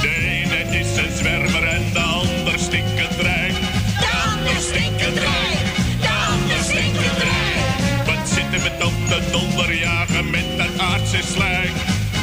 De 0.00 0.14
ene 0.36 0.78
is 0.78 0.96
een 0.96 1.16
zwerver 1.16 1.64
en 1.68 1.92
de 1.92 2.00
ander 2.00 2.58
stinkend 2.58 3.16
rijk. 3.20 3.54
De 4.02 4.10
ander 4.30 4.60
stinkend 4.70 5.18
rijk, 5.18 5.58
de 6.00 6.12
ander 6.30 6.60
stinkend 6.62 7.18
rijk. 7.30 8.06
Wat 8.06 8.28
zitten 8.28 8.60
we 8.64 8.84
op 8.84 8.98
de 9.08 9.20
donderjagen 9.32 10.30
met 10.30 10.46
dat 10.58 10.78
aardse 10.78 11.22
slijk? 11.34 11.76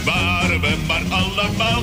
Waren 0.04 0.62
we 0.62 0.76
maar 0.88 1.04
allemaal 1.10 1.82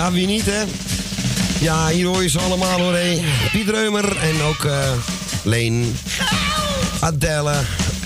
Ja, 0.00 0.12
wie 0.12 0.26
niet, 0.26 0.46
hè? 0.46 0.62
Ja, 1.60 1.88
hier 1.88 2.06
hoor 2.06 2.22
je 2.22 2.28
ze 2.28 2.40
allemaal 2.40 2.80
hoor, 2.80 2.94
hé. 2.94 3.20
Piet 3.52 3.68
Reumer 3.68 4.16
en 4.16 4.42
ook 4.42 4.64
eh, 4.64 4.92
Leen, 5.42 5.96
Adelle, 7.00 7.54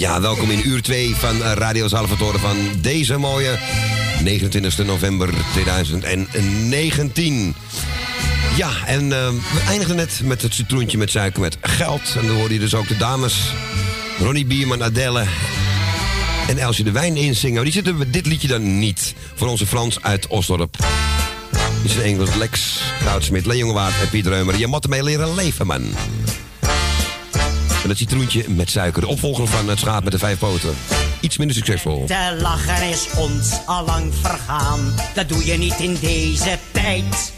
Ja, 0.00 0.20
welkom 0.20 0.50
in 0.50 0.68
uur 0.68 0.82
2 0.82 1.14
van 1.14 1.42
eh, 1.42 1.52
Radio 1.52 1.88
Salvatore 1.88 2.38
van 2.38 2.56
deze 2.78 3.16
mooie 3.16 3.58
29 4.22 4.86
november 4.86 5.30
2019. 5.52 7.54
Ja, 8.56 8.70
en 8.86 9.12
eh, 9.12 9.28
we 9.28 9.60
eindigden 9.68 9.96
net 9.96 10.20
met 10.24 10.42
het 10.42 10.54
citroentje 10.54 10.98
met 10.98 11.10
suiker 11.10 11.40
met 11.40 11.56
geld. 11.60 12.14
En 12.18 12.26
dan 12.26 12.36
hoorde 12.36 12.54
je 12.54 12.60
dus 12.60 12.74
ook 12.74 12.88
de 12.88 12.96
dames 12.96 13.52
Ronnie 14.18 14.46
Bierman, 14.46 14.82
Adelle 14.82 15.24
en 16.48 16.58
Elsje 16.58 16.82
de 16.82 16.92
Wijn 16.92 17.16
inzingen. 17.16 17.64
Die 17.64 17.72
zitten 17.72 17.96
met 17.96 18.12
dit 18.12 18.26
liedje 18.26 18.48
dan 18.48 18.78
niet. 18.78 19.14
Voor 19.34 19.48
onze 19.48 19.66
Frans 19.66 20.02
uit 20.02 20.26
Osdorp. 20.26 20.76
Is 21.84 21.94
een 21.94 22.02
Engels 22.02 22.34
Lex, 22.34 22.80
Goudsmit, 23.02 23.46
Leen 23.46 23.58
Jongewaard 23.58 24.00
en 24.00 24.08
Piet 24.08 24.26
Reumer. 24.26 24.58
Je 24.58 24.66
moet 24.66 24.84
ermee 24.84 25.02
leren 25.02 25.34
leven, 25.34 25.66
man. 25.66 25.94
En 27.82 27.88
het 27.88 27.98
citroentje 27.98 28.44
met 28.48 28.70
suiker. 28.70 29.00
De 29.00 29.08
opvolger 29.08 29.46
van 29.46 29.68
het 29.68 29.78
schaap 29.78 30.02
met 30.02 30.12
de 30.12 30.18
vijf 30.18 30.38
poten. 30.38 30.76
Iets 31.20 31.36
minder 31.36 31.56
succesvol. 31.56 32.04
Te 32.06 32.36
lachen 32.40 32.88
is 32.88 33.06
ons 33.16 33.58
allang 33.66 34.12
vergaan. 34.20 34.94
Dat 35.14 35.28
doe 35.28 35.46
je 35.46 35.58
niet 35.58 35.78
in 35.78 35.96
deze 36.00 36.58
tijd. 36.70 37.32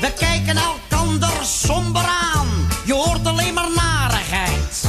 We 0.00 0.12
kijken 0.18 0.56
elkander 0.56 1.32
somber 1.42 2.04
aan. 2.32 2.48
Je 2.84 2.92
hoort 2.92 3.26
alleen 3.26 3.54
maar 3.54 3.68
narigheid. 3.76 4.84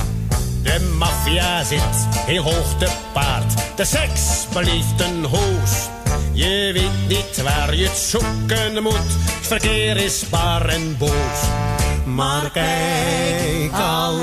De 0.63 0.95
maffia 0.97 1.63
zit 1.63 2.07
heel 2.25 2.43
hoog 2.43 2.77
te 2.77 2.91
paard. 3.13 3.53
De 3.75 3.85
seks 3.85 4.21
belieft 4.53 5.01
een 5.01 5.25
hoos. 5.25 5.89
Je 6.33 6.71
weet 6.73 7.17
niet 7.17 7.41
waar 7.41 7.75
je 7.75 7.87
het 7.87 7.97
zoeken 7.97 8.83
moet. 8.83 8.93
Het 8.93 9.47
verkeer 9.47 9.97
is 9.97 10.29
bar 10.29 10.65
en 10.65 10.97
boos. 10.97 11.41
Maar 12.05 12.51
kijk, 12.51 13.71
al 13.73 14.21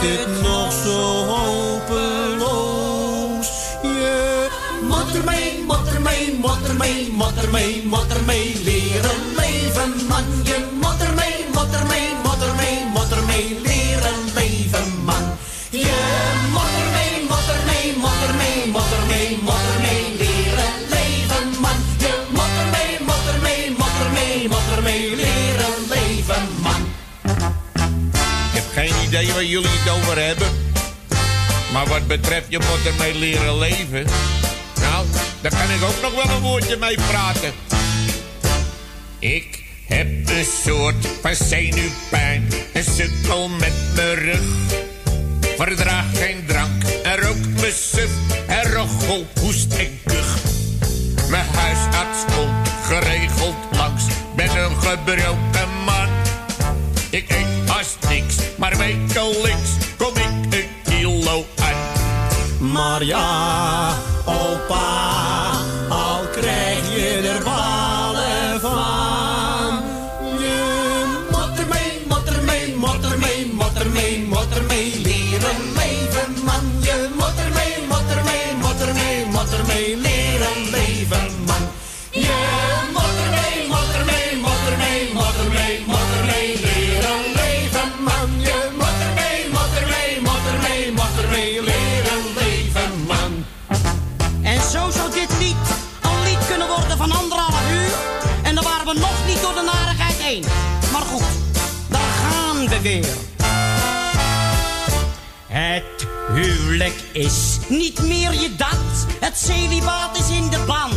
het 0.00 0.42
nog 0.42 0.72
zo 0.72 1.24
hopeloos. 1.24 2.58
Je 3.82 4.48
moet 4.82 5.14
ermee, 5.16 5.64
moet 5.66 5.92
ermee, 5.94 6.38
moet 6.40 6.68
ermee, 6.68 7.12
moet 7.12 7.42
ermee, 7.42 7.86
moet 7.86 8.12
ermee 8.16 8.60
leren 8.64 9.34
leven, 9.36 10.06
man. 10.08 10.24
Je 10.42 10.67
jullie 29.46 29.70
het 29.70 29.90
over 29.90 30.22
hebben. 30.22 30.48
Maar 31.72 31.86
wat 31.86 32.06
betreft 32.06 32.46
je 32.48 32.58
moet 32.58 32.92
ermee 32.92 33.14
leren 33.14 33.58
leven. 33.58 34.06
Nou, 34.80 35.06
daar 35.40 35.50
kan 35.50 35.70
ik 35.70 35.82
ook 35.82 36.02
nog 36.02 36.24
wel 36.24 36.36
een 36.36 36.42
woordje 36.42 36.76
mee 36.76 36.96
praten. 37.08 37.52
Ik 39.18 39.64
heb 39.86 40.08
een 40.28 40.46
soort 40.64 41.08
van 41.22 41.34
zenuwpijn. 41.34 42.48
En 42.72 42.84
sukkel 42.84 43.48
met 43.48 43.72
mijn 43.94 44.14
rug. 44.14 44.40
Verdraag 45.56 46.04
geen 46.14 46.44
drank 46.46 46.82
en 47.02 47.16
rook 47.20 47.46
me 47.60 47.72
suf. 47.90 48.10
En 48.46 48.72
rook 48.72 48.88
kachel 49.08 49.26
hoest 49.40 49.72
en 49.72 50.00
kucht. 50.04 50.42
Mijn 51.30 51.46
huisarts 51.54 52.34
komt 52.36 52.68
geregeld 52.82 53.56
langs. 53.72 54.04
Ben 54.36 54.56
een 54.56 54.76
gebroken 54.76 55.68
man. 55.84 56.08
Ik 57.10 57.30
eet 57.30 57.47
haast 57.88 58.08
niks, 58.08 58.36
maar 58.56 58.76
wekelijks 58.76 59.70
kom 59.96 60.14
ik 60.14 60.54
een 60.54 60.68
kilo 60.84 61.44
aan. 61.56 62.70
Maar 62.72 63.04
ja, 63.04 63.87
is 107.18 107.58
niet 107.68 108.02
meer 108.02 108.32
je 108.32 108.54
dat. 108.56 109.06
Het 109.20 109.38
celibaat 109.38 110.18
is 110.18 110.30
in 110.30 110.50
de 110.50 110.64
ban. 110.66 110.90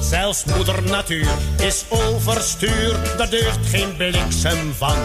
Zelfs 0.00 0.44
moeder 0.44 0.82
natuur 0.82 1.28
is 1.56 1.84
overstuur, 1.88 2.96
daar 3.16 3.30
deugt 3.30 3.66
geen 3.66 3.96
bliksem 3.96 4.74
van. 4.76 4.96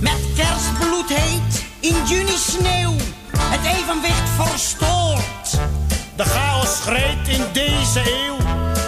Met 0.00 0.20
kerstbloed 0.36 1.08
heet, 1.08 1.64
in 1.80 2.06
juni 2.06 2.36
sneeuw. 2.36 2.94
Het 3.38 3.64
evenwicht 3.76 4.28
verstoord. 4.36 5.68
De 6.16 6.24
chaos 6.24 6.76
schreeuwt 6.76 7.28
in 7.28 7.44
deze 7.52 8.00
eeuw, 8.00 8.36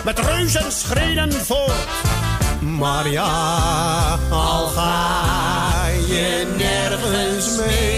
met 0.04 0.18
reuzenschreden 0.18 1.32
voort. 1.32 1.88
Maar 2.60 3.08
ja, 3.08 4.18
al 4.30 4.66
ga 4.66 5.86
je 6.08 6.54
nergens 6.56 7.56
mee 7.56 7.95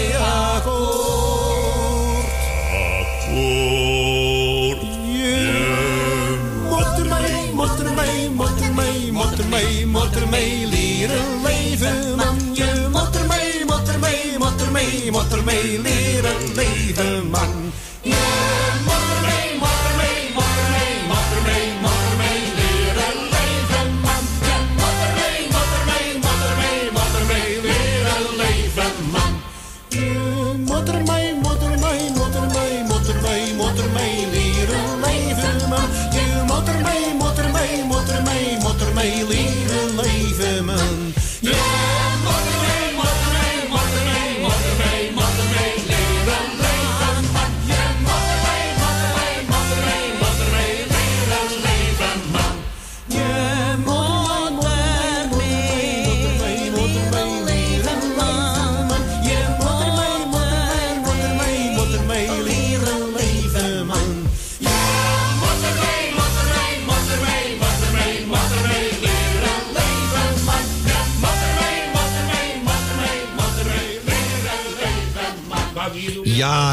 ermee 10.29 10.67
leren 10.67 11.41
leven, 11.43 12.15
man. 12.15 12.37
Je 12.53 12.87
moet 12.91 13.15
ermee, 13.15 13.65
moet 13.65 13.87
ermee, 13.87 14.37
moet 14.37 14.61
ermee, 14.61 15.11
moet 15.11 15.33
ermee 15.33 15.81
leren 15.81 16.53
leven, 16.55 17.29
man. 17.29 17.71
Je 18.01 18.78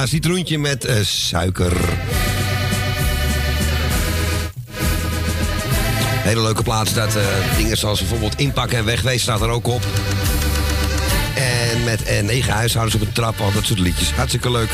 Citroentje 0.07 0.59
met 0.59 0.85
eh, 0.85 0.97
suiker. 1.03 1.73
Hele 6.23 6.41
leuke 6.43 6.63
plaats 6.63 6.95
dat 6.95 7.17
eh, 7.17 7.23
dingen 7.57 7.77
zoals 7.77 7.99
bijvoorbeeld 7.99 8.35
inpakken 8.39 8.79
en 8.79 8.85
wegwezen 8.85 9.21
staat 9.21 9.41
er 9.41 9.49
ook 9.49 9.67
op. 9.67 9.83
En 11.35 11.85
met 11.85 12.03
eh, 12.03 12.23
negen 12.23 12.53
huishoudens 12.53 12.95
op 12.97 13.01
een 13.07 13.13
trap, 13.13 13.41
al 13.41 13.53
dat 13.53 13.65
soort 13.65 13.79
liedjes. 13.79 14.13
Hartstikke 14.13 14.51
leuk. 14.51 14.71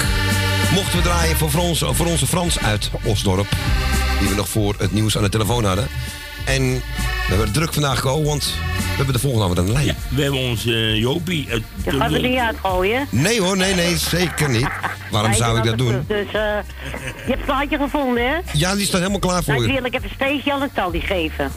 Mochten 0.75 0.97
we 0.99 1.03
draaien 1.05 1.37
voor, 1.37 1.51
Frans, 1.51 1.83
voor 1.87 2.07
onze 2.07 2.27
Frans 2.27 2.59
uit 2.59 2.91
Osdorp. 3.05 3.47
Die 4.21 4.29
we 4.29 4.35
nog 4.35 4.49
voor 4.49 4.75
het 4.79 4.93
nieuws 4.93 5.17
aan 5.17 5.23
de 5.23 5.29
telefoon 5.29 5.65
hadden. 5.65 5.89
En 6.45 6.63
we 6.73 7.29
hebben 7.29 7.53
druk 7.53 7.73
vandaag 7.73 7.97
gekomen, 7.99 8.27
want 8.27 8.45
we 8.79 8.97
hebben 8.97 9.15
de 9.15 9.21
volgende 9.21 9.61
aan 9.61 9.67
de 9.67 9.73
lijn. 9.73 9.97
We 10.09 10.23
hebben 10.23 10.41
onze 10.41 10.73
eh, 10.75 10.97
Jopie. 10.99 11.47
het- 11.49 11.63
Je 11.85 11.91
gaat 11.91 12.13
er 12.13 12.23
niet 12.23 12.39
uitgooien. 12.39 13.07
Nee 13.11 13.41
hoor, 13.41 13.57
nee, 13.57 13.75
nee, 13.75 13.97
zeker 13.99 14.49
niet. 14.51 14.69
Waarom 15.13 15.31
Nee, 15.31 15.39
zou 15.39 15.59
ik 15.59 15.65
dat 15.65 15.79
doen? 15.79 16.05
Dus, 16.09 16.27
eh, 16.27 16.33
je 16.33 16.63
hebt 17.15 17.27
het 17.27 17.45
plaatje 17.45 17.77
gevonden, 17.79 18.29
hè? 18.31 18.37
Ja, 18.53 18.75
die 18.75 18.87
staat 18.87 19.01
helemaal 19.01 19.21
klaar 19.21 19.43
voor 19.45 19.55
Nou, 19.55 19.67
je. 19.67 19.73
wil 19.73 19.85
ik 19.85 19.95
even 19.95 20.11
Steegje 20.15 20.53
al 20.53 20.63
een 20.63 20.73
tally 20.73 21.01
geven. 21.01 21.53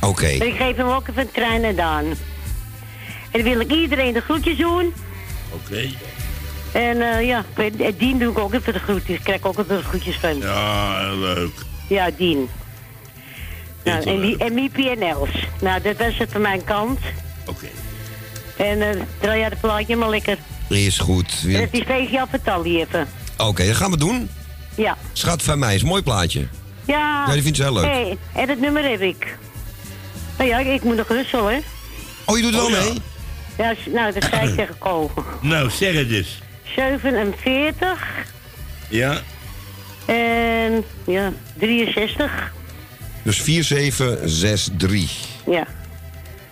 Oké. 0.00 0.26
En 0.26 0.46
ik 0.46 0.56
geef 0.56 0.76
hem 0.76 0.86
ook 0.86 1.08
even 1.08 1.22
een 1.22 1.30
trein 1.30 1.64
en 1.64 1.76
Daan. 1.76 2.04
En 2.04 2.16
dan 3.30 3.42
wil 3.42 3.60
ik 3.60 3.70
iedereen 3.72 4.12
de 4.12 4.20
groetjes 4.20 4.56
doen. 4.56 4.92
Oké. 5.52 5.88
En 6.72 7.00
eh, 7.12 7.26
ja, 7.26 7.44
eh, 7.56 7.92
Dien 7.98 8.18
doe 8.18 8.30
ik 8.32 8.38
ook 8.38 8.54
even 8.54 8.72
de 8.72 8.78
groetjes. 8.78 9.16
Ik 9.16 9.22
krijg 9.24 9.42
ook 9.42 9.58
even 9.58 9.76
de 9.76 9.82
groetjes 9.82 10.16
van. 10.16 10.38
Ja, 10.38 11.12
leuk. 11.14 11.52
Ja, 11.88 12.10
Dien. 12.16 12.48
Nou, 13.84 14.02
en, 14.02 14.20
die- 14.20 14.36
en 14.36 14.54
Miepie 14.54 14.90
en 14.90 15.02
Els. 15.02 15.30
Nou, 15.60 15.82
dat 15.82 15.96
was 15.96 16.18
het 16.18 16.32
van 16.32 16.40
mijn 16.40 16.64
kant. 16.64 16.98
Oké. 17.46 17.66
En 18.56 18.82
eh 18.82 19.00
draai 19.20 19.38
jij 19.38 19.48
het 19.48 19.60
plaatje 19.60 19.96
maar 19.96 20.08
lekker. 20.08 20.36
Is 20.68 20.98
goed. 20.98 21.40
En 21.44 21.50
Ja. 21.50 21.58
dat 21.60 21.68
is 21.72 21.80
speciaal 21.80 22.26
voor 22.30 22.40
Tally 22.42 22.76
even. 22.80 23.08
Oké, 23.36 23.66
dat 23.66 23.76
gaan 23.76 23.90
we 23.90 23.96
doen. 23.96 24.28
Ja. 24.74 24.96
Schat 25.12 25.42
van 25.42 25.58
mij 25.58 25.74
is 25.74 25.82
een 25.82 25.88
mooi 25.88 26.02
plaatje. 26.02 26.46
Ja. 26.84 27.24
Ja, 27.26 27.32
die 27.32 27.42
vindt 27.42 27.56
ze 27.56 27.62
heel 27.62 27.72
leuk. 27.72 27.84
Hey, 27.84 28.18
en 28.34 28.48
het 28.48 28.60
nummer 28.60 28.82
heb 28.90 29.00
ik. 29.00 29.36
Nou 30.38 30.50
ja, 30.50 30.58
ik 30.58 30.82
moet 30.82 30.96
nog 30.96 31.08
wisselen, 31.08 31.52
hè? 31.54 31.58
Oh, 32.24 32.36
je 32.36 32.42
doet 32.42 32.54
wel 32.54 32.64
Oh, 32.66 32.70
mee? 32.70 32.92
Ja, 33.58 33.74
nou, 33.92 34.12
dat 34.12 34.24
zei 34.30 34.48
ik 34.48 34.54
tegen 34.56 34.78
Ko. 34.78 35.10
Nou, 35.40 35.70
zeg 35.70 35.94
het 35.94 36.08
dus. 36.08 36.42
47 36.74 37.98
Ja? 38.88 39.20
en 40.06 40.84
ja, 41.06 41.32
63. 41.58 42.52
Dus 43.22 43.40
4763. 43.40 45.26
Ja. 45.46 45.66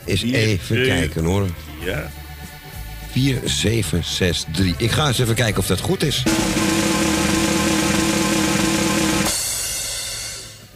Is 0.04 0.22
even 0.22 0.82
kijken 0.82 1.24
hoor. 1.24 1.46
Ja. 1.84 2.10
4763. 3.16 4.74
Ik 4.76 4.90
ga 4.90 5.06
eens 5.06 5.18
even 5.18 5.34
kijken 5.34 5.58
of 5.58 5.66
dat 5.66 5.80
goed 5.80 6.02
is. 6.02 6.22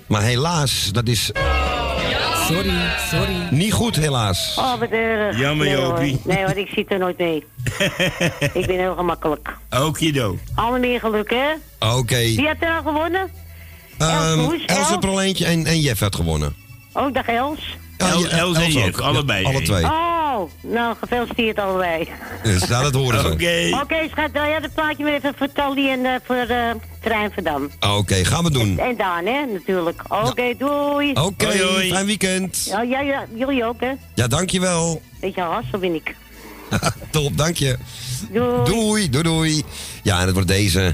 Maar 0.07 0.23
helaas, 0.23 0.89
dat 0.93 1.09
is 1.09 1.31
Sorry, 2.47 2.73
sorry. 3.11 3.37
niet 3.51 3.73
goed 3.73 3.97
helaas. 3.97 4.55
Oh, 4.59 4.79
wat 4.79 4.91
erg. 4.91 5.39
Jammer, 5.39 5.67
nee, 5.67 5.77
hoor. 5.77 5.87
Jopie. 5.89 6.21
Nee 6.25 6.45
hoor, 6.45 6.57
ik 6.57 6.69
zit 6.75 6.91
er 6.93 6.99
nooit 6.99 7.19
mee. 7.19 7.37
ik 8.61 8.67
ben 8.67 8.79
heel 8.79 8.95
gemakkelijk. 8.95 9.57
Okido. 9.71 10.39
Alle 10.55 10.79
meer 10.79 11.01
geluk, 11.01 11.31
hè? 11.31 11.47
Oké. 11.97 12.17
Wie 12.19 12.47
heeft 12.47 12.63
er 12.63 12.69
nou 12.69 12.83
gewonnen? 12.85 13.31
Ehm 13.99 14.45
Koes, 14.45 14.65
Els 14.67 14.79
Els? 14.79 14.89
heeft 14.89 15.05
er 15.05 15.11
al 15.11 15.23
eentje 15.23 15.45
en, 15.47 15.67
en 15.67 15.81
Jeff 15.81 16.01
heeft 16.01 16.15
gewonnen. 16.17 16.55
Oh, 16.93 17.13
dag 17.15 17.27
Els. 17.27 17.77
Ja, 17.99 18.09
El- 18.09 18.21
ja, 18.21 18.29
Els 18.29 18.57
en 18.57 18.63
Els 18.63 18.73
Jeff, 18.75 18.87
ook. 18.87 19.01
allebei 19.01 19.43
Ja, 19.43 19.49
alle 19.49 19.63
twee. 19.63 19.85
Oh, 19.85 20.20
nou, 20.61 20.97
gefeliciteerd 21.01 21.59
allebei. 21.59 22.09
Dus, 22.43 22.69
nou, 22.69 22.83
dat 22.83 22.95
horen 22.95 23.21
ze. 23.21 23.27
Oké. 23.33 23.81
Oké, 23.83 24.09
schat, 24.11 24.33
draai 24.33 24.51
jij 24.51 24.59
het 24.63 24.75
plaatje 24.75 25.05
maar 25.05 25.13
even 25.13 25.35
voor 25.37 25.53
Tally 25.53 25.89
en 25.89 26.05
eh, 26.05 26.15
voor 26.25 26.37
eh 26.37 26.71
Trein 27.01 27.31
Verdam. 27.31 27.71
Oké, 27.81 28.25
gaan 28.25 28.45
we 28.45 28.51
doen. 28.51 28.79
En 28.79 28.97
Daan, 28.97 29.27
hè, 29.27 29.45
natuurlijk. 29.53 30.03
Oké, 30.09 30.55
doei. 30.59 31.13
Oké, 31.13 31.51
fijn 31.89 32.07
weekend. 32.07 32.65
Ja, 32.65 32.83
ja, 32.83 33.01
ja, 33.01 33.25
jullie 33.35 33.65
ook, 33.65 33.81
hè? 33.81 33.93
Ja, 34.15 34.27
dankjewel. 34.27 35.03
Beetje 35.21 35.41
hassel 35.41 35.79
ben 35.79 35.95
ik. 35.95 36.15
Top, 37.11 37.37
dank 37.37 37.57
je. 37.57 37.79
Doei. 38.31 38.65
Doei, 38.65 39.11
doei, 39.11 39.23
doei. 39.23 39.63
Ja, 40.03 40.21
en 40.21 40.25
het 40.25 40.35
wordt 40.35 40.49
deze. 40.49 40.93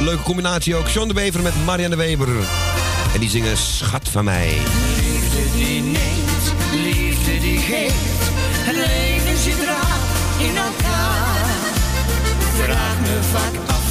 Leuke 0.00 0.22
combinatie 0.22 0.74
ook. 0.74 0.88
John 0.88 1.08
de 1.08 1.14
Bever 1.14 1.42
met 1.42 1.64
Marianne 1.64 1.96
Weber. 1.96 2.28
En 3.14 3.20
die 3.20 3.30
zingen 3.30 3.56
Schat 3.56 4.08
van 4.08 4.24
mij. 4.24 4.58
Die 5.56 5.82
neemt, 5.82 6.44
liefde 6.72 7.38
die 7.40 7.58
geeft. 7.58 8.22
Het 8.66 8.76
leven 8.76 9.38
zit 9.38 9.64
raar 9.64 10.00
in 10.38 10.56
elkaar. 10.56 11.62
Vraag 12.62 12.98
me 13.00 13.16
vaak 13.32 13.56
af, 13.66 13.86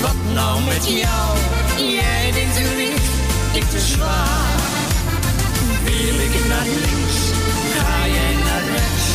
wat 0.00 0.34
nou 0.34 0.62
met 0.62 0.86
jou? 0.86 1.28
Jij 1.76 2.32
denkt 2.32 2.54
te 2.54 2.74
licht, 2.76 3.12
ik 3.52 3.64
te 3.70 3.80
zwaar. 3.80 4.58
Wil 5.84 6.18
ik 6.26 6.34
naar 6.48 6.66
links, 6.66 7.18
ga 7.76 8.06
jij 8.06 8.34
naar 8.46 8.64
rechts. 8.76 9.06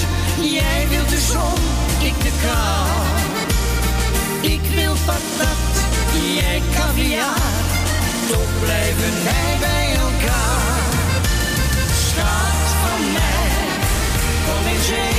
Jij 0.58 0.88
wilt 0.90 1.10
de 1.10 1.22
zon, 1.32 1.62
ik 2.10 2.18
de 2.24 2.32
kou. 2.44 2.90
Ik 4.54 4.62
wil 4.76 4.96
patat, 5.06 5.74
jij 6.36 6.62
caviar. 6.76 7.54
Toch 8.32 8.52
blijven 8.64 9.14
wij 9.24 9.58
bij 9.60 9.94
elkaar. 9.94 10.59
Kom 14.80 15.19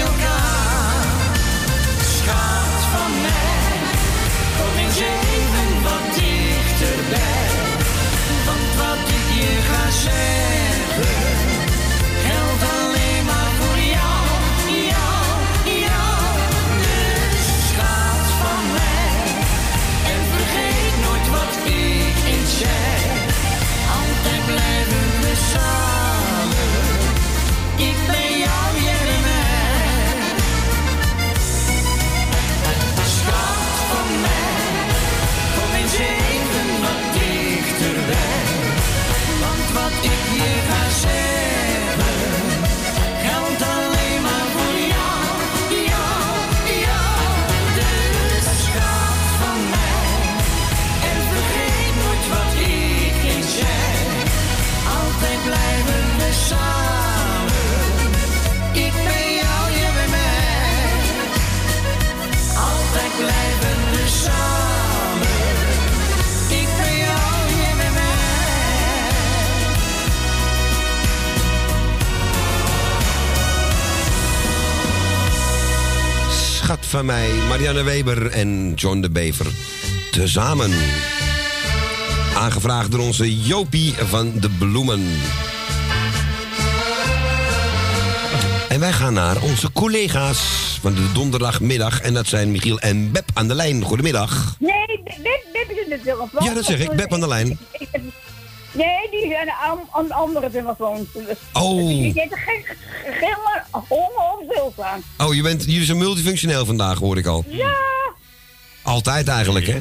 je 10.03 10.40
van 77.05 77.15
mij, 77.15 77.31
Marianne 77.47 77.83
Weber 77.83 78.31
en 78.31 78.73
John 78.73 78.99
de 78.99 79.09
Bever. 79.09 79.45
Tezamen. 80.11 80.71
Aangevraagd 82.35 82.91
door 82.91 82.99
onze 82.99 83.41
Jopie 83.41 83.93
van 83.93 84.31
de 84.39 84.49
Bloemen. 84.49 85.07
En 88.69 88.79
wij 88.79 88.91
gaan 88.91 89.13
naar 89.13 89.41
onze 89.41 89.71
collega's 89.71 90.39
van 90.81 90.93
de 90.93 91.11
donderdagmiddag. 91.13 92.01
En 92.01 92.13
dat 92.13 92.27
zijn 92.27 92.51
Michiel 92.51 92.79
en 92.79 93.11
Beb 93.11 93.29
aan 93.33 93.47
de 93.47 93.55
lijn. 93.55 93.83
Goedemiddag. 93.83 94.55
Nee, 94.59 95.01
Beb, 95.03 95.45
Beb 95.53 95.69
is 95.69 95.83
in 95.83 95.89
de 95.89 95.99
telefoon. 96.03 96.43
Ja, 96.43 96.53
dat 96.53 96.65
zeg 96.65 96.79
ik. 96.79 96.91
Beb 96.95 97.13
aan 97.13 97.19
de 97.19 97.27
lijn. 97.27 97.59
Nee, 98.85 99.09
die 99.21 99.29
is 99.29 99.35
aan 99.37 99.45
de 99.45 99.53
an- 99.53 99.87
aan 99.91 100.07
de 100.07 100.13
andere 100.13 100.49
telefoon. 100.51 101.07
Oh. 101.53 101.77
Die 101.87 102.13
zit 102.13 102.27
geen, 102.45 102.65
geen 103.19 103.35
honger 103.87 104.33
of 104.39 104.43
stilstaan. 104.51 105.03
Oh, 105.17 105.33
je 105.33 105.41
bent, 105.41 105.63
jullie 105.65 105.85
zijn 105.85 105.97
multifunctioneel 105.97 106.65
vandaag, 106.65 106.97
hoor 106.97 107.17
ik 107.17 107.25
al. 107.25 107.43
Ja. 107.47 107.75
Altijd 108.83 109.27
eigenlijk, 109.27 109.67
hè? 109.67 109.79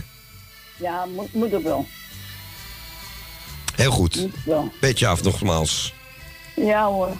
Ja, 0.76 1.04
moet, 1.14 1.32
moet 1.34 1.54
ook 1.54 1.62
wel. 1.62 1.86
Heel 3.74 3.90
goed. 3.90 4.26
wel. 4.44 4.72
Petje 4.80 5.06
af, 5.06 5.22
nogmaals. 5.22 5.92
Ja 6.56 6.86
hoor. 6.86 7.16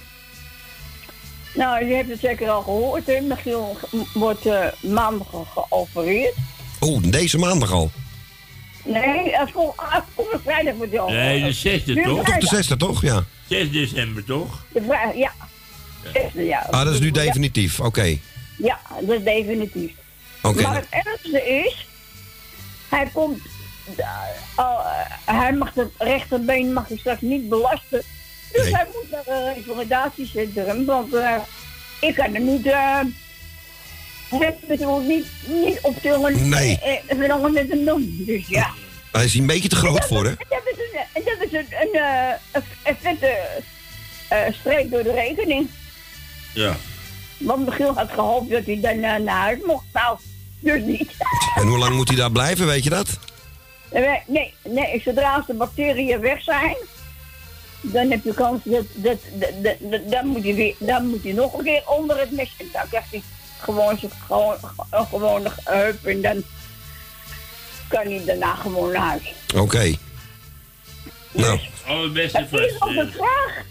Nou, 1.54 1.84
je 1.86 1.94
hebt 1.94 2.08
het 2.10 2.20
zeker 2.20 2.50
al 2.50 2.62
gehoord, 2.62 3.06
hè? 3.06 3.20
Michiel 3.20 3.78
wordt 4.14 4.46
eh, 4.46 4.66
maandag 4.80 5.26
ge- 5.30 5.62
geopereerd. 5.68 6.34
Oh, 6.80 7.02
deze 7.02 7.38
maandag 7.38 7.72
al. 7.72 7.90
Nee, 8.84 9.32
volgende 10.14 10.40
vrijdag 10.42 10.74
wordt 10.74 10.98
al. 10.98 11.08
Nee, 11.10 11.44
de 11.44 11.52
zesde 11.52 12.02
toch? 12.02 12.24
Toch 12.24 12.38
de 12.38 12.46
zesde, 12.46 12.76
toch? 12.76 13.02
Ja. 13.02 13.24
6 13.48 13.70
december 13.70 14.24
toch? 14.24 14.64
De 14.72 15.10
ja. 15.14 15.32
Zesde, 16.12 16.44
ja. 16.44 16.66
Ah, 16.70 16.84
dat 16.84 16.94
is 16.94 17.00
nu 17.00 17.10
definitief. 17.10 17.80
Oké. 17.80 18.18
Ja, 18.58 18.80
dat 19.00 19.18
is 19.18 19.24
definitief. 19.24 19.92
Oké. 20.42 20.62
Maar 20.62 20.74
het 20.74 21.04
ergste 21.04 21.48
is, 21.64 21.86
hij 22.88 23.10
komt, 23.12 23.38
eh, 23.96 24.06
eh, 24.56 24.76
hij 25.24 25.52
mag 25.52 25.74
het 25.74 25.90
rechterbeen 25.98 26.72
mag 26.72 26.88
hij 26.88 26.96
straks 26.96 27.20
niet 27.20 27.48
belasten. 27.48 28.02
Dus 28.52 28.62
Nee. 28.64 28.74
hij 28.74 28.86
moet 28.94 29.10
naar 29.10 29.36
een 29.36 29.54
revalidatiecentrum, 29.54 30.84
want 30.84 31.14
eh, 31.14 31.36
ik 32.00 32.14
kan 32.14 32.34
er 32.34 32.40
niet, 32.40 32.64
eh 34.30 34.38
het 34.40 34.66
bedoel, 34.66 35.00
niet, 35.00 35.26
niet 35.46 35.78
optillen 35.82 36.48
Nee. 36.48 36.78
en 37.06 37.16
uh, 37.18 37.30
alles 37.32 37.52
met 37.52 37.68
hem 37.68 37.84
doen. 37.84 38.22
Dus 38.26 38.46
ja. 38.48 38.70
Hij 39.12 39.24
is 39.24 39.34
een 39.34 39.46
beetje 39.46 39.68
te 39.68 39.76
groot 39.76 40.04
voor, 40.06 40.24
hè? 40.24 40.30
En 40.30 40.46
dat 40.48 40.62
is 40.64 40.78
een, 40.78 41.00
en 41.12 41.22
dat 41.24 41.46
is 41.48 41.52
een, 41.52 41.66
een, 41.80 41.92
eh, 42.00 42.32
een, 42.52 42.62
een 42.84 42.96
vette 43.00 43.38
eh, 44.28 44.38
streep 44.52 44.90
door 44.90 45.02
de 45.02 45.12
rekening. 45.12 45.68
Ja. 46.54 46.76
Want 47.38 47.66
Michiel 47.68 47.94
had 47.94 48.10
gehoopt 48.12 48.50
dat 48.50 48.64
hij 48.64 48.80
dan 48.80 49.02
eh, 49.02 49.16
naar 49.16 49.40
huis 49.40 49.58
mocht. 49.66 49.84
Nou, 49.92 50.18
dus 50.60 50.82
niet. 50.82 51.10
En 51.60 51.66
hoe 51.66 51.78
lang 51.78 51.94
moet 51.94 52.08
hij 52.08 52.16
daar 52.16 52.30
blijven, 52.32 52.66
weet 52.66 52.84
je 52.84 52.90
dat? 52.90 53.18
Nee, 53.92 54.20
nee, 54.26 54.54
nee, 54.64 55.00
zodra 55.04 55.34
als 55.34 55.46
de 55.46 55.54
bacteriën 55.54 56.20
weg 56.20 56.42
zijn, 56.42 56.76
dan 57.80 58.10
heb 58.10 58.24
je 58.24 58.34
kans 58.34 58.60
dat, 58.64 58.84
dat, 58.94 59.18
dat, 59.32 59.50
dat- 59.62 59.76
dat- 59.90 60.10
dan, 60.10 60.26
moet 60.26 60.42
hij 60.44 60.54
weer, 60.54 60.74
dan 60.78 61.06
moet 61.06 61.22
hij 61.22 61.32
nog 61.32 61.58
een 61.58 61.64
keer 61.64 61.82
onder 61.86 62.18
het 62.18 62.30
mes. 62.30 62.54
En 62.58 62.66
dan 62.72 62.82
krijgt 62.88 63.10
hij 63.10 63.22
gewoon 63.62 63.98
zijn 63.98 64.12
gewoon, 64.26 64.56
een 64.90 65.06
gewone 65.06 65.50
heup 65.64 66.04
en 66.06 66.20
dan 66.22 66.42
kan 67.88 68.04
hij 68.06 68.22
daarna 68.26 68.54
gewoon 68.54 68.92
naar 68.92 69.02
huis. 69.08 69.32
Oké. 69.56 69.94
Nou, 71.32 71.58
Allerbeste 71.86 72.38
Het 72.38 72.52
is 72.52 72.78
nog 72.78 72.96
een 72.96 73.12
vraag. 73.12 73.62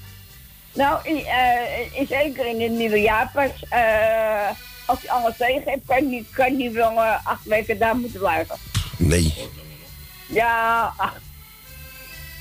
Nou, 0.74 1.00
in, 1.04 1.26
eh, 1.26 2.00
in- 2.00 2.08
zeker 2.08 2.46
in 2.46 2.62
het 2.62 2.72
nieuwe 2.72 3.02
jaar 3.02 3.30
pas, 3.34 3.52
eh, 3.70 4.48
als 4.86 5.00
hij 5.02 5.10
alles 5.12 5.38
tegen 5.38 5.62
heeft, 5.66 5.82
kan 5.86 6.10
hij, 6.12 6.24
kan 6.34 6.60
hij 6.60 6.72
wel 6.74 6.92
eh, 7.04 7.26
acht 7.26 7.44
weken 7.46 7.78
daar 7.78 7.96
moeten 7.96 8.20
blijven. 8.20 8.56
nee. 8.98 9.34
Ja, 10.28 10.94
ach. 10.98 11.14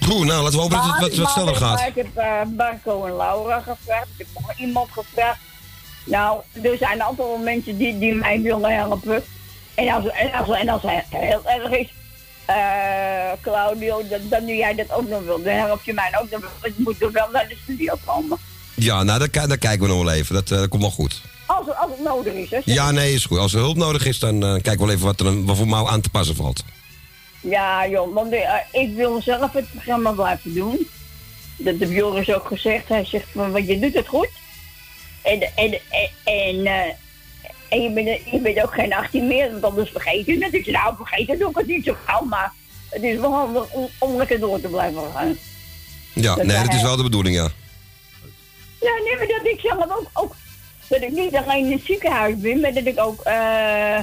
Goed, 0.04 0.26
nou, 0.26 0.42
laten 0.42 0.56
we 0.56 0.62
hopen 0.62 0.76
dat 0.76 1.10
het 1.10 1.16
wat, 1.16 1.30
sneller 1.30 1.56
gaat. 1.56 1.80
Ik 1.86 1.94
heb 1.94 2.16
eh, 2.16 2.40
Marco 2.56 3.04
en 3.06 3.16
Laura 3.16 3.60
gevraagd. 3.60 4.06
Ik 4.16 4.26
heb 4.32 4.42
nog 4.46 4.58
iemand 4.58 4.90
gevraagd. 4.92 5.38
Nou, 6.08 6.40
er 6.62 6.76
zijn 6.78 7.02
altijd 7.02 7.28
wel 7.28 7.38
mensen 7.38 7.76
die, 7.76 7.98
die 7.98 8.14
mij 8.14 8.40
willen 8.40 8.74
helpen. 8.76 9.22
En 9.74 9.88
als, 9.88 10.06
en 10.06 10.32
als, 10.32 10.50
en 10.50 10.68
als 10.68 10.82
het 10.82 11.04
heel 11.08 11.42
erg 11.44 11.70
is, 11.70 11.92
eh, 12.44 13.32
Claudio, 13.42 14.02
dat, 14.08 14.20
dan 14.30 14.44
nu 14.44 14.54
jij 14.54 14.74
dat 14.74 14.92
ook 14.92 15.08
nog 15.08 15.22
wil, 15.22 15.42
dan 15.42 15.54
help 15.54 15.82
je 15.82 15.92
mij 15.92 16.12
ook 16.20 16.30
nog 16.30 16.40
wel. 16.40 16.50
Ik 16.70 16.74
moet 16.76 17.02
er 17.02 17.12
wel 17.12 17.28
naar 17.32 17.48
de 17.48 17.56
studio 17.62 17.94
komen. 18.04 18.38
Ja, 18.74 19.02
nou, 19.02 19.18
daar, 19.18 19.48
daar 19.48 19.58
kijken 19.58 19.80
we 19.80 19.94
nog 19.94 20.04
wel 20.04 20.12
even. 20.12 20.34
Dat, 20.34 20.50
eh, 20.50 20.58
dat 20.58 20.68
komt 20.68 20.82
wel 20.82 20.90
goed. 20.90 21.20
Als, 21.46 21.66
als 21.66 21.90
het 21.90 22.04
nodig 22.04 22.32
is, 22.32 22.50
hè. 22.50 22.58
Ja, 22.64 22.90
nee, 22.90 23.14
is 23.14 23.24
goed. 23.24 23.38
Als 23.38 23.54
er 23.54 23.60
hulp 23.60 23.76
nodig 23.76 24.06
is, 24.06 24.18
dan 24.18 24.42
eh, 24.42 24.52
kijken 24.52 24.78
we 24.78 24.84
wel 24.84 24.90
even 24.90 25.06
wat, 25.06 25.20
er, 25.20 25.44
wat 25.44 25.56
voor 25.56 25.68
mouw 25.68 25.88
aan 25.88 26.00
te 26.00 26.10
passen 26.10 26.36
valt. 26.36 26.64
Ja, 27.40 27.88
joh, 27.88 28.14
want 28.14 28.32
ik 28.72 28.94
wil 28.94 29.22
zelf 29.22 29.52
het 29.52 29.70
programma 29.70 30.10
blijven 30.10 30.54
doen. 30.54 30.86
Dat 31.56 31.74
heeft 31.78 31.92
Joris 31.92 32.32
ook 32.34 32.46
gezegd. 32.46 32.88
Hij 32.88 33.04
zegt 33.04 33.26
van, 33.32 33.52
want 33.52 33.66
je 33.66 33.78
doet 33.78 33.94
het 33.94 34.06
goed. 34.06 34.28
En, 35.28 35.40
en, 35.54 35.72
en, 35.72 36.10
en, 36.24 36.66
eh, 36.66 36.92
en 37.68 37.82
je, 37.82 37.90
bent, 37.90 38.30
je 38.30 38.40
bent 38.40 38.62
ook 38.62 38.74
geen 38.74 38.94
18 38.94 39.26
meer, 39.26 39.50
want 39.50 39.64
anders 39.64 39.90
vergeet 39.90 40.26
je 40.26 40.44
het. 40.44 40.54
Ik 40.54 40.66
nou, 40.66 40.96
vergeten 40.96 41.38
doe 41.38 41.50
ik 41.50 41.56
het 41.56 41.66
niet 41.66 41.84
zo 41.84 41.96
gauw, 42.04 42.24
maar 42.24 42.52
het 42.90 43.02
is 43.02 43.18
wel 43.18 43.32
handig 43.32 43.70
om, 43.70 43.88
om 43.98 44.16
lekker 44.16 44.40
door 44.40 44.60
te 44.60 44.68
blijven 44.68 45.02
gaan. 45.14 45.38
Ja, 46.12 46.34
Dat 46.34 46.46
nee, 46.46 46.64
dat 46.64 46.74
is 46.74 46.82
wel 46.82 46.96
de 46.96 47.02
bedoeling, 47.02 47.36
ja. 47.36 47.48
Ja, 48.80 48.94
nee, 49.04 49.16
maar 49.16 49.26
dat 49.26 49.46
ik 49.46 49.60
zelf 49.60 49.82
ook, 49.82 50.10
ook 50.12 50.34
dat 50.88 51.02
ik 51.02 51.10
niet 51.10 51.36
alleen 51.36 51.64
in 51.64 51.72
het 51.72 51.84
ziekenhuis 51.84 52.36
ben, 52.36 52.60
maar 52.60 52.74
dat 52.74 52.86
ik 52.86 53.00
ook 53.00 53.22
eh, 53.22 53.98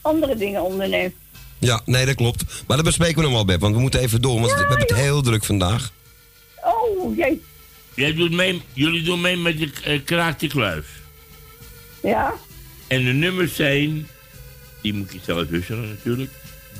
andere 0.00 0.36
dingen 0.36 0.62
onderneem. 0.62 1.14
Ja, 1.58 1.80
nee, 1.84 2.06
dat 2.06 2.14
klopt. 2.14 2.44
Maar 2.66 2.76
dat 2.76 2.86
bespreken 2.86 3.16
we 3.16 3.22
nog 3.22 3.32
wel, 3.32 3.44
Beb, 3.44 3.60
want 3.60 3.74
we 3.74 3.80
moeten 3.80 4.00
even 4.00 4.22
door, 4.22 4.40
want 4.40 4.52
we 4.52 4.58
hebben 4.58 4.78
het 4.78 4.94
heel 4.94 5.22
druk 5.22 5.44
vandaag. 5.44 5.92
Oh, 6.64 7.16
jee. 7.16 7.42
Jij 7.94 8.14
doet 8.14 8.30
mee, 8.30 8.62
jullie 8.72 9.02
doen 9.02 9.20
mee 9.20 9.36
met 9.36 9.58
de 9.58 9.70
uh, 9.86 10.04
Kraak 10.04 10.38
de 10.38 10.46
Kluis. 10.46 10.84
Ja? 12.02 12.34
En 12.86 13.04
de 13.04 13.12
nummers 13.12 13.54
zijn, 13.54 14.08
die 14.80 14.94
moet 14.94 15.12
je 15.12 15.18
zelf 15.24 15.48
wisselen 15.48 15.88
natuurlijk. 15.88 16.30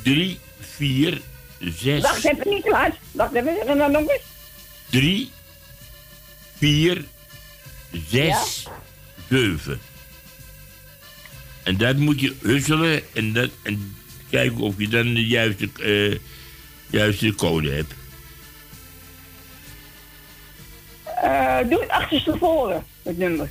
3, 0.03 0.39
4, 0.59 1.21
6, 1.59 2.01
Wacht 2.01 2.25
even, 2.25 2.49
niet 2.49 2.63
klaar. 2.63 2.97
Wacht 3.11 3.33
even, 3.33 3.55
zeg 3.65 3.77
dan 3.77 3.91
nog 3.91 4.09
eens. 4.09 4.21
3, 4.89 5.31
4, 6.57 7.03
6, 8.09 8.67
7. 9.29 9.79
En 11.63 11.77
dat 11.77 11.97
moet 11.97 12.19
je 12.19 12.33
husselen 12.41 13.01
en, 13.13 13.33
dat, 13.33 13.49
en 13.61 13.95
kijken 14.29 14.57
of 14.57 14.73
je 14.77 14.87
dan 14.87 15.13
de 15.13 15.27
juiste, 15.27 15.69
eh, 15.81 16.19
juiste 16.89 17.35
code 17.35 17.71
hebt. 17.71 17.93
Doe 21.69 21.79
het 21.79 21.89
achterstevoren, 21.89 22.83
het 23.03 23.17
nummer. 23.17 23.49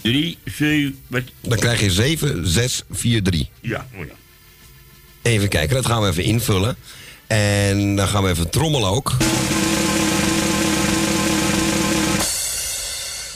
3, 0.00 0.38
7, 0.44 0.98
wat? 1.06 1.22
Dan 1.40 1.58
krijg 1.58 1.80
je 1.80 1.90
7, 1.90 2.46
6, 2.46 2.82
4, 2.90 3.22
3. 3.22 3.50
Ja, 3.60 3.86
oh 3.98 4.06
ja. 4.06 4.12
Even 5.22 5.48
kijken, 5.48 5.74
dat 5.74 5.86
gaan 5.86 6.02
we 6.02 6.08
even 6.08 6.24
invullen. 6.24 6.76
En 7.26 7.96
dan 7.96 8.08
gaan 8.08 8.22
we 8.22 8.28
even 8.28 8.50
trommelen 8.50 8.88
ook. 8.88 9.16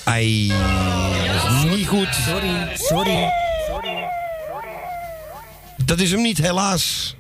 Ai, 0.05 0.49
dat 1.27 1.51
is 1.53 1.77
niet 1.77 1.87
goed. 1.89 2.09
Sorry, 2.15 2.69
sorry. 2.75 3.29
Dat 5.85 6.01
is 6.01 6.11
hem 6.11 6.23
niet, 6.23 6.39
helaas. 6.39 7.17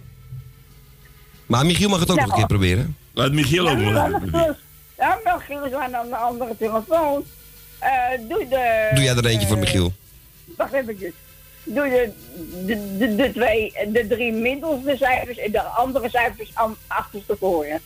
Maar 1.46 1.66
Michiel 1.66 1.88
mag 1.88 2.00
het 2.00 2.10
ook 2.10 2.16
nog 2.20 2.28
een 2.28 2.34
keer 2.34 2.46
proberen. 2.46 2.96
Laat 3.14 3.32
Michiel 3.32 3.64
maar 3.64 3.76
Gilles- 3.76 4.56
Ja, 5.02 5.18
maar 5.24 5.40
Gilles 5.40 5.72
aan 5.72 5.96
aan 5.96 6.08
de 6.08 6.16
andere 6.16 6.56
telefoon. 6.58 7.24
Eh, 7.78 7.90
doe 8.28 8.48
de... 8.48 8.90
Doe 8.94 9.04
jij 9.04 9.14
er 9.16 9.26
eentje 9.26 9.46
voor 9.48 9.58
Michiel? 9.58 9.92
Wacht 10.56 10.72
eventjes. 10.72 11.12
Doe 11.64 11.88
de, 11.88 12.12
de, 12.66 12.96
de, 12.98 13.14
de 13.14 13.30
twee, 13.32 13.72
de 13.92 14.06
drie 14.06 14.32
middelste 14.32 14.96
cijfers 14.96 15.38
en 15.38 15.50
de 15.52 15.60
andere 15.62 16.08
cijfers 16.10 16.50
aan 16.54 16.76
achterstevoren. 16.86 17.80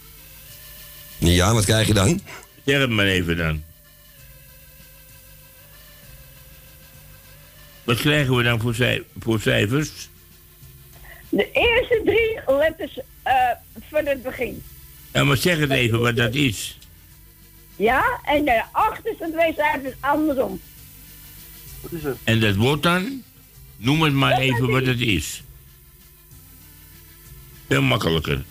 Ja, 1.19 1.53
wat 1.55 1.65
krijg 1.65 1.87
je 1.87 1.95
dan? 1.95 2.21
Zeg 2.65 2.79
het 2.81 2.91
maar 2.91 3.07
even 3.07 3.37
dan. 3.37 3.63
Wat 7.85 7.97
krijgen 7.97 8.37
we 8.37 8.43
dan 8.43 8.61
voor, 8.61 8.75
cij- 8.75 9.03
voor 9.19 9.41
cijfers? 9.41 9.91
De 11.29 11.51
eerste 11.53 12.01
drie 12.05 12.57
letters 12.59 12.99
eh, 13.23 13.35
van 13.91 14.07
het 14.07 14.23
begin. 14.23 14.63
Ja, 15.13 15.25
maar 15.25 15.37
zeg 15.37 15.59
het 15.59 15.71
even 15.71 16.01
wat 16.01 16.17
dat 16.17 16.35
is. 16.35 16.76
Ja, 17.77 18.21
en 18.25 18.45
de 18.45 18.63
achterste 18.73 19.31
twee 19.33 19.55
cijfers 19.57 19.95
andersom. 20.01 20.61
Wat 21.81 21.93
is 21.93 22.03
het? 22.03 22.17
En 22.25 22.41
dat 22.41 22.55
wordt 22.55 22.83
dan? 22.83 23.23
Noem 23.77 24.03
het 24.03 24.13
maar 24.13 24.39
even 24.39 24.69
wat 24.71 24.87
het 24.87 25.01
is. 25.01 25.43
Veel 27.69 27.83
makkelijker. 27.83 28.45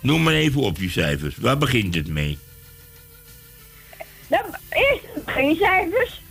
Noem 0.00 0.22
maar 0.22 0.34
even 0.34 0.60
op 0.60 0.78
je 0.78 0.90
cijfers. 0.90 1.36
Waar 1.36 1.58
begint 1.58 1.94
het 1.94 2.08
mee? 2.08 2.38
De 4.28 4.44
eerste 4.70 5.22
begincijfers. 5.24 6.22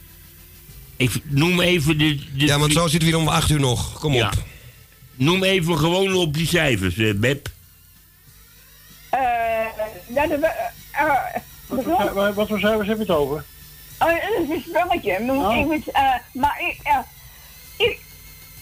Ik 0.98 1.12
noem 1.24 1.62
even 1.62 1.98
de... 1.98 2.16
de 2.16 2.46
Ja, 2.46 2.60
want 2.60 2.72
zo 2.74 2.88
zitten 2.88 3.10
we 3.10 3.16
hier 3.16 3.24
om 3.26 3.28
8 3.28 3.50
uur 3.50 3.60
nog. 3.60 4.00
Kom 4.00 4.16
op. 4.16 4.34
Noem 5.16 5.44
even 5.44 5.78
gewoon 5.78 6.14
op 6.14 6.34
die 6.34 6.48
cijfers, 6.48 6.98
eh, 6.98 7.14
Beb. 7.14 7.48
eh 9.10 9.20
ja, 10.08 10.28
de, 10.28 10.34
eh, 10.34 10.66
eh, 10.94 12.36
Wat 12.36 12.48
voor, 12.48 12.60
cijfers 12.60 12.88
heb 12.88 12.96
je 12.98 13.02
het 13.04 13.12
over? 13.12 13.44
Oh, 14.00 14.08
dat 14.08 14.44
is 14.44 14.50
een 14.50 14.64
spelletje. 14.68 15.20
Maar, 15.20 15.36
Oh. 15.36 15.58
ik, 15.58 15.68
weet, 15.68 15.88
eh, 15.92 16.14
maar 16.34 16.62
ik, 16.70 16.80
eh, 16.84 16.98
ik, 17.78 18.00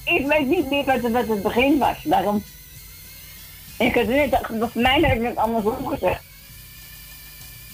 ik 0.05 0.27
weet 0.27 0.47
niet 0.47 0.69
meer 0.69 0.85
wat, 0.85 1.01
het- 1.03 1.11
wat 1.11 1.27
het 1.27 1.41
begin 1.41 1.77
was. 1.77 1.97
Daarom. 2.03 2.43
Ik 3.77 3.95
had 3.95 4.07
net, 4.07 4.37
voor 4.49 4.69
mij 4.81 4.99
heb 4.99 5.17
ik 5.21 5.27
het 5.27 5.35
andersom 5.35 5.87
gezegd. 5.87 6.21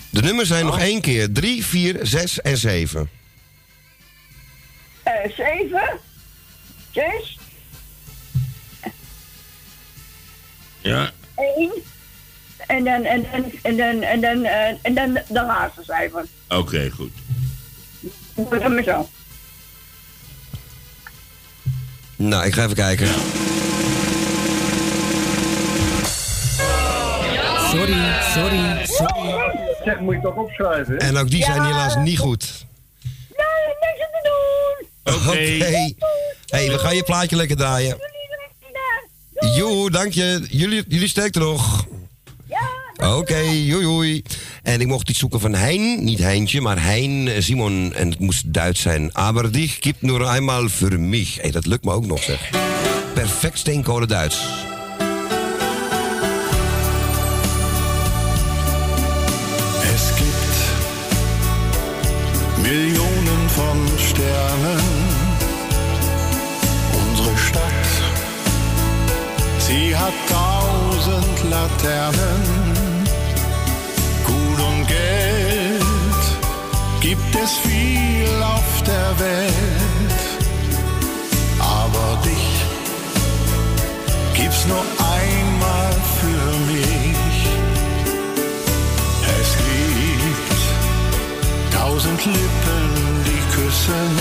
De 0.09 0.21
nummers 0.21 0.47
zijn 0.47 0.65
nog 0.65 0.79
één 0.79 1.01
keer. 1.01 1.31
3, 1.31 1.65
4, 1.65 1.99
6 2.01 2.41
en 2.41 2.57
7. 2.57 3.09
Eh, 5.03 5.13
zeven, 5.35 5.99
zes, 6.91 7.37
Ja. 10.81 11.11
één. 11.35 11.71
En 12.67 12.83
dan, 12.83 13.03
en 13.03 13.25
dan, 13.31 13.51
en 13.61 13.77
dan, 13.77 14.01
en 14.01 14.21
dan, 14.21 14.43
eh, 14.43 14.67
en 14.81 14.93
dan 14.93 15.13
de 15.13 15.43
laatste 15.43 15.83
cijfer. 15.83 16.25
Oké, 16.49 16.89
goed. 16.89 17.11
Doe 18.35 18.47
het 18.49 18.67
maar 18.67 18.83
zo. 18.83 19.09
Nou, 22.15 22.45
ik 22.45 22.53
ga 22.53 22.63
even 22.63 22.75
kijken. 22.75 23.07
Sorry, 27.71 28.13
sorry, 28.33 28.85
sorry. 28.85 29.45
Zeg, 29.83 29.99
moet 29.99 30.15
je 30.15 30.21
toch 30.21 30.35
opschrijven? 30.35 30.97
En 30.97 31.17
ook 31.17 31.29
die 31.29 31.43
zijn 31.43 31.65
helaas 31.65 31.95
niet 31.95 32.19
goed. 32.19 32.65
Nee, 33.37 33.47
niks 33.79 34.01
aan 34.01 34.21
te 34.21 34.29
doen. 35.03 35.15
Oké. 35.15 35.37
hey, 36.57 36.71
we 36.71 36.77
gaan 36.77 36.95
je 36.95 37.03
plaatje 37.03 37.35
lekker 37.35 37.57
draaien. 37.57 37.97
Joe, 39.55 39.91
dank 39.91 40.13
je. 40.13 40.45
Jullie, 40.49 40.83
jullie 40.87 41.07
sterkte 41.07 41.39
nog. 41.39 41.85
Oké, 42.97 43.37
joei 43.37 43.81
joei. 43.81 44.23
En 44.63 44.81
ik 44.81 44.87
mocht 44.87 45.09
iets 45.09 45.19
zoeken 45.19 45.39
van 45.39 45.55
Hein, 45.55 46.03
niet 46.03 46.19
Heintje, 46.19 46.61
maar 46.61 46.83
Hein 46.83 47.27
eh, 47.27 47.41
Simon. 47.41 47.93
En 47.93 48.09
het 48.09 48.19
moest 48.19 48.53
Duits 48.53 48.81
zijn. 48.81 49.13
Aber 49.13 49.51
dich 49.51 49.77
gibt 49.79 50.01
nur 50.01 50.27
einmal 50.27 50.69
für 50.69 50.99
mich. 50.99 51.37
Hey, 51.41 51.51
dat 51.51 51.65
lukt 51.65 51.83
me 51.83 51.91
ook 51.91 52.05
nog, 52.05 52.23
zeg. 52.23 52.49
Perfect 53.13 53.57
steenkolen 53.57 54.07
Duits. 54.07 54.39
Es 59.93 60.13
gibt 60.15 60.55
Millionen 62.61 63.49
von 63.49 63.87
Sternen. 63.97 64.79
Unsere 67.09 67.37
Stadt, 67.37 67.87
sie 69.57 69.95
hat 69.95 70.13
tausend 70.27 71.43
Laternen. 71.49 72.56
Es 77.47 77.57
viel 77.59 78.43
auf 78.55 78.69
der 78.83 79.09
Welt. 79.25 80.21
Aber 81.59 82.09
dich 82.27 82.49
gibt's 84.37 84.65
nur 84.71 84.83
einmal 85.17 85.93
für 86.19 86.45
mich. 86.73 87.39
Es 89.39 89.49
gibt 89.67 90.59
tausend 91.79 92.19
Lippen, 92.25 92.85
die 93.29 93.43
küssen 93.55 94.11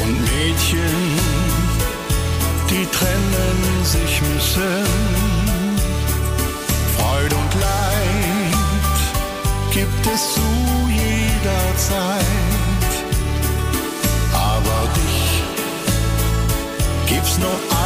und 0.00 0.14
Mädchen, 0.30 1.00
die 2.70 2.86
trennen 2.96 3.58
sich 3.84 4.14
müssen. 4.30 4.84
Freud 6.96 7.34
und 7.40 7.60
Leid 7.60 7.81
gibt 9.72 10.06
es 10.06 10.34
zu 10.34 10.40
jeder 10.88 11.76
Zeit. 11.76 12.92
Aber 14.34 14.88
dich 14.94 15.42
gibt's 17.06 17.38
nur 17.38 17.48
einmal 17.50 17.81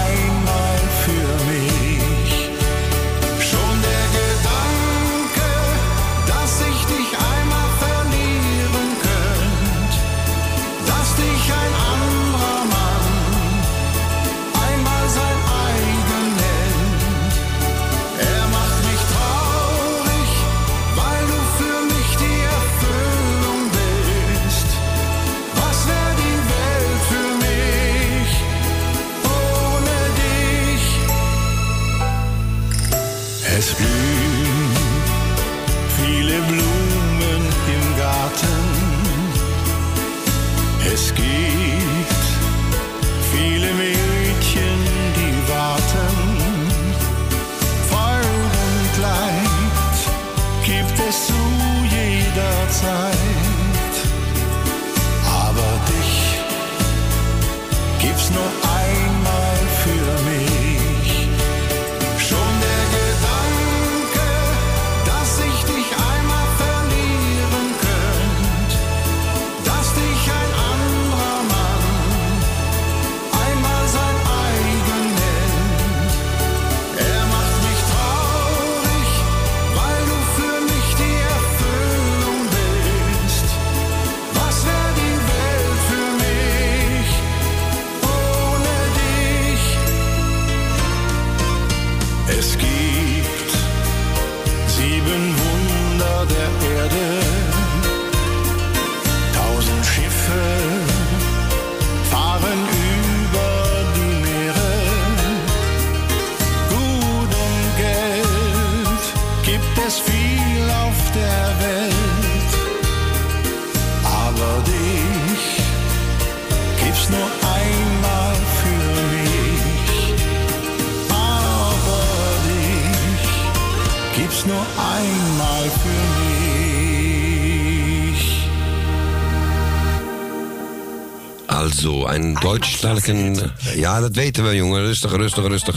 Also, 132.37 132.49
ein 132.49 132.53
deutschsprachigen... 132.53 133.53
Ja, 133.75 134.01
dat 134.01 134.15
weten 134.17 134.45
we, 134.45 134.55
jongen. 134.55 134.85
Rustig, 134.85 135.13
rustig, 135.13 135.47
rustig. 135.47 135.77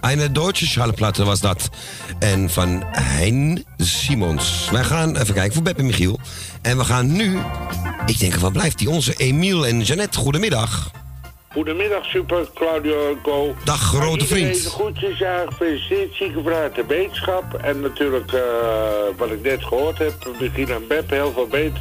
Een 0.00 0.32
Duitse 0.32 0.66
schallplatte 0.66 1.24
was 1.24 1.40
dat. 1.40 1.68
En 2.18 2.50
van 2.50 2.82
Hein 2.92 3.64
Simons. 3.76 4.68
Wij 4.70 4.84
gaan 4.84 5.16
even 5.16 5.34
kijken 5.34 5.54
voor 5.54 5.62
Beppe 5.62 5.82
Michiel. 5.82 6.20
En 6.62 6.76
we 6.76 6.84
gaan 6.84 7.12
nu... 7.12 7.38
Ik 8.06 8.18
denk, 8.18 8.34
wat 8.34 8.52
blijft 8.52 8.78
die? 8.78 8.90
Onze 8.90 9.14
Emiel 9.16 9.66
en 9.66 9.80
Jeannette. 9.80 10.18
Goedemiddag. 10.18 10.90
Goedemiddag, 11.52 12.04
Super 12.04 12.46
Claudio 12.54 13.08
en 13.08 13.20
Co. 13.22 13.54
Dag, 13.64 13.80
grote 13.80 14.26
vriend. 14.26 14.66
Groetjes, 14.66 15.18
ja, 15.18 15.44
gefeliciteerd, 15.48 16.14
ziekenvrouw 16.14 16.60
uit 16.60 16.74
de 16.74 16.84
wetenschap. 16.86 17.54
En 17.54 17.80
natuurlijk, 17.80 18.32
eh, 18.32 18.40
wat 19.16 19.30
ik 19.30 19.42
net 19.42 19.64
gehoord 19.64 19.98
heb, 19.98 20.14
begin 20.38 20.72
aan 20.72 20.86
Beb, 20.88 21.10
heel 21.10 21.32
veel 21.32 21.46
beet, 21.46 21.76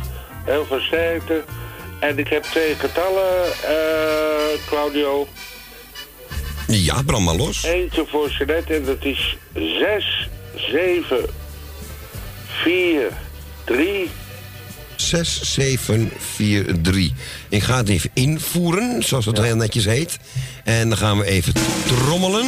heel 0.46 0.66
veel 0.66 0.80
sterkte. 0.80 1.44
En 2.00 2.20
ik 2.20 2.28
heb 2.28 2.44
twee 2.44 2.76
getallen, 2.76 3.46
eh, 3.46 4.60
Claudio. 4.68 5.28
Ja, 6.68 7.02
brand 7.02 7.26
maar 7.26 7.36
los. 7.36 7.64
Eentje 7.64 8.06
voor 8.08 8.30
Jeanette 8.30 8.74
en 8.74 8.86
dat 8.86 9.06
is 9.06 9.38
6, 9.54 10.30
7, 10.56 11.26
4, 12.64 13.12
3, 13.64 14.10
6743. 14.96 17.12
Ik 17.50 17.64
ga 17.64 17.78
het 17.78 17.90
even 17.90 18.10
invoeren, 18.14 19.04
zoals 19.04 19.26
het 19.26 19.42
heel 19.42 19.56
netjes 19.56 19.86
heet. 19.86 20.18
En 20.64 20.90
dan 20.90 20.98
gaan 20.98 21.18
we 21.18 21.26
even 21.26 21.54
trommelen. 21.86 22.46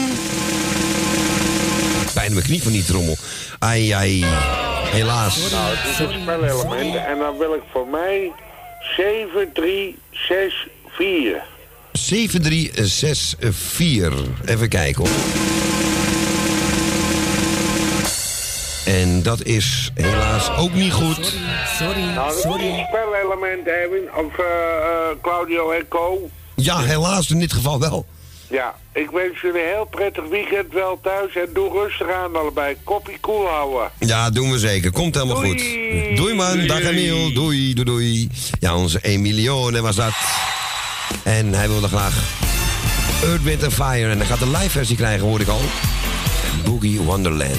Bijna 2.14 2.34
mijn 2.34 2.46
knie 2.46 2.64
van 2.64 2.72
die 2.72 2.84
trommel. 2.84 3.18
Ai, 3.60 3.92
ai. 3.92 4.26
Helaas. 4.92 5.50
Nou, 5.52 5.76
het 5.76 5.92
is 5.92 6.00
een 6.00 6.22
spelelement. 6.22 6.96
En 6.96 7.18
dan 7.18 7.38
wil 7.38 7.54
ik 7.54 7.62
voor 7.72 7.88
mij 7.88 8.32
7, 8.80 9.54
3, 9.54 9.98
6, 10.12 10.68
4. 10.88 11.42
7364. 11.92 14.14
Even 14.46 14.70
kijken 14.70 15.04
hoor. 15.04 15.14
En 18.86 19.24
dat 19.24 19.44
is 19.44 19.92
helaas 19.94 20.50
ook 20.58 20.74
niet 20.74 20.94
goed. 20.94 21.34
Sorry, 21.78 22.02
Nou, 22.02 22.38
is 22.38 22.44
een 22.44 22.86
spelelement, 22.88 23.68
Erwin. 23.68 24.10
Of 24.16 24.38
eh, 24.38 24.46
eh, 24.46 25.16
Claudio 25.22 25.72
en 25.72 25.88
Co. 25.88 26.30
Ja, 26.56 26.80
helaas 26.80 27.30
in 27.30 27.40
dit 27.40 27.54
geval 27.54 27.80
wel. 27.80 28.06
Ja, 28.50 28.76
ik 28.94 29.10
wens 29.10 29.42
jullie 29.42 29.62
een 29.62 29.68
heel 29.68 29.88
prettig 29.90 30.28
weekend 30.30 30.74
wel 30.74 31.00
thuis. 31.04 31.36
En 31.36 31.50
doe 31.54 31.72
rustig 31.72 32.12
aan 32.12 32.36
allebei. 32.36 32.76
Koppie 32.84 33.18
koel 33.20 33.48
houden. 33.48 33.92
Ja, 34.00 34.30
doen 34.30 34.52
we 34.52 34.60
zeker. 34.60 34.92
Komt 34.92 35.16
helemaal 35.16 35.44
goed. 35.44 35.64
Doei 36.16 36.34
man. 36.34 36.68
Dag 36.68 36.82
Emiel. 36.82 37.34
Doei, 37.34 37.74
doei, 37.74 37.86
doei. 37.86 38.30
Ja, 38.60 38.76
onze 38.76 39.00
Emilione 39.02 39.82
was 39.82 39.96
dat. 39.96 40.14
En 41.24 41.54
hij 41.54 41.68
wilde 41.68 41.88
graag 41.88 42.14
Earth, 43.24 43.44
Wind 43.44 43.74
Fire. 43.74 44.10
En 44.10 44.18
hij 44.18 44.28
gaat 44.28 44.42
een 44.42 44.52
live 44.52 44.70
versie 44.70 44.96
krijgen, 44.96 45.28
hoor 45.28 45.40
ik 45.40 45.48
al. 45.48 45.62
Boogie 46.66 47.00
Wonderland. 47.00 47.58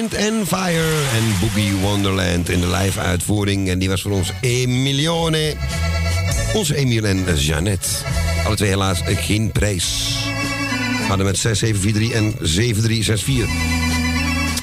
Wind 0.00 0.16
and 0.16 0.48
Fire 0.48 1.02
en 1.14 1.24
Boogie 1.40 1.76
Wonderland 1.76 2.48
in 2.48 2.60
de 2.60 2.70
live 2.70 3.00
uitvoering. 3.00 3.68
En 3.68 3.78
die 3.78 3.88
was 3.88 4.02
voor 4.02 4.10
ons 4.10 4.32
Emilione. 4.40 5.54
Onze 6.54 6.76
Emile 6.76 7.08
en 7.08 7.36
Jeannette. 7.36 7.88
Alle 8.44 8.56
twee 8.56 8.68
helaas 8.68 9.00
geen 9.04 9.52
prijs. 9.52 10.14
We 11.00 11.06
hadden 11.06 11.26
met 11.26 11.38
6743 11.38 12.12
en 12.12 12.48
7364. 12.48 13.48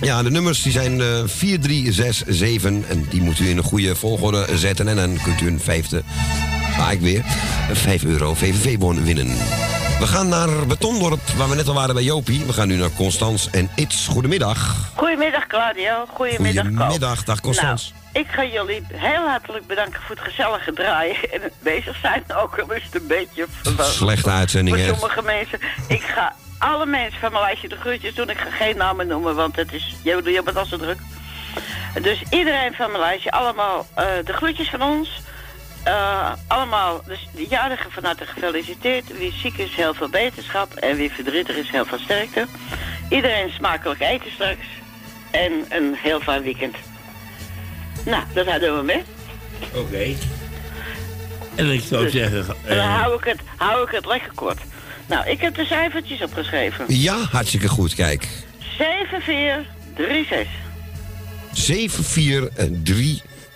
Ja, 0.01 0.23
de 0.23 0.31
nummers 0.31 0.61
die 0.61 0.71
zijn 0.71 1.01
eh 1.01 1.23
4367 1.25 2.89
en 2.89 3.05
die 3.09 3.21
moet 3.21 3.39
u 3.39 3.49
in 3.49 3.57
een 3.57 3.63
goede 3.63 3.95
volgorde 3.95 4.47
zetten. 4.55 4.87
En 4.87 4.95
dan 4.95 5.17
kunt 5.23 5.41
u 5.41 5.47
een 5.47 5.59
vijfde, 5.59 6.03
ik 6.91 6.99
weer, 6.99 7.25
een 7.69 7.75
5 7.75 8.03
euro 8.03 8.33
VVV-bon 8.33 9.03
winnen. 9.03 9.37
We 9.99 10.07
gaan 10.07 10.27
naar 10.27 10.67
Betondorp, 10.67 11.19
waar 11.37 11.49
we 11.49 11.55
net 11.55 11.67
al 11.67 11.73
waren 11.73 11.93
bij 11.93 12.03
Jopie. 12.03 12.45
We 12.45 12.53
gaan 12.53 12.67
nu 12.67 12.75
naar 12.75 12.89
Constans 12.91 13.49
en 13.49 13.69
Its. 13.75 14.07
Goedemiddag. 14.07 14.75
Goedemiddag 14.95 15.47
Claudio, 15.47 16.05
goedemiddag. 16.13 16.65
Goedemiddag, 16.65 17.23
dag 17.23 17.41
Constans. 17.41 17.93
Nou, 17.93 18.25
ik 18.25 18.31
ga 18.31 18.43
jullie 18.43 18.83
heel 18.93 19.27
hartelijk 19.27 19.67
bedanken 19.67 20.01
voor 20.01 20.15
het 20.15 20.25
gezellige 20.25 20.73
draaien 20.73 21.31
en 21.31 21.41
het 21.41 21.53
bezig 21.59 21.97
zijn. 22.01 22.23
Ook 22.35 22.59
al 22.59 22.73
is 22.73 22.83
het 22.83 23.01
een 23.01 23.07
beetje. 23.07 23.45
Slechte 23.79 24.29
uitzending, 24.29 24.77
Voor 24.77 24.85
hè? 24.85 24.91
sommige 24.91 25.21
mensen. 25.21 25.59
Ik 25.87 26.01
ga 26.01 26.35
alle 26.57 26.85
mensen 26.85 27.19
van 27.19 27.31
mijn 27.31 27.43
lijstje 27.43 27.69
de 27.69 27.75
groetjes 27.75 28.15
doen. 28.15 28.29
Ik 28.29 28.37
ga 28.37 28.49
geen 28.49 28.77
namen 28.77 29.07
noemen, 29.07 29.35
want 29.35 29.55
het 29.55 29.73
is, 29.73 29.95
je, 30.03 30.21
je 30.23 30.43
bent 30.43 30.57
al 30.57 30.65
zo 30.65 30.77
druk. 30.77 30.99
Dus 32.01 32.23
iedereen 32.29 32.73
van 32.73 32.91
mijn 32.91 33.03
lijstje, 33.03 33.31
allemaal 33.31 33.85
eh, 33.95 34.05
de 34.25 34.33
groetjes 34.33 34.69
van 34.69 34.81
ons. 34.81 35.21
Eh, 35.87 36.31
allemaal, 36.47 37.01
dus 37.05 37.27
de 37.35 37.45
jarigen 37.49 37.91
van 37.91 38.03
harte 38.03 38.25
gefeliciteerd. 38.25 39.17
Wie 39.17 39.33
ziek 39.41 39.57
is, 39.57 39.75
heel 39.75 39.93
veel 39.93 40.09
beterschap. 40.09 40.73
En 40.73 40.95
wie 40.95 41.11
verdrietig 41.11 41.55
is, 41.55 41.69
heel 41.69 41.85
veel 41.85 41.99
sterkte. 41.99 42.45
Iedereen 43.09 43.49
smakelijk 43.49 43.99
eten 44.01 44.31
straks. 44.31 44.65
En 45.31 45.51
een 45.69 45.95
heel 45.95 46.19
fijn 46.19 46.41
weekend. 46.41 46.75
Nou, 48.05 48.23
dat 48.33 48.47
hadden 48.47 48.77
we 48.77 48.83
mee. 48.83 49.03
Oké. 49.73 50.15
En 51.55 51.71
ik 51.71 51.81
zou 51.81 52.03
Dus- 52.03 52.11
zeggen... 52.11 52.45
En 52.65 52.75
dan 52.75 52.85
eh, 52.85 53.01
hou 53.01 53.15
ik, 53.15 53.23
het, 53.23 53.39
hou 53.57 53.83
ik 53.85 53.91
het 53.91 54.05
lekker 54.05 54.31
kort. 54.35 54.59
Nou, 55.05 55.27
ik 55.29 55.41
heb 55.41 55.55
de 55.55 55.65
cijfertjes 55.65 56.21
opgeschreven. 56.21 56.85
Ja, 56.87 57.17
hartstikke 57.31 57.67
goed, 57.67 57.95
kijk. 57.95 58.27
7, 58.77 59.21
4, 59.21 59.65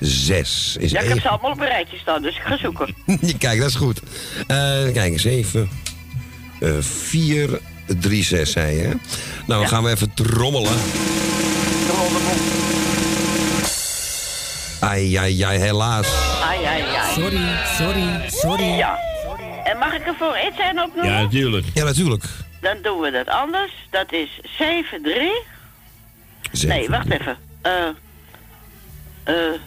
3, 0.02 0.10
6. 0.10 0.72
7436 0.72 0.82
is 0.82 0.92
Ja, 0.92 1.00
ik 1.00 1.04
heb 1.04 1.10
even- 1.18 1.22
ze 1.22 1.30
allemaal 1.30 1.52
op 1.52 1.60
een 1.60 1.66
rijtje 1.68 1.98
staan, 1.98 2.22
dus 2.22 2.36
ik 2.36 2.42
ga 2.42 2.58
zoeken. 2.58 2.96
Kijk, 3.38 3.60
dat 3.60 3.70
is 3.70 3.76
goed. 3.76 4.00
Eh 4.48 4.92
kijk, 4.94 5.20
7, 5.20 5.70
eh 6.60 6.72
4, 6.80 7.60
3, 7.86 8.24
6 8.24 8.52
zei 8.52 8.76
je. 8.76 8.82
hè? 8.82 8.90
Nou, 9.48 9.60
dan 9.62 9.68
gaan 9.68 9.84
we 9.84 9.90
even 9.90 10.14
trommelen. 10.14 10.78
Ai, 14.80 15.16
ai, 15.18 15.42
ai, 15.44 15.58
helaas. 15.60 16.08
Ai, 16.44 16.64
ai, 16.66 16.82
ai. 16.82 17.14
Sorry, 17.14 17.48
sorry, 17.78 18.30
sorry. 18.30 18.64
Ja. 18.78 19.00
En 19.64 19.78
mag 19.78 19.94
ik 19.94 20.08
er 20.08 20.16
voor 20.18 20.38
iets 20.48 20.56
zijn 20.58 20.82
opnoemen? 20.82 21.14
Ja, 21.14 21.22
natuurlijk. 21.22 21.66
Ja, 21.74 21.84
natuurlijk. 21.84 22.24
Dan 22.62 22.78
doen 22.82 23.00
we 23.00 23.12
dat 23.12 23.28
anders. 23.28 23.72
Dat 23.90 24.12
is 24.14 24.40
7, 24.58 25.02
3. 25.04 25.32
Zeven. 26.52 26.78
Nee, 26.78 26.90
wacht 26.90 27.10
even. 27.10 27.38
Eh. 27.62 27.74
eh 29.24 29.34
7, 29.34 29.60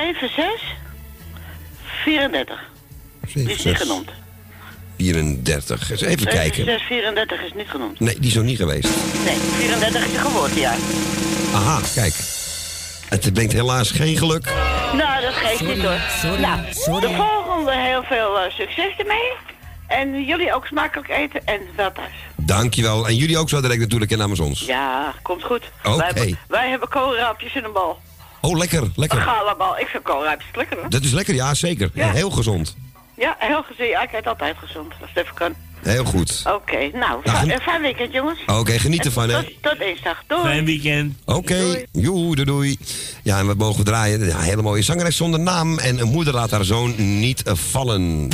6. 0.00 0.76
34. 2.02 2.60
Die 3.34 3.50
is 3.50 3.64
niet 3.64 3.76
genoemd. 3.76 4.10
34. 4.96 5.90
Eens 5.90 6.00
even 6.00 6.18
7, 6.18 6.32
kijken. 6.32 6.64
6, 6.64 6.82
34 6.82 7.42
is 7.42 7.52
niet 7.54 7.68
genoemd. 7.68 8.00
Nee, 8.00 8.14
die 8.18 8.28
is 8.28 8.34
nog 8.34 8.44
niet 8.44 8.56
geweest. 8.56 8.88
Nee, 9.24 9.36
34 9.36 10.04
is 10.04 10.12
je 10.12 10.18
geboortejaar. 10.18 10.76
Aha, 11.54 11.80
kijk. 11.94 12.14
Het 13.08 13.32
brengt 13.32 13.52
helaas 13.52 13.90
geen 13.90 14.16
geluk. 14.16 14.44
Nou, 14.92 15.22
dat 15.22 15.32
geeft 15.34 15.74
niet 15.74 15.82
hoor. 15.82 16.00
sorry, 16.20 16.40
nou, 16.40 16.60
sorry. 16.70 17.00
de 17.00 17.14
volgende 17.14 17.76
heel 17.76 18.02
veel 18.02 18.40
eh, 18.40 18.52
succes 18.52 18.96
ermee. 18.98 19.32
En 19.86 20.24
jullie 20.24 20.54
ook 20.54 20.66
smakelijk 20.66 21.08
eten 21.08 21.44
en 21.44 21.60
wel 21.76 21.92
thuis. 21.92 22.14
Dankjewel. 22.36 23.06
En 23.06 23.16
jullie 23.16 23.38
ook 23.38 23.48
zo 23.48 23.60
direct 23.60 23.80
natuurlijk 23.80 24.10
in 24.10 24.22
Amazons. 24.22 24.60
Ja, 24.60 25.14
komt 25.22 25.42
goed. 25.42 25.70
Oké. 25.84 25.96
Wij 25.96 26.06
hebben, 26.06 26.38
wij 26.48 26.68
hebben 26.68 26.88
koolraampjes 26.88 27.54
in 27.54 27.64
een 27.64 27.72
bal. 27.72 27.98
Oh, 28.42 28.58
lekker, 28.58 28.90
lekker. 28.96 29.20
galabal. 29.20 29.78
Ik 29.78 29.86
vind 29.86 30.02
koolraampjes 30.02 30.50
lekker 30.54 30.78
hoor. 30.78 30.90
Dat 30.90 31.02
is 31.02 31.12
lekker, 31.12 31.34
ja, 31.34 31.54
zeker. 31.54 31.90
Ja. 31.94 32.10
Heel 32.12 32.30
gezond. 32.30 32.76
Ja, 33.16 33.36
heel 33.38 33.62
gezien. 33.62 33.86
Ja, 33.88 34.02
ik 34.02 34.12
eet 34.12 34.26
altijd 34.26 34.56
gezond. 34.58 34.92
Als 35.00 35.10
het 35.14 35.24
even 35.24 35.34
kan. 35.34 35.54
Heel 35.82 36.04
goed. 36.04 36.42
Oké, 36.46 36.76
nou, 36.92 37.20
Nou, 37.24 37.50
een 37.52 37.60
fijn 37.60 37.82
weekend 37.82 38.12
jongens. 38.12 38.40
Oké, 38.46 38.78
geniet 38.78 39.04
ervan, 39.04 39.28
hè. 39.28 39.42
Tot, 39.42 39.52
tot 39.62 39.78
dinsdag. 39.78 40.22
Doei. 40.26 40.42
Fijn 40.42 40.64
weekend. 40.64 41.14
Oké, 41.24 41.84
joe, 41.92 42.34
doei, 42.34 42.44
doei. 42.44 42.78
Ja, 43.22 43.38
en 43.38 43.46
wat 43.46 43.56
mogen 43.56 43.78
we 43.78 43.84
draaien? 43.84 44.26
Ja, 44.26 44.38
hele 44.38 44.62
mooie 44.62 44.82
zangeres 44.82 45.16
zonder 45.16 45.40
naam. 45.40 45.78
En 45.78 46.00
een 46.00 46.08
moeder 46.08 46.34
laat 46.34 46.50
haar 46.50 46.64
zoon 46.64 46.94
niet 47.18 47.42
eh, 47.42 47.54
vallen. 47.54 48.28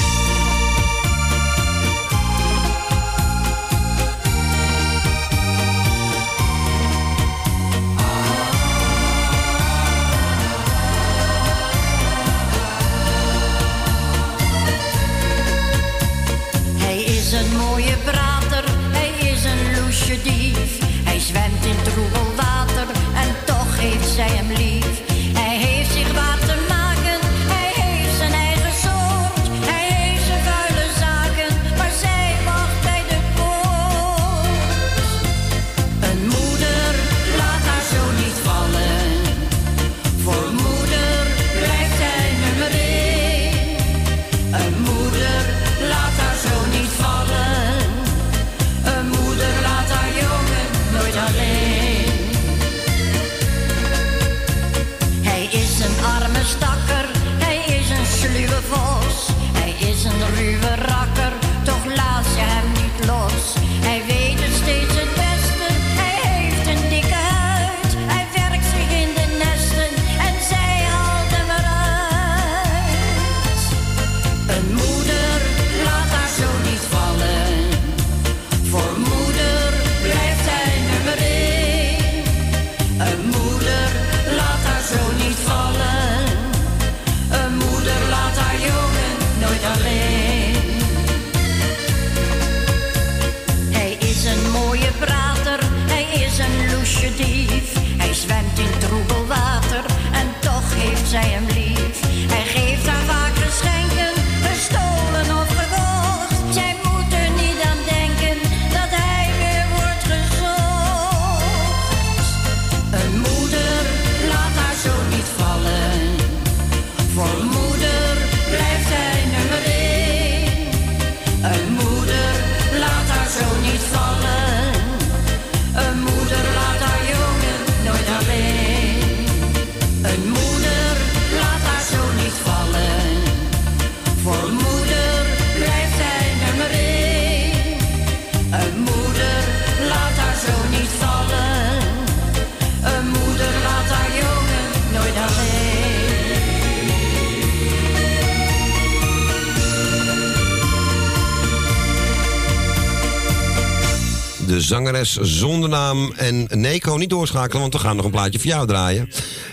zonder 155.21 155.69
naam. 155.69 156.13
En 156.17 156.47
Neko 156.51 156.97
niet 156.97 157.11
doorschakelen, 157.11 157.61
want 157.61 157.73
we 157.73 157.79
gaan 157.79 157.97
nog 157.97 158.05
een 158.05 158.11
plaatje 158.11 158.39
voor 158.39 158.51
jou 158.51 158.67
draaien. 158.67 159.09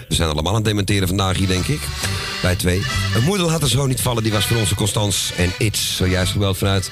We 0.07 0.15
zijn 0.15 0.29
allemaal 0.29 0.51
aan 0.51 0.57
het 0.57 0.65
dementeren 0.65 1.07
vandaag 1.07 1.37
hier, 1.37 1.47
denk 1.47 1.67
ik. 1.67 1.79
Bij 2.41 2.55
twee. 2.55 2.81
Het 2.85 3.23
moeder 3.23 3.49
had 3.49 3.61
er 3.61 3.69
zo 3.69 3.85
niet 3.85 4.01
vallen, 4.01 4.23
die 4.23 4.31
was 4.31 4.45
voor 4.45 4.57
onze 4.57 4.75
Constans. 4.75 5.31
En 5.37 5.51
It's, 5.57 5.95
zojuist 5.95 6.31
gebeld 6.31 6.57
vanuit 6.57 6.91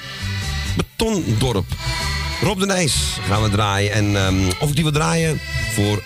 Betondorp. 0.76 1.66
Rob 2.42 2.58
de 2.58 2.66
Nijs 2.66 2.94
gaan 3.28 3.42
we 3.42 3.48
draaien. 3.50 3.92
En 3.92 4.16
ehm, 4.16 4.50
of 4.60 4.70
die 4.70 4.84
we 4.84 4.90
draaien 4.90 5.40
voor 5.74 6.02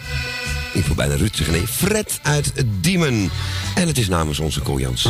ik 0.72 0.84
voel 0.84 0.96
bijna 0.96 1.14
Ruud 1.14 1.36
zeggen, 1.36 1.54
nee, 1.54 1.66
Fred 1.66 2.20
uit 2.22 2.52
Diemen. 2.80 3.30
En 3.74 3.86
het 3.86 3.98
is 3.98 4.08
namens 4.08 4.38
onze 4.38 4.60
Kooljans. 4.60 5.04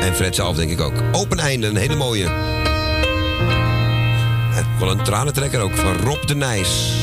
En 0.00 0.14
Fred 0.14 0.34
zelf 0.34 0.56
denk 0.56 0.70
ik 0.70 0.80
ook. 0.80 0.94
Open 1.12 1.38
einde, 1.38 1.66
een 1.66 1.76
hele 1.76 1.96
mooie 1.96 2.28
wel 4.80 4.90
een 4.90 5.04
tranentrekker 5.04 5.60
ook 5.60 5.76
van 5.76 5.96
Rob 5.96 6.26
de 6.26 6.34
Nijs. 6.34 6.99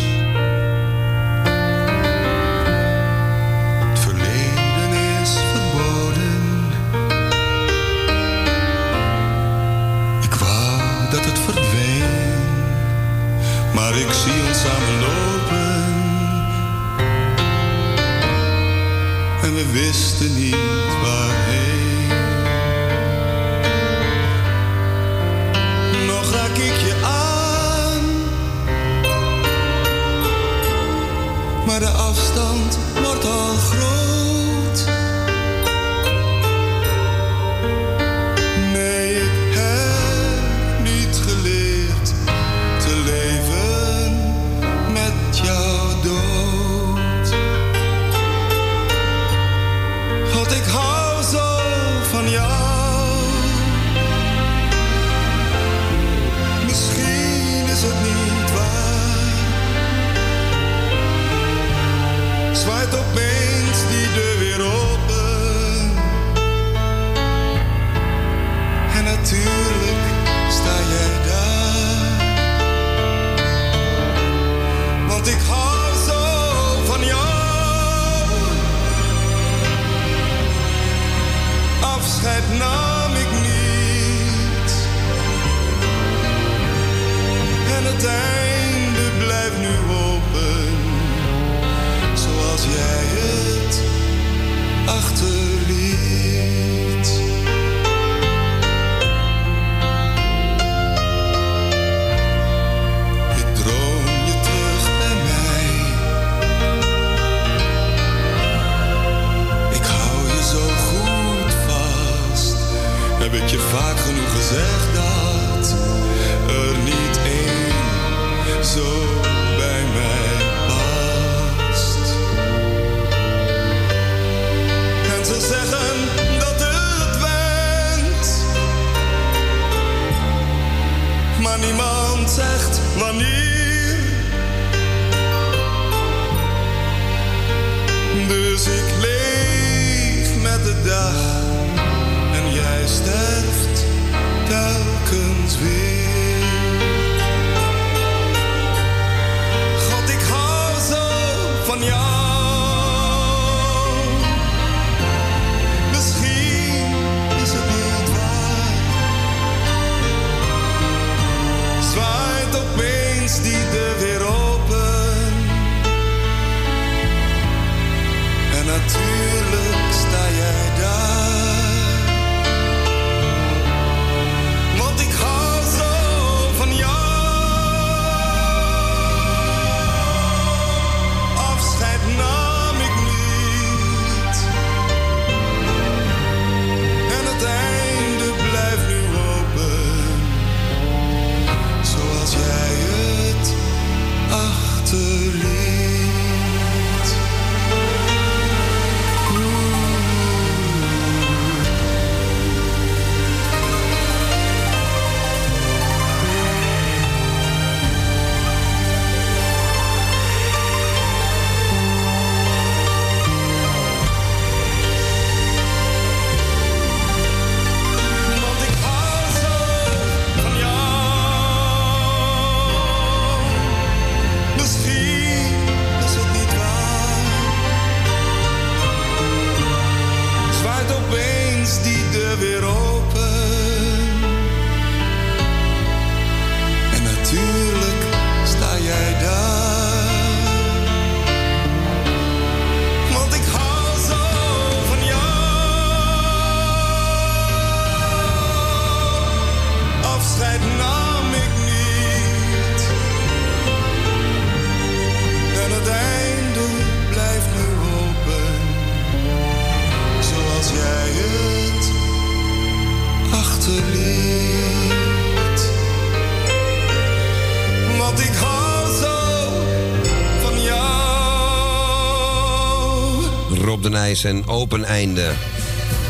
Nijs 274.08 274.24
en 274.24 274.48
Open 274.48 274.84
Einde. 274.86 275.32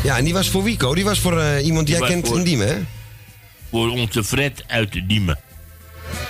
Ja, 0.02 0.16
en 0.16 0.24
die 0.24 0.32
was 0.32 0.48
voor 0.48 0.62
Wico. 0.62 0.94
Die 0.94 1.04
was 1.04 1.18
voor 1.18 1.40
eh, 1.40 1.64
iemand 1.66 1.86
die 1.86 1.96
jij 1.98 2.08
kent 2.08 2.26
voor- 2.26 2.38
in 2.38 2.44
Diemen, 2.44 2.68
hè? 2.68 2.74
Voor 3.70 3.90
onze 3.90 4.24
Fred 4.24 4.64
uit 4.66 4.92
de 4.92 5.06
Diemen. 5.06 5.38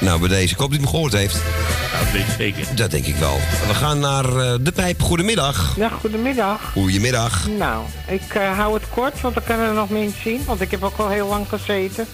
Nou, 0.01 0.21
bij 0.21 0.29
deze. 0.29 0.53
Ik 0.53 0.59
hoop 0.59 0.71
dat 0.71 0.79
hij 0.79 0.79
hem 0.79 0.89
gehoord 0.89 1.13
heeft. 1.13 1.35
Dat 1.35 2.11
weet 2.13 2.23
ik 2.23 2.35
zeker. 2.39 2.77
Dat 2.77 2.91
denk 2.91 3.05
ik 3.07 3.17
wel. 3.17 3.37
We 3.67 3.75
gaan 3.75 3.99
naar 3.99 4.25
eh, 4.25 4.55
de 4.61 4.73
pijp. 4.73 5.03
Goedemiddag. 5.03 5.75
Ja, 5.77 5.89
goedemiddag. 5.89 6.71
Goedemiddag. 6.73 7.49
Nou, 7.59 7.85
ik 8.07 8.35
eh, 8.35 8.57
hou 8.59 8.75
het 8.75 8.89
kort, 8.95 9.21
want 9.21 9.35
dan 9.35 9.45
kunnen 9.45 9.67
er 9.69 9.75
nog 9.75 9.89
mensen 9.89 10.23
zien. 10.23 10.45
Want 10.47 10.61
ik 10.61 10.71
heb 10.71 10.83
ook 10.83 10.99
al 10.99 11.09
heel 11.09 11.29
lang 11.29 11.49
gezeten. 11.49 12.07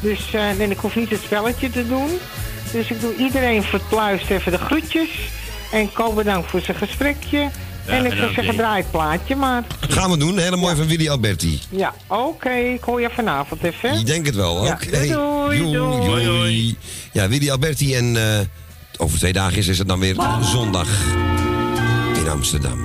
Dus 0.00 0.32
eh, 0.32 0.60
en 0.60 0.70
ik 0.70 0.78
hoef 0.78 0.96
niet 0.96 1.10
het 1.10 1.20
spelletje 1.22 1.70
te 1.70 1.86
doen. 1.88 2.10
Dus 2.72 2.90
ik 2.90 3.00
doe 3.00 3.16
iedereen 3.16 3.62
voor 3.62 3.78
het 3.78 3.90
luisteren 3.98 4.36
even 4.36 4.52
de 4.52 4.58
groetjes. 4.58 5.08
En 5.72 5.92
Ko 5.92 6.12
bedankt 6.12 6.50
voor 6.50 6.60
zijn 6.60 6.76
gesprekje. 6.76 7.50
En 7.86 8.04
ik 8.06 8.12
zou 8.12 8.32
zeggen, 8.32 8.56
draai 8.56 8.82
het 8.82 8.90
plaatje 8.90 9.36
maar. 9.36 9.64
Gaan 9.80 10.10
we 10.10 10.16
doen. 10.16 10.38
Hele 10.38 10.56
mooi 10.56 10.76
van 10.76 10.86
Willy 10.86 11.08
Alberti. 11.08 11.60
Ja, 11.68 11.94
oké. 12.06 12.50
Ik 12.50 12.82
hoor 12.82 13.00
je 13.00 13.10
vanavond 13.14 13.62
even. 13.62 13.98
Ik 13.98 14.06
denk 14.06 14.26
het 14.26 14.34
wel. 14.34 14.64
Ja, 14.64 14.72
Oké. 14.72 15.06
doei, 15.06 15.72
doei. 15.72 16.76
Ja, 17.12 17.28
Willy 17.28 17.50
Alberti 17.50 17.94
en 17.94 18.16
eh, 18.16 18.40
over 18.96 19.18
twee 19.18 19.32
dagen 19.32 19.56
is, 19.58 19.68
is 19.68 19.78
het 19.78 19.88
dan 19.88 20.00
weer 20.00 20.16
zondag 20.40 20.88
in 22.14 22.28
Amsterdam. 22.28 22.78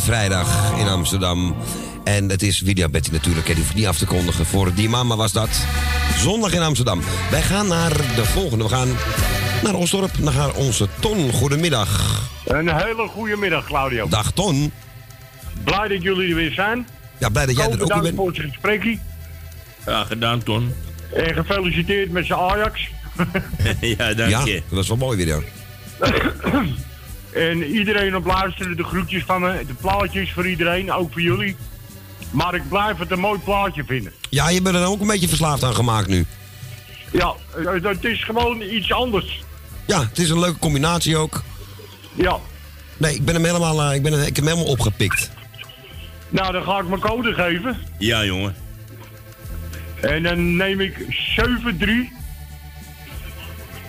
Vrijdag 0.00 0.72
in 0.78 0.88
Amsterdam. 0.88 1.56
En 2.04 2.28
het 2.30 2.42
is 2.42 2.60
Willy 2.60 2.82
Alberti 2.82 3.10
natuurlijk. 3.12 3.48
hè, 3.48 3.54
Die 3.54 3.62
hoeft 3.62 3.74
niet 3.76 3.86
af 3.86 3.98
te 3.98 4.06
kondigen. 4.06 4.46
Voor 4.46 4.74
die 4.74 4.88
mama 4.88 5.16
was 5.16 5.32
dat. 5.32 5.48
Zondag 6.18 6.52
in 6.52 6.60
Amsterdam. 6.62 7.00
Wij 7.30 7.42
gaan 7.42 7.66
naar 7.68 7.90
de 7.96 8.24
volgende. 8.24 8.64
We 8.64 8.70
gaan 8.70 8.88
naar 9.62 9.74
Osdorp. 9.74 10.18
Naar 10.18 10.54
onze 10.54 10.88
Ton. 11.00 11.32
Goedemiddag. 11.32 12.20
Een 12.44 12.68
hele 12.76 13.08
goede 13.08 13.36
middag, 13.36 13.64
Claudio. 13.66 14.08
Dag 14.08 14.32
Ton. 14.32 14.72
Blij 15.64 15.88
dat 15.88 16.02
jullie 16.02 16.28
er 16.28 16.34
weer 16.34 16.52
zijn. 16.52 16.86
Ja, 17.18 17.28
blij 17.28 17.46
dat 17.46 17.56
jij 17.56 17.64
er 17.64 17.70
ook 17.72 17.76
weer 17.78 17.86
bedankt 17.86 18.02
bent. 18.04 18.16
voor 18.16 18.26
het 18.28 18.38
gesprekje. 18.40 18.98
Ja, 19.86 20.04
gedaan, 20.04 20.42
Ton. 20.42 20.72
En 21.14 21.34
gefeliciteerd 21.34 22.10
met 22.10 22.26
zijn 22.26 22.38
Ajax. 22.38 22.88
ja, 23.80 24.14
dank 24.14 24.30
Ja, 24.30 24.44
je. 24.44 24.54
dat 24.54 24.62
was 24.76 24.88
wel 24.88 24.96
mooi 24.96 25.24
weer. 25.24 25.26
ja. 25.26 25.42
En 27.36 27.64
iedereen 27.64 28.16
op 28.16 28.24
luisteren, 28.24 28.76
de 28.76 28.84
groetjes 28.84 29.24
van 29.24 29.40
me, 29.40 29.64
de 29.66 29.74
plaatjes 29.74 30.32
voor 30.32 30.48
iedereen, 30.48 30.92
ook 30.92 31.12
voor 31.12 31.20
jullie. 31.20 31.56
Maar 32.30 32.54
ik 32.54 32.68
blijf 32.68 32.98
het 32.98 33.10
een 33.10 33.18
mooi 33.18 33.38
plaatje 33.38 33.84
vinden. 33.84 34.12
Ja, 34.30 34.48
je 34.48 34.62
bent 34.62 34.76
er 34.76 34.86
ook 34.86 35.00
een 35.00 35.06
beetje 35.06 35.28
verslaafd 35.28 35.62
aan 35.62 35.74
gemaakt 35.74 36.08
nu. 36.08 36.26
Ja, 37.12 37.34
eh, 37.56 37.82
het 37.82 38.04
is 38.04 38.24
gewoon 38.24 38.62
iets 38.62 38.92
anders. 38.92 39.44
Ja, 39.86 40.00
het 40.00 40.18
is 40.18 40.30
een 40.30 40.38
leuke 40.38 40.58
combinatie 40.58 41.16
ook. 41.16 41.42
Ja. 42.14 42.38
Nee, 42.96 43.14
ik 43.14 43.24
ben 43.24 43.34
hem 43.34 43.44
helemaal, 43.44 43.82
eh, 43.82 43.94
ik 43.94 44.02
ben, 44.02 44.12
ik 44.12 44.26
heb 44.26 44.36
hem 44.36 44.46
helemaal 44.46 44.72
opgepikt. 44.72 45.30
Nou, 46.28 46.52
dan 46.52 46.62
ga 46.62 46.78
ik 46.78 46.88
mijn 46.88 47.00
code 47.00 47.32
geven. 47.32 47.78
Ja, 47.98 48.24
jongen. 48.24 48.54
En 50.00 50.22
dan 50.22 50.56
neem 50.56 50.80
ik 50.80 50.94
73 51.36 52.08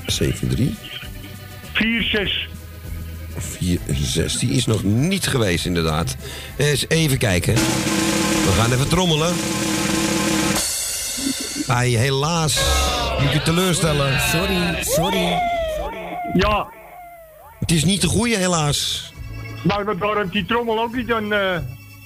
7-3. 0.06 0.78
46. 1.46 2.56
4, 3.38 3.80
6. 4.02 4.38
Die 4.38 4.52
is 4.52 4.66
nog 4.66 4.84
niet 4.84 5.28
geweest, 5.28 5.66
inderdaad. 5.66 6.16
Eens 6.58 6.86
even 6.88 7.18
kijken. 7.18 7.54
We 7.54 8.54
gaan 8.58 8.72
even 8.74 8.88
trommelen. 8.88 9.34
Ai, 11.68 11.98
helaas. 11.98 12.60
Moet 13.22 13.32
je 13.32 13.42
teleurstellen. 13.42 14.20
Sorry, 14.30 14.84
sorry. 14.84 15.40
Ja. 16.34 16.68
Het 17.60 17.72
is 17.72 17.84
niet 17.84 18.02
de 18.02 18.08
goede, 18.08 18.38
helaas. 18.38 19.12
Nou, 19.64 19.86
dat 19.86 20.00
daarom 20.00 20.30
die 20.30 20.46
trommel 20.46 20.80
ook 20.80 20.96
niet 20.96 21.12
aan. 21.18 21.34
eh 21.34 21.58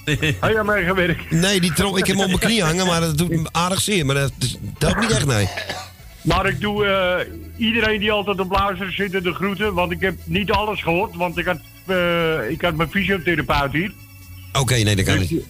Heb 0.04 0.50
je 0.52 0.62
mee 0.64 0.84
gewerkt? 0.84 1.30
Nee, 1.30 1.60
die 1.60 1.72
trom, 1.72 1.96
ik 1.96 2.06
heb 2.06 2.16
hem 2.16 2.24
op 2.24 2.30
mijn 2.30 2.38
knie 2.40 2.62
hangen, 2.62 2.86
maar 2.86 3.00
dat 3.00 3.18
doet 3.18 3.30
me 3.30 3.48
aardig 3.52 3.80
zeer. 3.80 4.06
Maar 4.06 4.14
dat, 4.14 4.32
dat 4.38 4.92
helpt 4.92 5.00
niet 5.00 5.10
echt, 5.10 5.26
nee. 5.26 5.48
Maar 6.22 6.46
ik 6.46 6.60
doe 6.60 6.86
eh, 6.86 7.26
iedereen 7.56 8.00
die 8.00 8.12
altijd 8.12 8.40
op 8.40 8.50
luisteren 8.50 8.92
zitten 8.94 9.22
de 9.22 9.32
groeten. 9.34 9.74
Want 9.74 9.92
ik 9.92 10.00
heb 10.00 10.14
niet 10.24 10.50
alles 10.50 10.82
gehoord. 10.82 11.16
Want 11.16 11.38
ik 11.38 11.44
had, 11.46 11.60
eh, 11.86 12.50
ik 12.50 12.60
had 12.62 12.74
mijn 12.74 12.90
fysiotherapeut 12.90 13.72
hier. 13.72 13.92
Oké, 14.52 14.74
nee, 14.74 14.96
dat 14.96 15.04
kan 15.04 15.18
niet. 15.18 15.44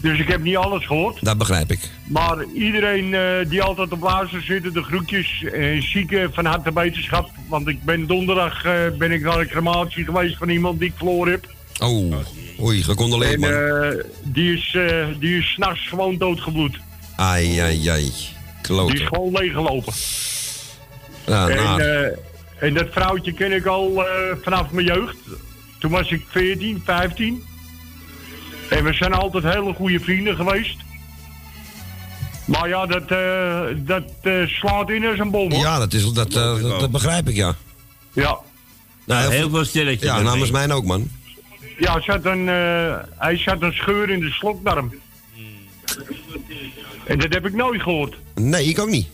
Dus 0.00 0.18
ik 0.18 0.28
heb 0.28 0.42
niet 0.42 0.56
alles 0.56 0.86
gehoord. 0.86 1.24
Dat 1.24 1.38
begrijp 1.38 1.70
ik. 1.70 1.80
Maar 2.04 2.44
iedereen 2.54 3.14
eh, 3.14 3.48
die 3.48 3.62
altijd 3.62 3.92
op 3.92 4.02
luisteren 4.02 4.44
zitten, 4.44 4.72
de 4.72 4.82
groetjes. 4.82 5.44
eh 5.52 5.82
zieken 5.82 6.32
van 6.34 6.44
harte 6.44 6.72
beterschap. 6.72 7.30
Want 7.48 7.68
ik 7.68 7.82
ben 7.82 8.06
donderdag 8.06 8.62
ben 8.98 9.10
ik 9.12 9.22
naar 9.22 9.38
een 9.38 9.48
crematie 9.48 10.04
geweest 10.04 10.36
van 10.36 10.48
iemand 10.48 10.78
die 10.78 10.88
ik 10.88 10.94
verloren 10.96 11.32
heb. 11.32 11.54
Oh, 11.82 12.14
oei, 12.60 12.82
gecondoleerd, 12.82 13.32
En 13.32 13.40
man. 13.40 14.02
die 14.24 14.52
is, 14.52 14.74
eh 14.74 15.06
die 15.18 15.38
is 15.38 15.52
s'nachts 15.52 15.88
gewoon 15.88 16.16
doodgebloed. 16.18 16.76
Ai, 17.16 17.58
ai, 17.58 17.88
ai. 17.88 18.12
Die 18.62 18.94
is 18.94 19.06
gewoon 19.06 19.32
leeggelopen. 19.32 19.92
Ja, 21.26 21.48
en, 21.48 21.56
naar. 21.56 21.78
eh, 21.78 22.18
en 22.58 22.74
dat 22.74 22.86
vrouwtje 22.90 23.32
ken 23.32 23.52
ik 23.52 23.66
al 23.66 24.04
eh, 24.06 24.36
vanaf 24.42 24.70
mijn 24.70 24.86
jeugd. 24.86 25.16
Toen 25.78 25.90
was 25.90 26.10
ik 26.10 26.24
14, 26.28 26.82
15. 26.84 27.44
En 28.70 28.84
we 28.84 28.92
zijn 28.92 29.12
altijd 29.12 29.44
hele 29.44 29.72
goede 29.74 30.00
vrienden 30.00 30.36
geweest. 30.36 30.76
Maar 32.44 32.68
ja, 32.68 32.86
dat, 32.86 33.10
eh, 33.10 33.60
dat 33.76 34.02
eh, 34.22 34.46
slaat 34.46 34.90
in 34.90 35.06
als 35.06 35.18
een 35.18 35.30
bom. 35.30 35.52
hoor. 35.52 35.60
Ja, 35.60 35.78
dat, 35.78 35.92
is, 35.92 36.12
dat, 36.12 36.32
dat, 36.32 36.60
dat 36.60 36.90
begrijp 36.90 37.28
ik, 37.28 37.34
ja. 37.36 37.54
Ja. 38.12 38.38
Nou, 39.04 39.32
heel 39.32 39.50
veel 39.50 39.64
stelletjes. 39.64 40.02
Ja, 40.02 40.14
daarmee. 40.14 40.30
namens 40.32 40.50
mij 40.50 40.70
ook, 40.70 40.84
man. 40.84 41.10
Ja, 41.78 42.00
zat 42.00 42.24
een, 42.24 42.48
eh, 42.48 42.96
hij 43.18 43.36
zat 43.36 43.62
een 43.62 43.72
scheur 43.72 44.10
in 44.10 44.20
de 44.20 44.30
slokdarm. 44.30 44.92
En 47.08 47.18
dat 47.18 47.32
heb 47.32 47.46
ik 47.46 47.54
nooit 47.54 47.82
gehoord. 47.82 48.14
Nee, 48.34 48.64
ik 48.64 48.78
ook 48.78 48.88
niet. 48.88 49.06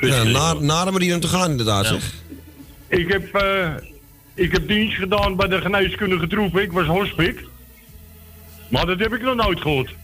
Ja, 0.00 0.22
na, 0.22 0.52
na 0.52 0.84
de 0.84 0.90
manier 0.90 1.14
om 1.14 1.20
te 1.20 1.28
gaan, 1.28 1.50
inderdaad, 1.50 1.86
zeg. 1.86 2.12
Ik 2.88 3.08
heb, 3.08 3.34
eh, 3.34 3.68
ik 4.34 4.52
heb 4.52 4.68
dienst 4.68 4.96
gedaan 4.96 5.36
bij 5.36 5.48
de 5.48 5.60
geneeskundige 5.60 6.26
troepen. 6.26 6.62
Ik 6.62 6.72
was 6.72 6.86
hospik. 6.86 7.44
Maar 8.68 8.86
dat 8.86 8.98
heb 8.98 9.12
ik 9.14 9.22
nog 9.22 9.34
nooit 9.34 9.60
gehoord. 9.60 9.94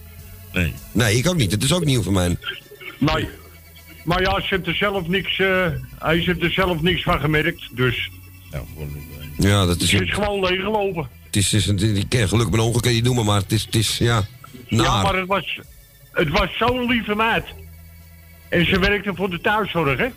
Nee. 0.53 0.75
Nee, 0.93 1.17
ik 1.17 1.29
ook 1.29 1.37
niet. 1.37 1.51
Het 1.51 1.63
is 1.63 1.73
ook 1.73 1.85
nieuw 1.85 2.03
voor 2.03 2.13
mij. 2.13 2.37
Nee. 2.99 3.29
Maar 4.05 4.21
ja, 4.21 4.41
ze 4.41 4.47
heeft 4.55 4.67
er 4.67 4.75
zelf 4.75 5.09
niks, 5.09 5.39
eh, 5.39 5.67
hij 5.99 6.17
heeft 6.17 6.43
er 6.43 6.53
zelf 6.53 6.81
niks 6.81 7.03
van 7.03 7.21
gemerkt. 7.21 7.69
Dus 7.77 8.11
Ja, 9.39 9.67
dat 9.67 9.81
is... 9.81 9.89
ze 9.89 10.05
is 10.05 10.13
gewoon 10.13 10.41
leeggelopen. 10.41 11.09
Het 11.27 11.37
is, 11.37 11.53
is 11.53 11.67
een, 11.67 11.97
ik 11.97 12.09
ken 12.09 12.29
geluk 12.29 12.51
met 12.51 12.61
ongeluk 12.61 12.83
kan 12.83 12.95
je 12.95 13.03
noemen, 13.03 13.25
maar 13.25 13.41
het 13.41 13.53
is, 13.53 13.65
het 13.65 13.75
is 13.75 13.99
ja, 13.99 14.27
naar. 14.69 14.85
Ja, 14.85 15.03
maar 15.03 15.17
het 15.17 15.27
was, 15.27 15.59
het 16.15 16.29
was 16.29 16.57
zo'n 16.59 16.87
lieve 16.87 17.15
meid. 17.15 17.45
En 18.49 18.67
ze 18.67 18.79
werkte 18.79 19.15
voor 19.15 19.31
de 19.31 19.41
thuiszorg, 19.41 19.99
hè? 19.99 20.09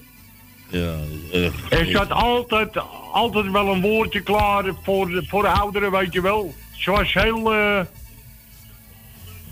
Ja, 0.69 0.95
erg. 1.33 1.69
En 1.69 1.85
ze 1.91 1.97
had 1.97 2.11
altijd, 2.11 2.77
altijd 3.11 3.51
wel 3.51 3.67
een 3.67 3.81
woordje 3.81 4.21
klaar 4.21 4.63
voor 4.83 5.07
de, 5.09 5.23
voor 5.27 5.41
de 5.41 5.47
ouderen, 5.49 5.91
weet 5.91 6.13
je 6.13 6.21
wel. 6.21 6.53
Ze 6.77 6.91
was 6.91 7.13
heel, 7.13 7.53
eh, 7.53 7.79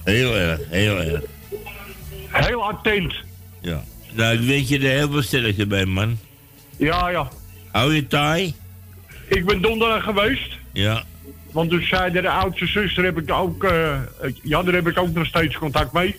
Heel 0.04 0.36
erg, 0.36 0.60
heel 0.70 0.98
erg. 1.02 1.22
heel 2.32 2.64
attent. 2.64 3.14
Ja. 3.62 3.84
Nou, 4.14 4.40
weet 4.40 4.70
je, 4.70 4.76
er 4.80 4.98
heel 4.98 5.12
veel 5.12 5.22
stelletjes 5.22 5.68
bij, 5.68 5.86
man. 5.86 6.18
Ja, 6.78 7.10
ja. 7.10 7.28
Hou 7.72 7.94
je 7.96 8.08
taai? 8.08 8.56
Ik 9.28 9.46
ben 9.46 9.62
donderdag 9.62 10.04
geweest. 10.04 10.58
Ja. 10.74 11.04
Want 11.52 11.70
toen 11.70 11.82
zei 11.82 12.12
de 12.12 12.30
oudste 12.30 12.66
zuster 12.66 13.04
heb 13.04 13.18
ik 13.18 13.32
ook, 13.32 13.64
eh, 13.64 14.00
ja, 14.44 14.64
daar 14.64 14.74
heb 14.74 14.88
ik 14.88 14.98
ook 14.98 15.14
nog 15.14 15.26
steeds 15.26 15.58
contact 15.58 15.94
mee. 15.94 16.16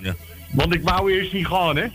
Ja. 0.00 0.14
Want 0.50 0.74
ik 0.74 0.82
wou 0.82 1.12
eerst 1.12 1.32
niet 1.32 1.46
gaan, 1.46 1.76
hè. 1.76 1.82
En 1.82 1.92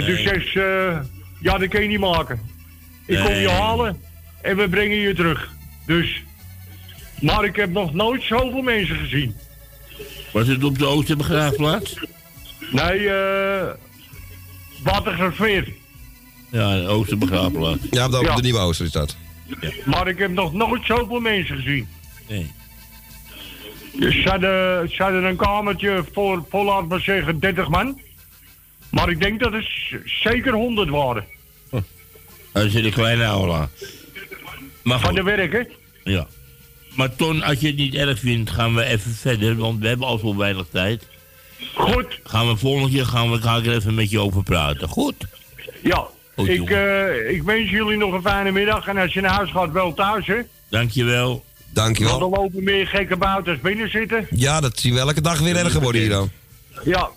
Nee. 0.14 0.22
zegt 0.22 0.48
ze, 0.52 0.90
eh, 1.00 1.06
ja, 1.40 1.58
dat 1.58 1.68
kan 1.68 1.82
je 1.82 1.88
niet 1.88 2.00
maken. 2.00 2.40
Ik 3.06 3.18
kom 3.18 3.32
je 3.34 3.48
halen 3.50 4.00
en 4.42 4.56
we 4.56 4.68
brengen 4.68 4.96
je 4.96 5.14
terug. 5.14 5.50
Dus, 5.86 6.22
maar 7.20 7.44
ik 7.44 7.56
heb 7.56 7.70
nog 7.70 7.92
nooit 7.94 8.22
zoveel 8.22 8.62
mensen 8.62 8.96
gezien. 8.96 9.36
Was 10.32 10.46
het 10.46 10.64
op 10.64 10.78
de 10.78 10.86
Oosterbegraafplaats? 10.86 11.96
Nee, 12.70 13.08
eh, 13.10 13.66
Watergraafsmeer. 14.82 15.72
Ja, 16.50 16.74
de 16.80 16.86
Oosterbegraafplaats. 16.86 17.82
Ja, 17.90 18.04
op 18.04 18.10
de, 18.10 18.18
op 18.18 18.24
Ja. 18.24 18.34
de 18.34 18.42
Nieuwe 18.42 18.58
Ooster 18.58 18.86
is 18.86 18.92
dat. 18.92 19.16
Maar 19.84 20.08
ik 20.08 20.18
heb 20.18 20.30
nog 20.30 20.52
nooit 20.52 20.84
zoveel 20.84 21.20
mensen 21.20 21.56
gezien. 21.56 21.88
Nee. 22.28 22.50
Ze 23.98 24.22
hadden, 24.24 24.88
ze 24.90 25.02
hadden 25.02 25.24
een 25.24 25.36
kamertje 25.36 26.04
voor, 26.12 26.44
voor, 26.50 26.64
laat 26.64 26.88
maar 26.88 27.00
zeggen, 27.00 27.38
30 27.38 27.68
man. 27.68 28.00
Maar 28.90 29.08
ik 29.10 29.20
denk 29.20 29.40
dat 29.40 29.52
het 29.52 29.68
zeker 30.04 30.52
100 30.52 30.88
waren. 30.90 31.24
Dat 32.52 32.64
is 32.64 32.74
in 32.74 32.82
de 32.82 32.90
kleine 32.90 33.24
aula. 33.24 33.68
Maar 34.82 35.00
Van 35.00 35.14
de 35.14 35.22
werken. 35.22 35.68
Ja. 36.04 36.26
Maar 36.94 37.16
Ton, 37.16 37.42
als 37.42 37.60
je 37.60 37.66
het 37.66 37.76
niet 37.76 37.94
erg 37.94 38.18
vindt, 38.18 38.50
gaan 38.50 38.74
we 38.74 38.84
even 38.84 39.14
verder, 39.14 39.56
want 39.56 39.80
we 39.80 39.88
hebben 39.88 40.06
al 40.06 40.18
zo 40.18 40.36
weinig 40.36 40.66
tijd. 40.70 41.06
Goed. 41.74 42.20
Gaan 42.24 42.48
we 42.48 42.56
volgende 42.56 42.90
keer 42.90 43.06
gaan 43.06 43.30
we, 43.30 43.40
ga 43.40 43.56
ik 43.56 43.66
er 43.66 43.74
even 43.74 43.94
met 43.94 44.10
je 44.10 44.20
over 44.20 44.42
praten. 44.42 44.88
Goed? 44.88 45.26
Ja, 45.82 46.06
Goed, 46.34 46.48
ik, 46.48 46.70
eh, 46.70 47.30
ik 47.30 47.42
wens 47.42 47.70
jullie 47.70 47.96
nog 47.96 48.12
een 48.12 48.22
fijne 48.22 48.50
middag. 48.50 48.86
En 48.86 48.96
als 48.96 49.12
je 49.12 49.20
naar 49.20 49.30
huis 49.30 49.50
gaat, 49.50 49.72
wel 49.72 49.94
thuis, 49.94 50.26
hè? 50.26 50.38
Dankjewel. 50.68 51.44
Want 51.74 51.96
Dankjewel. 51.96 52.20
er 52.20 52.38
lopen 52.40 52.64
meer 52.64 52.86
gekke 52.86 53.16
buiten 53.16 53.52
als 53.52 53.60
binnen 53.62 53.90
zitten. 53.90 54.26
Ja, 54.30 54.60
dat 54.60 54.80
zien 54.80 54.94
we 54.94 55.00
elke 55.00 55.20
dag 55.20 55.38
weer 55.40 55.56
erger 55.56 55.80
worden 55.80 56.00
hier 56.00 56.10
dan. 56.10 56.30
Ja. 56.84 57.08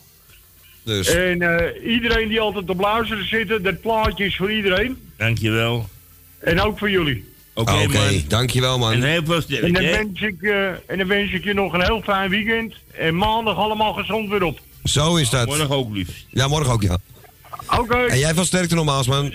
Dus. 0.83 1.07
En 1.07 1.41
eh, 1.41 1.91
iedereen 1.93 2.27
die 2.27 2.39
altijd 2.39 2.69
op 2.69 2.79
luisteren 2.79 3.27
zitten, 3.27 3.63
dat 3.63 3.81
plaatje 3.81 4.25
is 4.25 4.35
voor 4.35 4.51
iedereen. 4.51 4.97
Dankjewel. 5.17 5.89
En 6.39 6.61
ook 6.61 6.77
voor 6.79 6.89
jullie. 6.89 7.29
Oké, 7.53 7.71
Oké, 7.71 7.87
man. 7.87 8.23
dankjewel 8.27 8.77
man. 8.77 8.91
En 8.93 9.03
heel 9.03 9.21
veel 9.25 9.35
En 9.35 9.41
sterkte, 9.41 9.71
dan, 9.71 9.83
wens 9.83 10.21
ik, 10.21 10.41
eh, 10.41 10.67
en 10.67 10.97
dan 10.97 11.07
wens 11.07 11.31
ik 11.31 11.43
je 11.43 11.53
nog 11.53 11.73
een 11.73 11.81
heel 11.83 12.01
fijn 12.01 12.29
weekend. 12.29 12.73
En 12.91 13.15
maandag 13.17 13.57
allemaal 13.57 13.93
gezond 13.93 14.29
weer 14.29 14.43
op. 14.43 14.59
Zo 14.83 15.15
is 15.15 15.29
dat. 15.29 15.47
Morgen 15.47 15.69
ook 15.69 15.93
liefst. 15.93 16.25
Ja, 16.29 16.47
morgen 16.47 16.73
ook, 16.73 16.81
ja. 16.81 16.97
Oké, 17.77 17.97
En 18.05 18.19
jij 18.19 18.33
veel 18.33 18.45
sterkte 18.45 18.75
nogmaals, 18.75 19.07
man. 19.07 19.33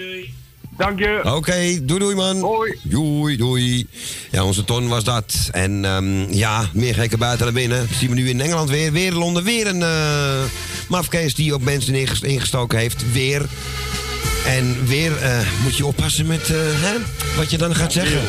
Dank 0.76 0.98
je. 0.98 1.20
Oké, 1.34 1.78
doei 1.82 2.00
doei 2.00 2.14
man. 2.14 2.36
Hoi. 2.40 2.78
Doei, 2.82 3.36
doei. 3.36 3.86
Ja, 4.30 4.44
onze 4.44 4.64
Ton 4.64 4.88
was 4.88 5.04
dat. 5.04 5.34
En 5.52 5.84
ehm, 5.84 6.32
ja, 6.32 6.68
meer 6.72 6.94
gekken 6.94 7.18
buiten 7.18 7.44
naar 7.44 7.54
binnen. 7.54 7.78
Dat 7.88 7.96
zien 7.98 8.08
we 8.08 8.14
nu 8.14 8.28
in 8.28 8.40
Engeland 8.40 8.70
weer. 8.70 8.92
Weer 8.92 9.12
Londen. 9.12 9.44
Weer 9.44 9.66
een 9.66 9.82
eh 9.82 10.42
mafkees 10.88 11.34
die 11.34 11.54
op 11.54 11.62
mensen 11.64 11.94
inges- 11.94 12.20
ingestoken 12.20 12.78
heeft. 12.78 13.12
Weer. 13.12 13.46
En 14.46 14.86
weer 14.86 15.16
eh, 15.16 15.38
moet 15.62 15.76
je 15.76 15.86
oppassen 15.86 16.26
met 16.26 16.42
eh, 16.50 16.56
hè, 16.58 16.94
wat 17.36 17.50
je 17.50 17.58
dan 17.58 17.74
gaat 17.74 17.92
zeggen. 17.92 18.20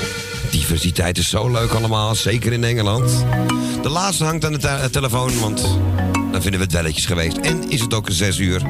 Diversiteit 0.52 1.18
is 1.18 1.30
zo 1.30 1.52
leuk 1.52 1.72
allemaal, 1.72 2.16
zeker 2.16 2.54
in 2.54 2.64
Engeland. 2.64 3.26
De 3.82 3.90
laatste 3.90 4.24
hangt 4.24 4.46
aan 4.46 4.52
de 4.52 4.58
te- 4.60 4.88
telefoon, 4.92 5.40
want 5.40 5.62
dan 6.32 6.42
vinden 6.42 6.60
we 6.60 6.66
het 6.66 6.72
welletjes 6.72 7.06
geweest. 7.06 7.38
En 7.38 7.70
is 7.70 7.82
het 7.82 7.94
ook 7.94 8.08
zes 8.12 8.38
uur. 8.38 8.62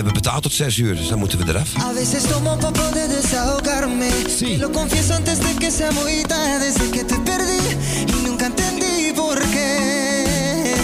Hebben 0.00 0.22
betaald 0.22 0.42
tot 0.42 0.52
zes 0.52 0.76
uur, 0.76 0.96
dus 0.96 1.08
dan 1.08 1.18
moeten 1.18 1.38
we 1.38 1.44
eraf. 1.48 1.76
A 1.76 1.92
veces 1.92 2.22
tomo 2.22 2.56
pa 2.56 2.70
poder 2.70 3.08
desahogarme. 3.08 4.08
Y 4.40 4.56
lo 4.56 4.70
confieso 4.70 5.14
antes 5.14 5.38
de 5.38 5.54
que 5.58 5.70
sea 5.70 5.90
muy 5.90 6.22
tarde. 6.22 6.58
Desde 6.58 6.90
que 6.90 7.04
te 7.04 7.18
perdí 7.20 7.76
y 8.06 8.22
nunca 8.26 8.44
entendí 8.44 9.12
por 9.14 9.38
qué. 9.38 10.74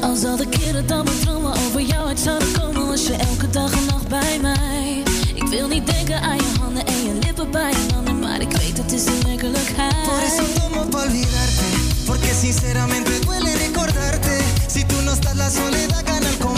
Al 0.00 0.16
zal 0.16 0.36
de 0.36 0.46
keren 0.48 0.86
dat 0.86 1.04
mijn 1.04 1.18
dromen 1.18 1.52
over 1.52 1.80
jou 1.80 2.06
uit 2.06 2.20
zouden 2.20 2.52
komen 2.52 2.86
Was 2.86 3.06
je 3.06 3.14
elke 3.14 3.50
dag 3.50 3.72
en 3.72 3.86
nacht 3.86 4.08
bij 4.08 4.38
mij 4.42 5.02
Ik 5.34 5.46
wil 5.48 5.68
niet 5.68 5.86
denken 5.86 6.20
aan 6.20 6.36
je 6.36 6.52
handen 6.60 6.86
en 6.86 7.04
je 7.04 7.18
lippen 7.20 7.50
bij 7.50 7.70
een 7.70 7.96
ander 7.96 8.14
Maar 8.14 8.40
ik 8.40 8.52
weet 8.52 8.76
het 8.76 8.92
is 8.92 9.04
de 9.04 9.18
werkelijkheid 9.26 10.02
Por 10.02 10.22
eso 10.22 10.44
tomo 10.60 10.84
pa 10.90 11.02
olvidarte. 11.02 11.64
Porque 12.06 12.34
sinceramente 12.34 13.10
duele 13.20 13.52
recordarte. 13.56 14.38
Si 14.68 14.84
tú 14.84 14.96
no 15.04 15.12
estás, 15.12 15.36
la 15.36 15.50
soledad 15.50 16.04
gana 16.06 16.28
el. 16.28 16.53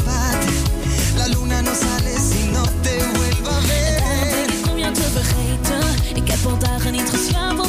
La 1.26 1.32
luna 1.32 1.60
no 1.60 1.74
sale 1.74 2.16
si 2.20 2.48
no 2.52 2.62
te 2.82 2.98
vuelva 3.14 3.56
a 3.56 3.60
ver. 3.60 4.48
Ik 4.48 4.70
om 4.70 4.78
jou 4.78 4.92
te 4.94 5.02
vergeten 5.02 6.16
Ik 6.16 6.30
heb 6.30 6.46
al 6.46 6.58
dagen 6.58 6.92
niet 6.92 7.10
geslapen 7.10 7.65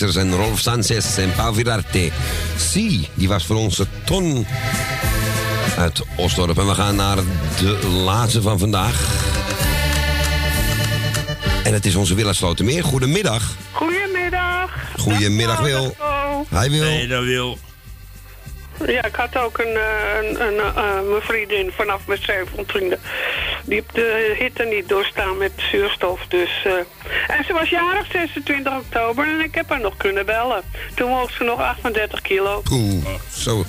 En 0.00 0.34
Rolf 0.34 0.60
Sanchez 0.60 1.18
en 1.18 1.32
Pau 1.36 1.54
Virarte. 1.54 2.10
Si, 2.56 3.08
die 3.14 3.28
was 3.28 3.46
voor 3.46 3.56
onze 3.56 3.86
Ton 4.04 4.46
uit 5.78 6.02
Osdorp. 6.16 6.58
En 6.58 6.66
we 6.66 6.74
gaan 6.74 6.96
naar 6.96 7.16
de 7.58 7.86
laatste 7.86 8.42
van 8.42 8.58
vandaag. 8.58 9.24
En 11.64 11.72
het 11.72 11.86
is 11.86 11.94
onze 11.94 12.14
Willa 12.14 12.32
Slotermeer. 12.32 12.84
Goedemiddag. 12.84 13.56
Goedemiddag. 13.72 14.70
Goedemiddag, 14.98 15.56
Dag, 15.56 15.66
Wil. 15.66 15.94
Paul. 15.98 16.46
Hi, 16.50 16.70
Wil. 16.70 16.82
Nee, 16.82 17.06
dat 17.06 17.24
wil. 17.24 17.58
Ja, 18.86 19.04
ik 19.04 19.14
had 19.14 19.36
ook 19.38 19.58
een, 19.58 19.76
eh, 19.76 20.28
een, 20.28 20.46
een, 20.46 20.58
eh, 20.58 21.00
mijn 21.08 21.22
vriendin 21.22 21.72
vanaf 21.76 22.06
mijn 22.06 22.22
27 22.22 22.98
Die 23.64 23.74
heeft 23.74 23.94
de 23.94 24.34
hitte 24.38 24.64
niet 24.64 24.88
doorstaan 24.88 25.38
met 25.38 25.52
zuurstof. 25.56 26.20
Dus, 26.28 26.62
eh, 26.64 26.72
en 27.36 27.44
ze 27.44 27.52
was 27.52 27.68
jarig 27.68 28.06
26 28.12 28.72
oktober 28.76 29.28
en 29.28 29.40
ik 29.40 29.54
heb 29.54 29.68
haar 29.68 29.80
nog 29.80 29.96
kunnen 29.96 30.26
bellen. 30.26 30.62
Toen 30.94 31.10
woog 31.10 31.30
ze 31.30 31.44
nog 31.44 31.60
38 31.60 32.20
kilo. 32.20 32.62
Oeh, 32.70 33.04
zo. 33.36 33.64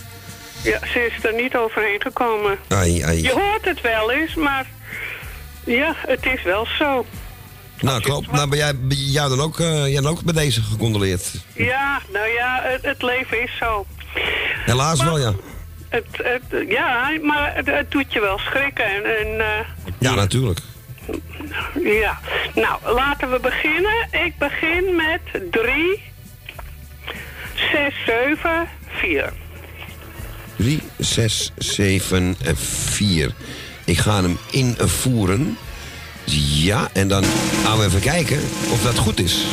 Ja, 0.63 0.79
ze 0.93 0.99
is 1.15 1.23
er 1.23 1.33
niet 1.33 1.55
overheen 1.55 2.01
gekomen. 2.01 2.57
Ai, 2.67 3.01
ai. 3.01 3.21
Je 3.21 3.31
hoort 3.31 3.65
het 3.65 3.81
wel 3.81 4.11
eens, 4.11 4.35
maar 4.35 4.65
ja, 5.63 5.95
het 6.07 6.25
is 6.25 6.43
wel 6.43 6.67
zo. 6.79 7.05
Nou, 7.79 8.01
klopt. 8.01 8.31
Nou, 8.31 8.49
ben 8.49 8.57
jij, 8.57 8.75
ben 8.79 8.97
jou 8.97 9.29
dan 9.29 9.41
ook, 9.41 9.59
eh, 9.59 9.87
jij 9.87 10.01
dan 10.01 10.11
ook 10.11 10.23
bij 10.23 10.33
deze 10.33 10.61
gecondoleerd? 10.61 11.31
Ja, 11.53 12.01
nou 12.13 12.27
ja, 12.27 12.61
het, 12.63 12.81
het 12.85 13.01
leven 13.01 13.43
is 13.43 13.57
zo. 13.59 13.85
Helaas 14.65 15.03
wel, 15.03 15.19
ja. 15.19 15.33
Het, 15.89 16.05
het, 16.11 16.67
ja, 16.67 17.11
maar 17.21 17.55
het, 17.55 17.65
het 17.65 17.91
doet 17.91 18.13
je 18.13 18.19
wel 18.19 18.37
schrikken. 18.37 18.85
En, 18.85 19.03
en 19.17 19.39
eh, 19.39 19.65
Ja, 19.97 20.13
natuurlijk. 20.13 20.59
Ja, 22.01 22.19
nou, 22.55 22.93
laten 22.93 23.31
we 23.31 23.39
beginnen. 23.39 24.07
Ik 24.11 24.37
begin 24.37 24.95
met 24.95 25.51
3, 25.51 26.03
6, 27.71 27.93
7, 28.05 28.67
4. 28.87 29.33
3, 30.55 30.81
6, 30.97 31.51
7 31.57 32.35
en 32.45 32.57
4. 32.57 33.31
Ik 33.85 33.97
ga 33.97 34.21
hem 34.21 34.37
invoeren. 34.51 35.57
Ja, 36.63 36.89
en 36.93 37.07
dan 37.07 37.23
gaan 37.63 37.77
we 37.77 37.85
even 37.85 38.01
kijken 38.01 38.39
of 38.71 38.81
dat 38.83 38.97
goed 38.97 39.19
is. 39.19 39.45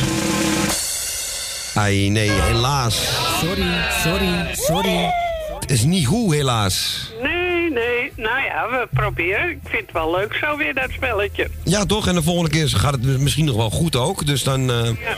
Ai, 1.75 2.09
nee, 2.09 2.31
helaas. 2.31 2.97
Sorry, 3.41 3.67
sorry, 4.03 4.55
sorry. 4.55 5.24
Het 5.65 5.73
is 5.73 5.83
niet 5.85 6.07
goed, 6.07 6.35
helaas. 6.35 7.09
Nee, 7.23 7.71
nee, 7.71 8.13
nou 8.17 8.43
ja, 8.45 8.69
we 8.71 8.89
proberen. 8.93 9.51
Ik 9.51 9.59
vind 9.65 9.83
het 9.83 9.93
wel 9.93 10.11
leuk 10.11 10.35
zo 10.35 10.57
weer, 10.57 10.75
dat 10.75 10.91
spelletje. 10.91 11.49
Ja, 11.65 11.85
toch? 11.85 12.07
En 12.07 12.15
de 12.15 12.23
volgende 12.23 12.51
keer 12.51 12.69
gaat 12.69 12.93
het 12.93 13.21
misschien 13.21 13.45
nog 13.45 13.57
wel 13.57 13.71
goed 13.71 13.97
ook. 13.97 14.27
Dus 14.27 14.43
dan... 14.43 14.71
eh, 14.71 14.85
Ja. 14.85 15.17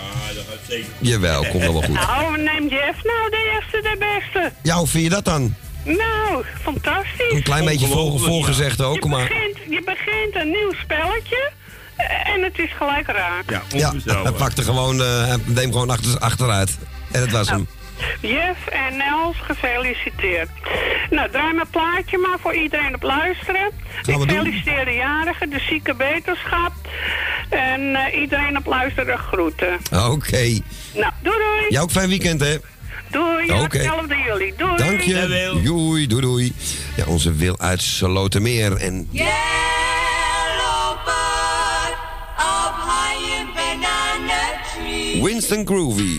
Jawel, 0.98 1.40
komt 1.50 1.62
wel 1.62 1.72
wel 1.72 1.82
goed. 1.82 1.94
Nou, 1.94 2.38
neem 2.52 2.68
Jeff 2.68 3.04
nou 3.04 3.30
de 3.30 3.50
eerste 3.54 3.80
de 3.90 3.96
beste. 3.98 4.52
Ja, 4.62 4.76
hoe 4.76 4.86
vind 4.86 5.04
je 5.04 5.10
dat 5.10 5.24
dan? 5.24 5.54
Nou, 5.84 6.44
fantastisch. 6.62 7.32
Een 7.32 7.42
klein 7.42 7.64
beetje 7.64 7.86
voor, 7.86 8.20
voorgezegd 8.20 8.82
ook, 8.82 9.02
je 9.02 9.08
maar... 9.08 9.28
Begint, 9.28 9.56
je 9.70 9.82
begint 9.84 10.34
een 10.44 10.48
nieuw 10.48 10.72
spelletje 10.82 11.50
en 12.34 12.42
het 12.42 12.58
is 12.58 12.70
gelijk 12.78 13.06
raak. 13.06 13.62
Ja, 13.74 13.92
hij 14.22 14.32
pakte 14.32 14.62
gewoon, 14.62 15.00
eh, 15.02 15.26
hij 15.26 15.36
neemt 15.44 15.72
gewoon 15.72 15.90
achter, 15.90 16.18
achteruit. 16.18 16.78
En 17.12 17.20
dat 17.20 17.30
was 17.30 17.48
hem. 17.50 17.68
Jeff 18.20 18.66
en 18.66 18.96
Nels, 18.96 19.36
gefeliciteerd. 19.42 20.48
Nou, 21.10 21.30
draai 21.30 21.52
mijn 21.54 21.68
plaatje 21.70 22.18
maar 22.18 22.38
voor 22.40 22.54
iedereen 22.54 22.94
op 22.94 23.02
luisteren. 23.02 23.70
Gaan 24.02 24.14
we 24.20 24.22
Ik 24.22 24.28
doen. 24.28 24.28
feliciteer 24.28 24.84
de 24.84 24.92
jarigen, 24.92 25.50
de 25.50 25.60
zieke 25.68 25.94
beterschap. 25.94 26.72
En 27.48 27.94
eh, 27.94 28.20
iedereen 28.20 28.56
op 28.56 28.66
luisteren 28.66 29.18
groeten. 29.18 29.78
Oké. 29.92 30.60
Nou, 30.94 31.12
doei 31.22 31.36
doei. 31.38 31.66
Jij 31.68 31.80
ook 31.80 31.90
fijn 31.90 32.08
weekend, 32.08 32.40
hè? 32.40 32.56
Doei, 33.10 33.44
Oké. 33.52 33.62
okay. 33.62 33.80
hetzelfde 33.80 34.16
jullie. 34.26 34.54
Doei. 34.56 34.76
Dank 34.76 35.00
je. 35.00 35.60
Doei, 35.64 36.06
doei, 36.06 36.20
doei. 36.20 36.52
Ja, 36.96 37.04
onze 37.06 37.32
Wil 37.34 37.58
uit 37.60 37.82
Slotermeer. 37.82 38.76
En 38.76 39.08
Yellow 39.10 39.34
bud 41.04 41.96
of 42.36 42.72
high 42.84 43.54
banana 43.54 44.42
tree. 44.74 45.22
Winston 45.22 45.66
Groovy. 45.66 46.18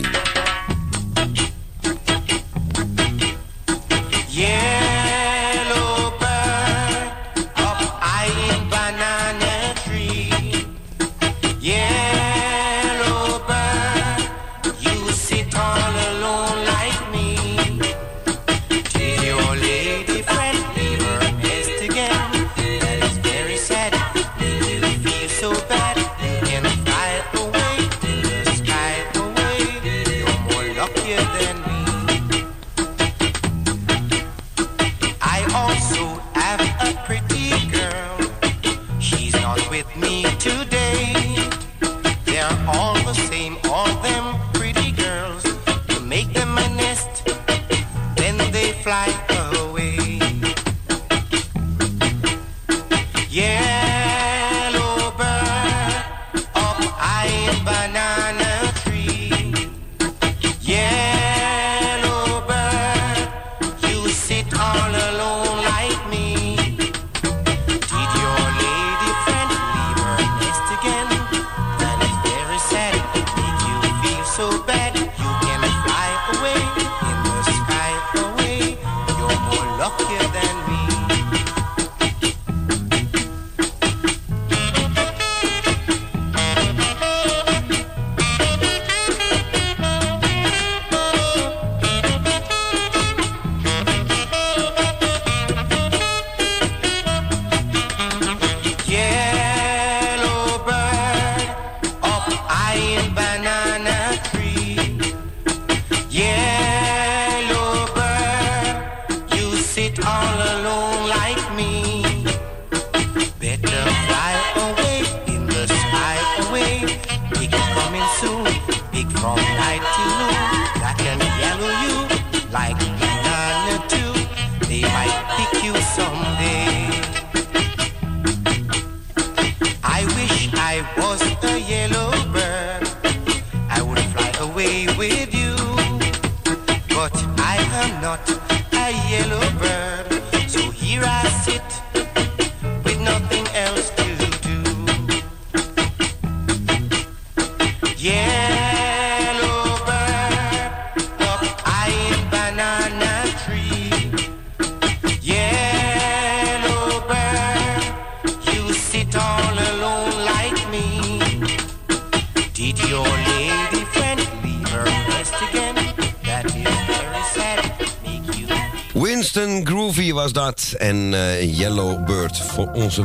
All 110.04 110.47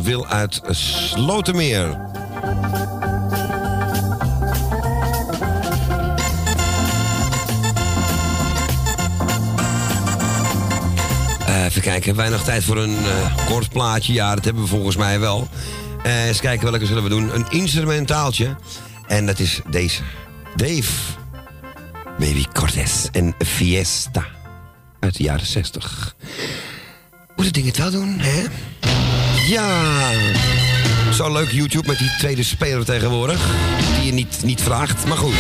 Wil 0.02 0.28
uit 0.28 0.62
Slotermeer. 0.70 2.00
Eh, 11.46 11.66
even 11.66 11.82
kijken, 11.82 12.32
nog 12.32 12.44
tijd 12.44 12.64
voor 12.64 12.78
een 12.78 12.98
eh, 12.98 13.46
kort 13.46 13.70
plaatje? 13.70 14.14
Ja, 14.14 14.36
dat 14.36 14.46
hebben 14.46 14.64
we 14.64 14.70
volgens 14.70 14.96
mij 14.96 15.20
wel. 15.20 15.48
Eh, 16.04 16.26
eens 16.26 16.40
kijken 16.40 16.72
welke 16.72 16.86
zullen 16.86 17.04
we 17.04 17.10
doen. 17.10 17.36
Een 17.36 17.46
instrumentaaltje. 17.50 18.56
En 19.08 19.26
dat 19.26 19.40
is 19.40 19.62
deze. 19.70 20.02
Dave. 20.56 20.92
Baby 22.20 22.46
Cortez 22.54 23.06
en 23.12 23.36
Fiesta. 23.38 24.26
Uit 25.00 25.18
de 25.18 25.24
jaren 25.24 25.46
60. 25.46 26.16
Moet 27.36 27.46
het 27.46 27.54
ding 27.54 27.66
het 27.66 27.78
wel 27.78 27.92
doen, 27.92 28.20
hè? 28.20 28.44
Ja! 29.48 30.12
Zo 31.12 31.32
leuk 31.32 31.52
YouTube 31.52 31.88
met 31.88 31.98
die 31.98 32.16
tweede 32.18 32.44
speler 32.44 32.86
tegenwoordig. 32.86 33.56
Die 33.96 34.06
je 34.06 34.14
niet, 34.14 34.42
niet 34.44 34.62
vraagt, 34.62 35.06
maar 35.06 35.18
goed. 35.18 35.36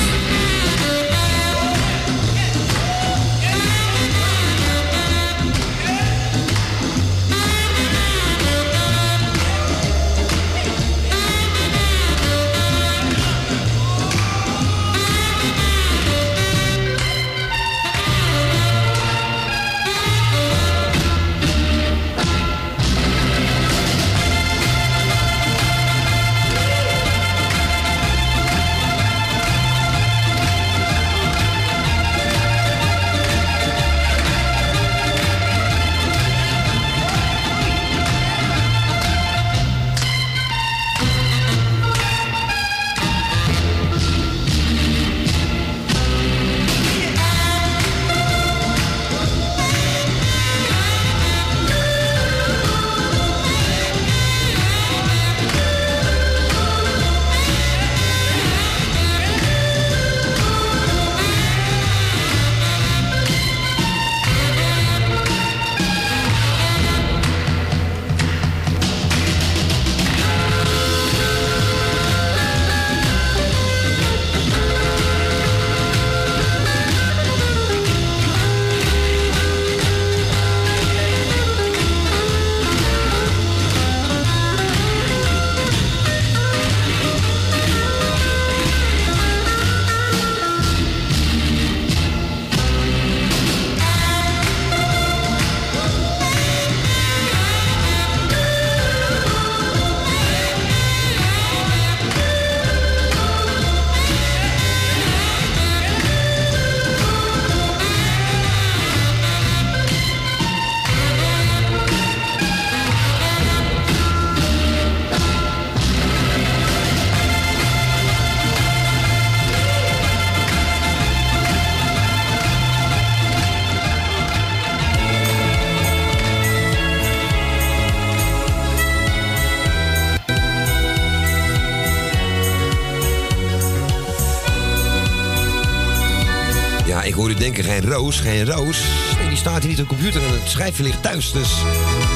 Denken, 137.44 137.64
geen 137.64 137.91
roos, 137.91 138.20
geen 138.20 138.45
roos. 138.45 138.78
Nee, 139.20 139.28
die 139.28 139.38
staat 139.38 139.60
hier 139.61 139.70
niet 139.70 139.82
op 139.82 139.90
de 139.90 139.95
computer 139.95 140.22
en 140.24 140.34
het 140.34 140.49
schrijfje 140.49 140.84
ligt 140.84 141.02
thuis. 141.02 141.32
Dus 141.32 141.49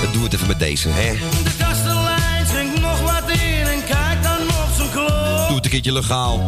dat 0.01 0.13
doen 0.13 0.21
we 0.21 0.27
het 0.27 0.33
even 0.33 0.47
met 0.47 0.59
deze, 0.59 0.89
hè. 0.89 1.13
De 1.43 1.49
kastelein 1.57 2.45
schenkt 2.47 2.81
nog 2.81 3.01
wat 3.01 3.29
in 3.29 3.67
en 3.67 3.83
kijkt 3.85 4.23
dan 4.23 4.41
op 4.41 4.69
zijn 4.75 4.89
klok. 4.91 5.47
Doe 5.47 5.55
het 5.55 5.65
een 5.65 5.71
keertje 5.71 5.93
legaal. 5.93 6.47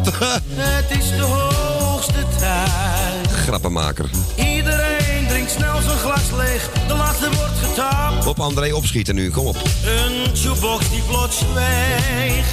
Het 0.54 0.98
is 0.98 1.08
de 1.08 1.22
hoogste 1.22 2.24
tijd. 2.38 3.30
Grappenmaker. 3.32 4.10
Iedereen 4.36 5.26
drinkt 5.28 5.50
snel 5.50 5.80
zijn 5.80 5.98
glas 5.98 6.30
leeg. 6.36 6.70
De 6.86 6.94
laatste 6.94 7.30
wordt 7.30 7.58
getapt. 7.62 8.26
Op 8.26 8.40
André 8.40 8.74
opschieten 8.74 9.14
nu, 9.14 9.30
kom 9.30 9.46
op. 9.46 9.56
Een 9.84 10.32
jukebox 10.32 10.90
die 10.90 11.02
plots 11.02 11.38
zweeg. 11.38 12.46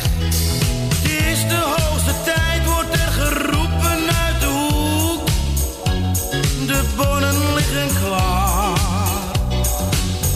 Het 0.95 1.11
is 1.11 1.47
de 1.47 1.73
hoogste 1.75 2.13
tijd, 2.23 2.46
klaar. 7.75 8.77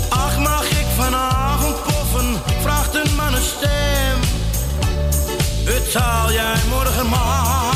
Ach, 0.09 0.39
mag 0.39 0.69
ik 0.69 0.85
vanavond 0.97 1.83
poffen? 1.83 2.41
Vraagt 2.61 2.95
een 2.95 3.15
man 3.15 3.33
een 3.33 3.41
stem. 3.41 4.19
Betaal 5.65 6.31
jij 6.31 6.55
morgen 6.69 7.09
maar. 7.09 7.70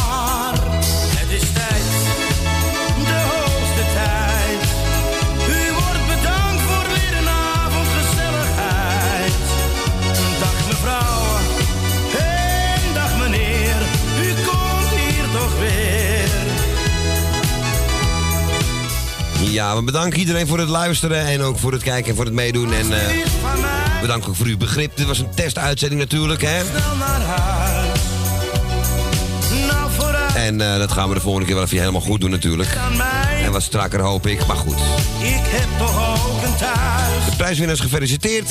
Ja, 19.55 19.75
we 19.75 19.83
bedanken 19.83 20.19
iedereen 20.19 20.47
voor 20.47 20.59
het 20.59 20.69
luisteren 20.69 21.25
en 21.25 21.41
ook 21.41 21.59
voor 21.59 21.71
het 21.71 21.83
kijken 21.83 22.09
en 22.09 22.15
voor 22.15 22.25
het 22.25 22.33
meedoen. 22.33 22.73
En 22.73 22.91
eh 22.93 23.25
bedankt 24.01 24.27
ook 24.27 24.35
voor 24.35 24.45
uw 24.45 24.57
begrip. 24.57 24.97
Dit 24.97 25.05
was 25.05 25.19
een 25.19 25.29
testuitzending 25.35 26.01
natuurlijk, 26.01 26.41
hè. 26.41 26.61
En 30.35 30.61
eh, 30.61 30.77
dat 30.77 30.91
gaan 30.91 31.07
we 31.07 31.13
de 31.13 31.21
volgende 31.21 31.45
keer 31.45 31.55
wel 31.55 31.63
even 31.63 31.77
helemaal 31.77 32.01
goed 32.01 32.21
doen 32.21 32.29
natuurlijk. 32.29 32.69
En 33.43 33.51
wat 33.51 33.63
strakker 33.63 33.99
hoop 33.99 34.27
ik, 34.27 34.45
maar 34.45 34.57
goed. 34.57 34.77
Ik 35.19 35.43
heb. 35.43 35.87
De 37.29 37.35
prijswinnaars 37.37 37.79
gefeliciteerd. 37.79 38.49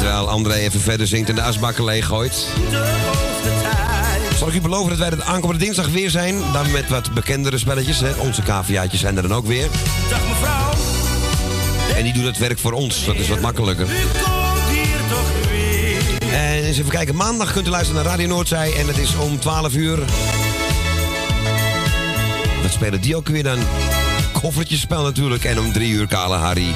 Terwijl 0.00 0.28
André 0.28 0.54
even 0.54 0.80
verder 0.80 1.06
zingt 1.06 1.28
en 1.28 1.34
de 1.34 1.42
asbakken 1.42 1.84
hoogste 1.84 3.50
tijd. 3.62 4.38
Zal 4.38 4.48
ik 4.48 4.54
u 4.54 4.60
beloven 4.60 4.88
dat 4.88 4.98
wij 4.98 5.10
de 5.10 5.24
aankomende 5.24 5.64
dinsdag 5.64 5.88
weer 5.88 6.10
zijn. 6.10 6.34
Dan 6.52 6.70
met 6.70 6.88
wat 6.88 7.12
bekendere 7.14 7.58
spelletjes. 7.58 8.00
Hè. 8.00 8.12
Onze 8.18 8.42
caviaatjes 8.42 9.00
zijn 9.00 9.16
er 9.16 9.22
dan 9.22 9.34
ook 9.34 9.46
weer. 9.46 9.68
Dag 10.10 10.28
mevrouw, 10.28 10.70
En 11.96 12.04
die 12.04 12.12
doen 12.12 12.24
het 12.24 12.38
werk 12.38 12.58
voor 12.58 12.72
ons. 12.72 13.04
Dat 13.04 13.14
is 13.14 13.28
wat 13.28 13.40
makkelijker. 13.40 13.86
En 16.32 16.64
eens 16.64 16.78
even 16.78 16.90
kijken. 16.90 17.16
Maandag 17.16 17.52
kunt 17.52 17.66
u 17.66 17.70
luisteren 17.70 18.02
naar 18.02 18.12
Radio 18.12 18.28
Noordzij. 18.28 18.72
En 18.78 18.86
het 18.86 18.98
is 18.98 19.16
om 19.16 19.38
12 19.38 19.74
uur. 19.74 19.98
Wat 22.62 22.72
spelen 22.72 23.00
die 23.00 23.16
ook 23.16 23.28
weer 23.28 23.42
dan? 23.42 23.58
Koffertjespel 24.32 25.02
natuurlijk. 25.02 25.44
En 25.44 25.58
om 25.58 25.72
3 25.72 25.90
uur 25.90 26.06
Kale 26.06 26.36
Harry. 26.36 26.74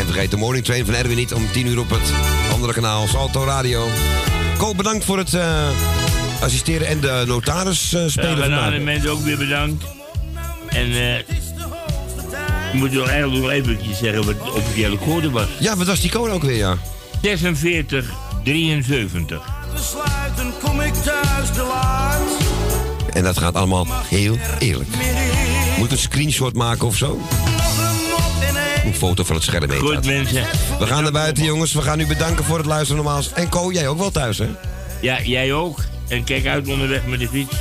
En 0.00 0.06
vergeet 0.06 0.30
de 0.30 0.36
morning 0.36 0.64
train 0.64 0.84
van 0.84 0.94
Erwin 0.94 1.16
niet 1.16 1.32
om 1.34 1.46
10 1.52 1.66
uur 1.66 1.78
op 1.78 1.90
het 1.90 2.12
andere 2.52 2.72
kanaal. 2.72 3.06
Salto 3.06 3.44
Radio. 3.44 3.86
Koop 4.58 4.76
bedankt 4.76 5.04
voor 5.04 5.18
het 5.18 5.34
eh, 5.34 5.68
assisteren 6.40 6.86
en 6.86 7.00
de 7.00 7.24
notaris 7.26 7.92
eh, 7.92 8.02
Ja, 8.02 8.08
spelen 8.08 8.38
vandaag. 8.38 8.72
en 8.72 8.84
mensen 8.84 9.10
ook 9.10 9.20
weer 9.20 9.36
bedankt. 9.38 9.84
En 10.68 10.92
eh 10.92 11.18
ik 12.72 12.78
moet 12.78 12.92
nog 12.92 13.08
eigenlijk 13.08 13.42
nog 13.42 13.50
eventjes 13.50 13.98
zeggen 13.98 14.24
wat 14.24 14.44
de 14.44 14.52
officiële 14.52 14.98
code 14.98 15.30
was. 15.30 15.46
Ja, 15.58 15.76
wat 15.76 15.86
was 15.86 16.00
die 16.00 16.10
code 16.10 16.30
ook 16.32 16.42
weer, 16.42 16.56
ja? 16.56 16.76
46 17.22 18.10
73. 18.44 19.42
Besluiten 19.72 20.52
kom 20.62 20.80
ik 20.80 20.94
thuis 20.94 21.50
te 21.54 21.62
laat. 21.62 22.20
En 23.12 23.22
dat 23.24 23.38
gaat 23.38 23.54
allemaal 23.54 23.86
heel 24.08 24.38
eerlijk. 24.58 24.88
Moet 25.78 25.90
een 25.90 25.98
screenshot 25.98 26.54
maken 26.54 26.86
of 26.86 26.96
zo? 26.96 27.20
Een 28.84 28.94
foto 28.94 29.24
van 29.24 29.34
het 29.34 29.44
scherm 29.44 29.70
heet 29.70 29.80
Goed 29.80 29.94
dat. 29.94 30.04
mensen. 30.04 30.44
We 30.78 30.86
gaan 30.86 31.02
naar 31.02 31.12
buiten, 31.12 31.44
jongens. 31.44 31.72
We 31.72 31.82
gaan 31.82 32.00
u 32.00 32.06
bedanken 32.06 32.44
voor 32.44 32.56
het 32.56 32.66
luisteren 32.66 33.02
nogmaals. 33.04 33.32
En 33.32 33.48
Ko, 33.48 33.72
jij 33.72 33.88
ook 33.88 33.98
wel 33.98 34.10
thuis, 34.10 34.38
hè? 34.38 34.46
Ja, 35.00 35.22
jij 35.22 35.52
ook. 35.52 35.78
En 36.08 36.24
kijk 36.24 36.46
uit 36.46 36.68
onderweg 36.68 37.06
met 37.06 37.18
de 37.20 37.28
fiets. 37.28 37.54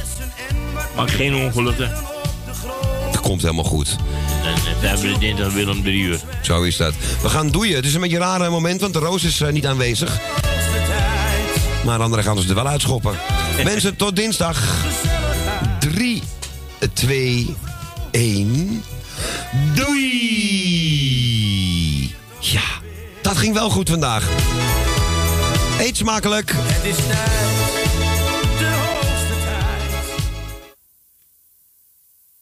Maak 0.95 1.11
geen 1.11 1.35
ongelukken. 1.35 1.91
Het 3.11 3.19
komt 3.19 3.41
helemaal 3.41 3.63
goed. 3.63 3.95
Eh, 4.43 4.53
we 4.81 4.87
hebben 4.87 5.11
het 5.11 5.19
dinsdag 5.19 5.53
weer 5.53 5.69
om 5.69 5.83
drie 5.83 6.01
uur. 6.01 6.19
Zo 6.41 6.61
is 6.61 6.77
dat. 6.77 6.93
We 7.21 7.29
gaan 7.29 7.49
doeien. 7.49 7.75
Het 7.75 7.85
is 7.85 7.93
een 7.93 8.01
beetje 8.01 8.15
een 8.17 8.21
rare 8.23 8.49
moment, 8.49 8.81
want 8.81 8.93
de 8.93 8.99
Roos 8.99 9.23
is 9.23 9.41
eh, 9.41 9.51
niet 9.51 9.65
aanwezig. 9.67 10.19
Maar 11.83 11.93
aan 11.93 11.97
de 11.97 12.03
andere 12.03 12.23
gaan 12.23 12.39
ze 12.41 12.49
er 12.49 12.55
wel 12.55 12.67
uitschoppen. 12.67 13.13
Mensen, 13.63 13.95
tot 13.95 14.15
dinsdag. 14.15 14.61
3, 15.79 16.21
2, 16.93 17.55
1. 18.11 18.83
Doei! 19.75 21.09
Dat 23.30 23.38
ging 23.38 23.53
wel 23.53 23.69
goed 23.69 23.89
vandaag. 23.89 24.30
Eet 25.80 25.97
smakelijk. 25.97 26.51
Het 26.56 26.85
is 26.85 26.95
tijd 26.95 27.78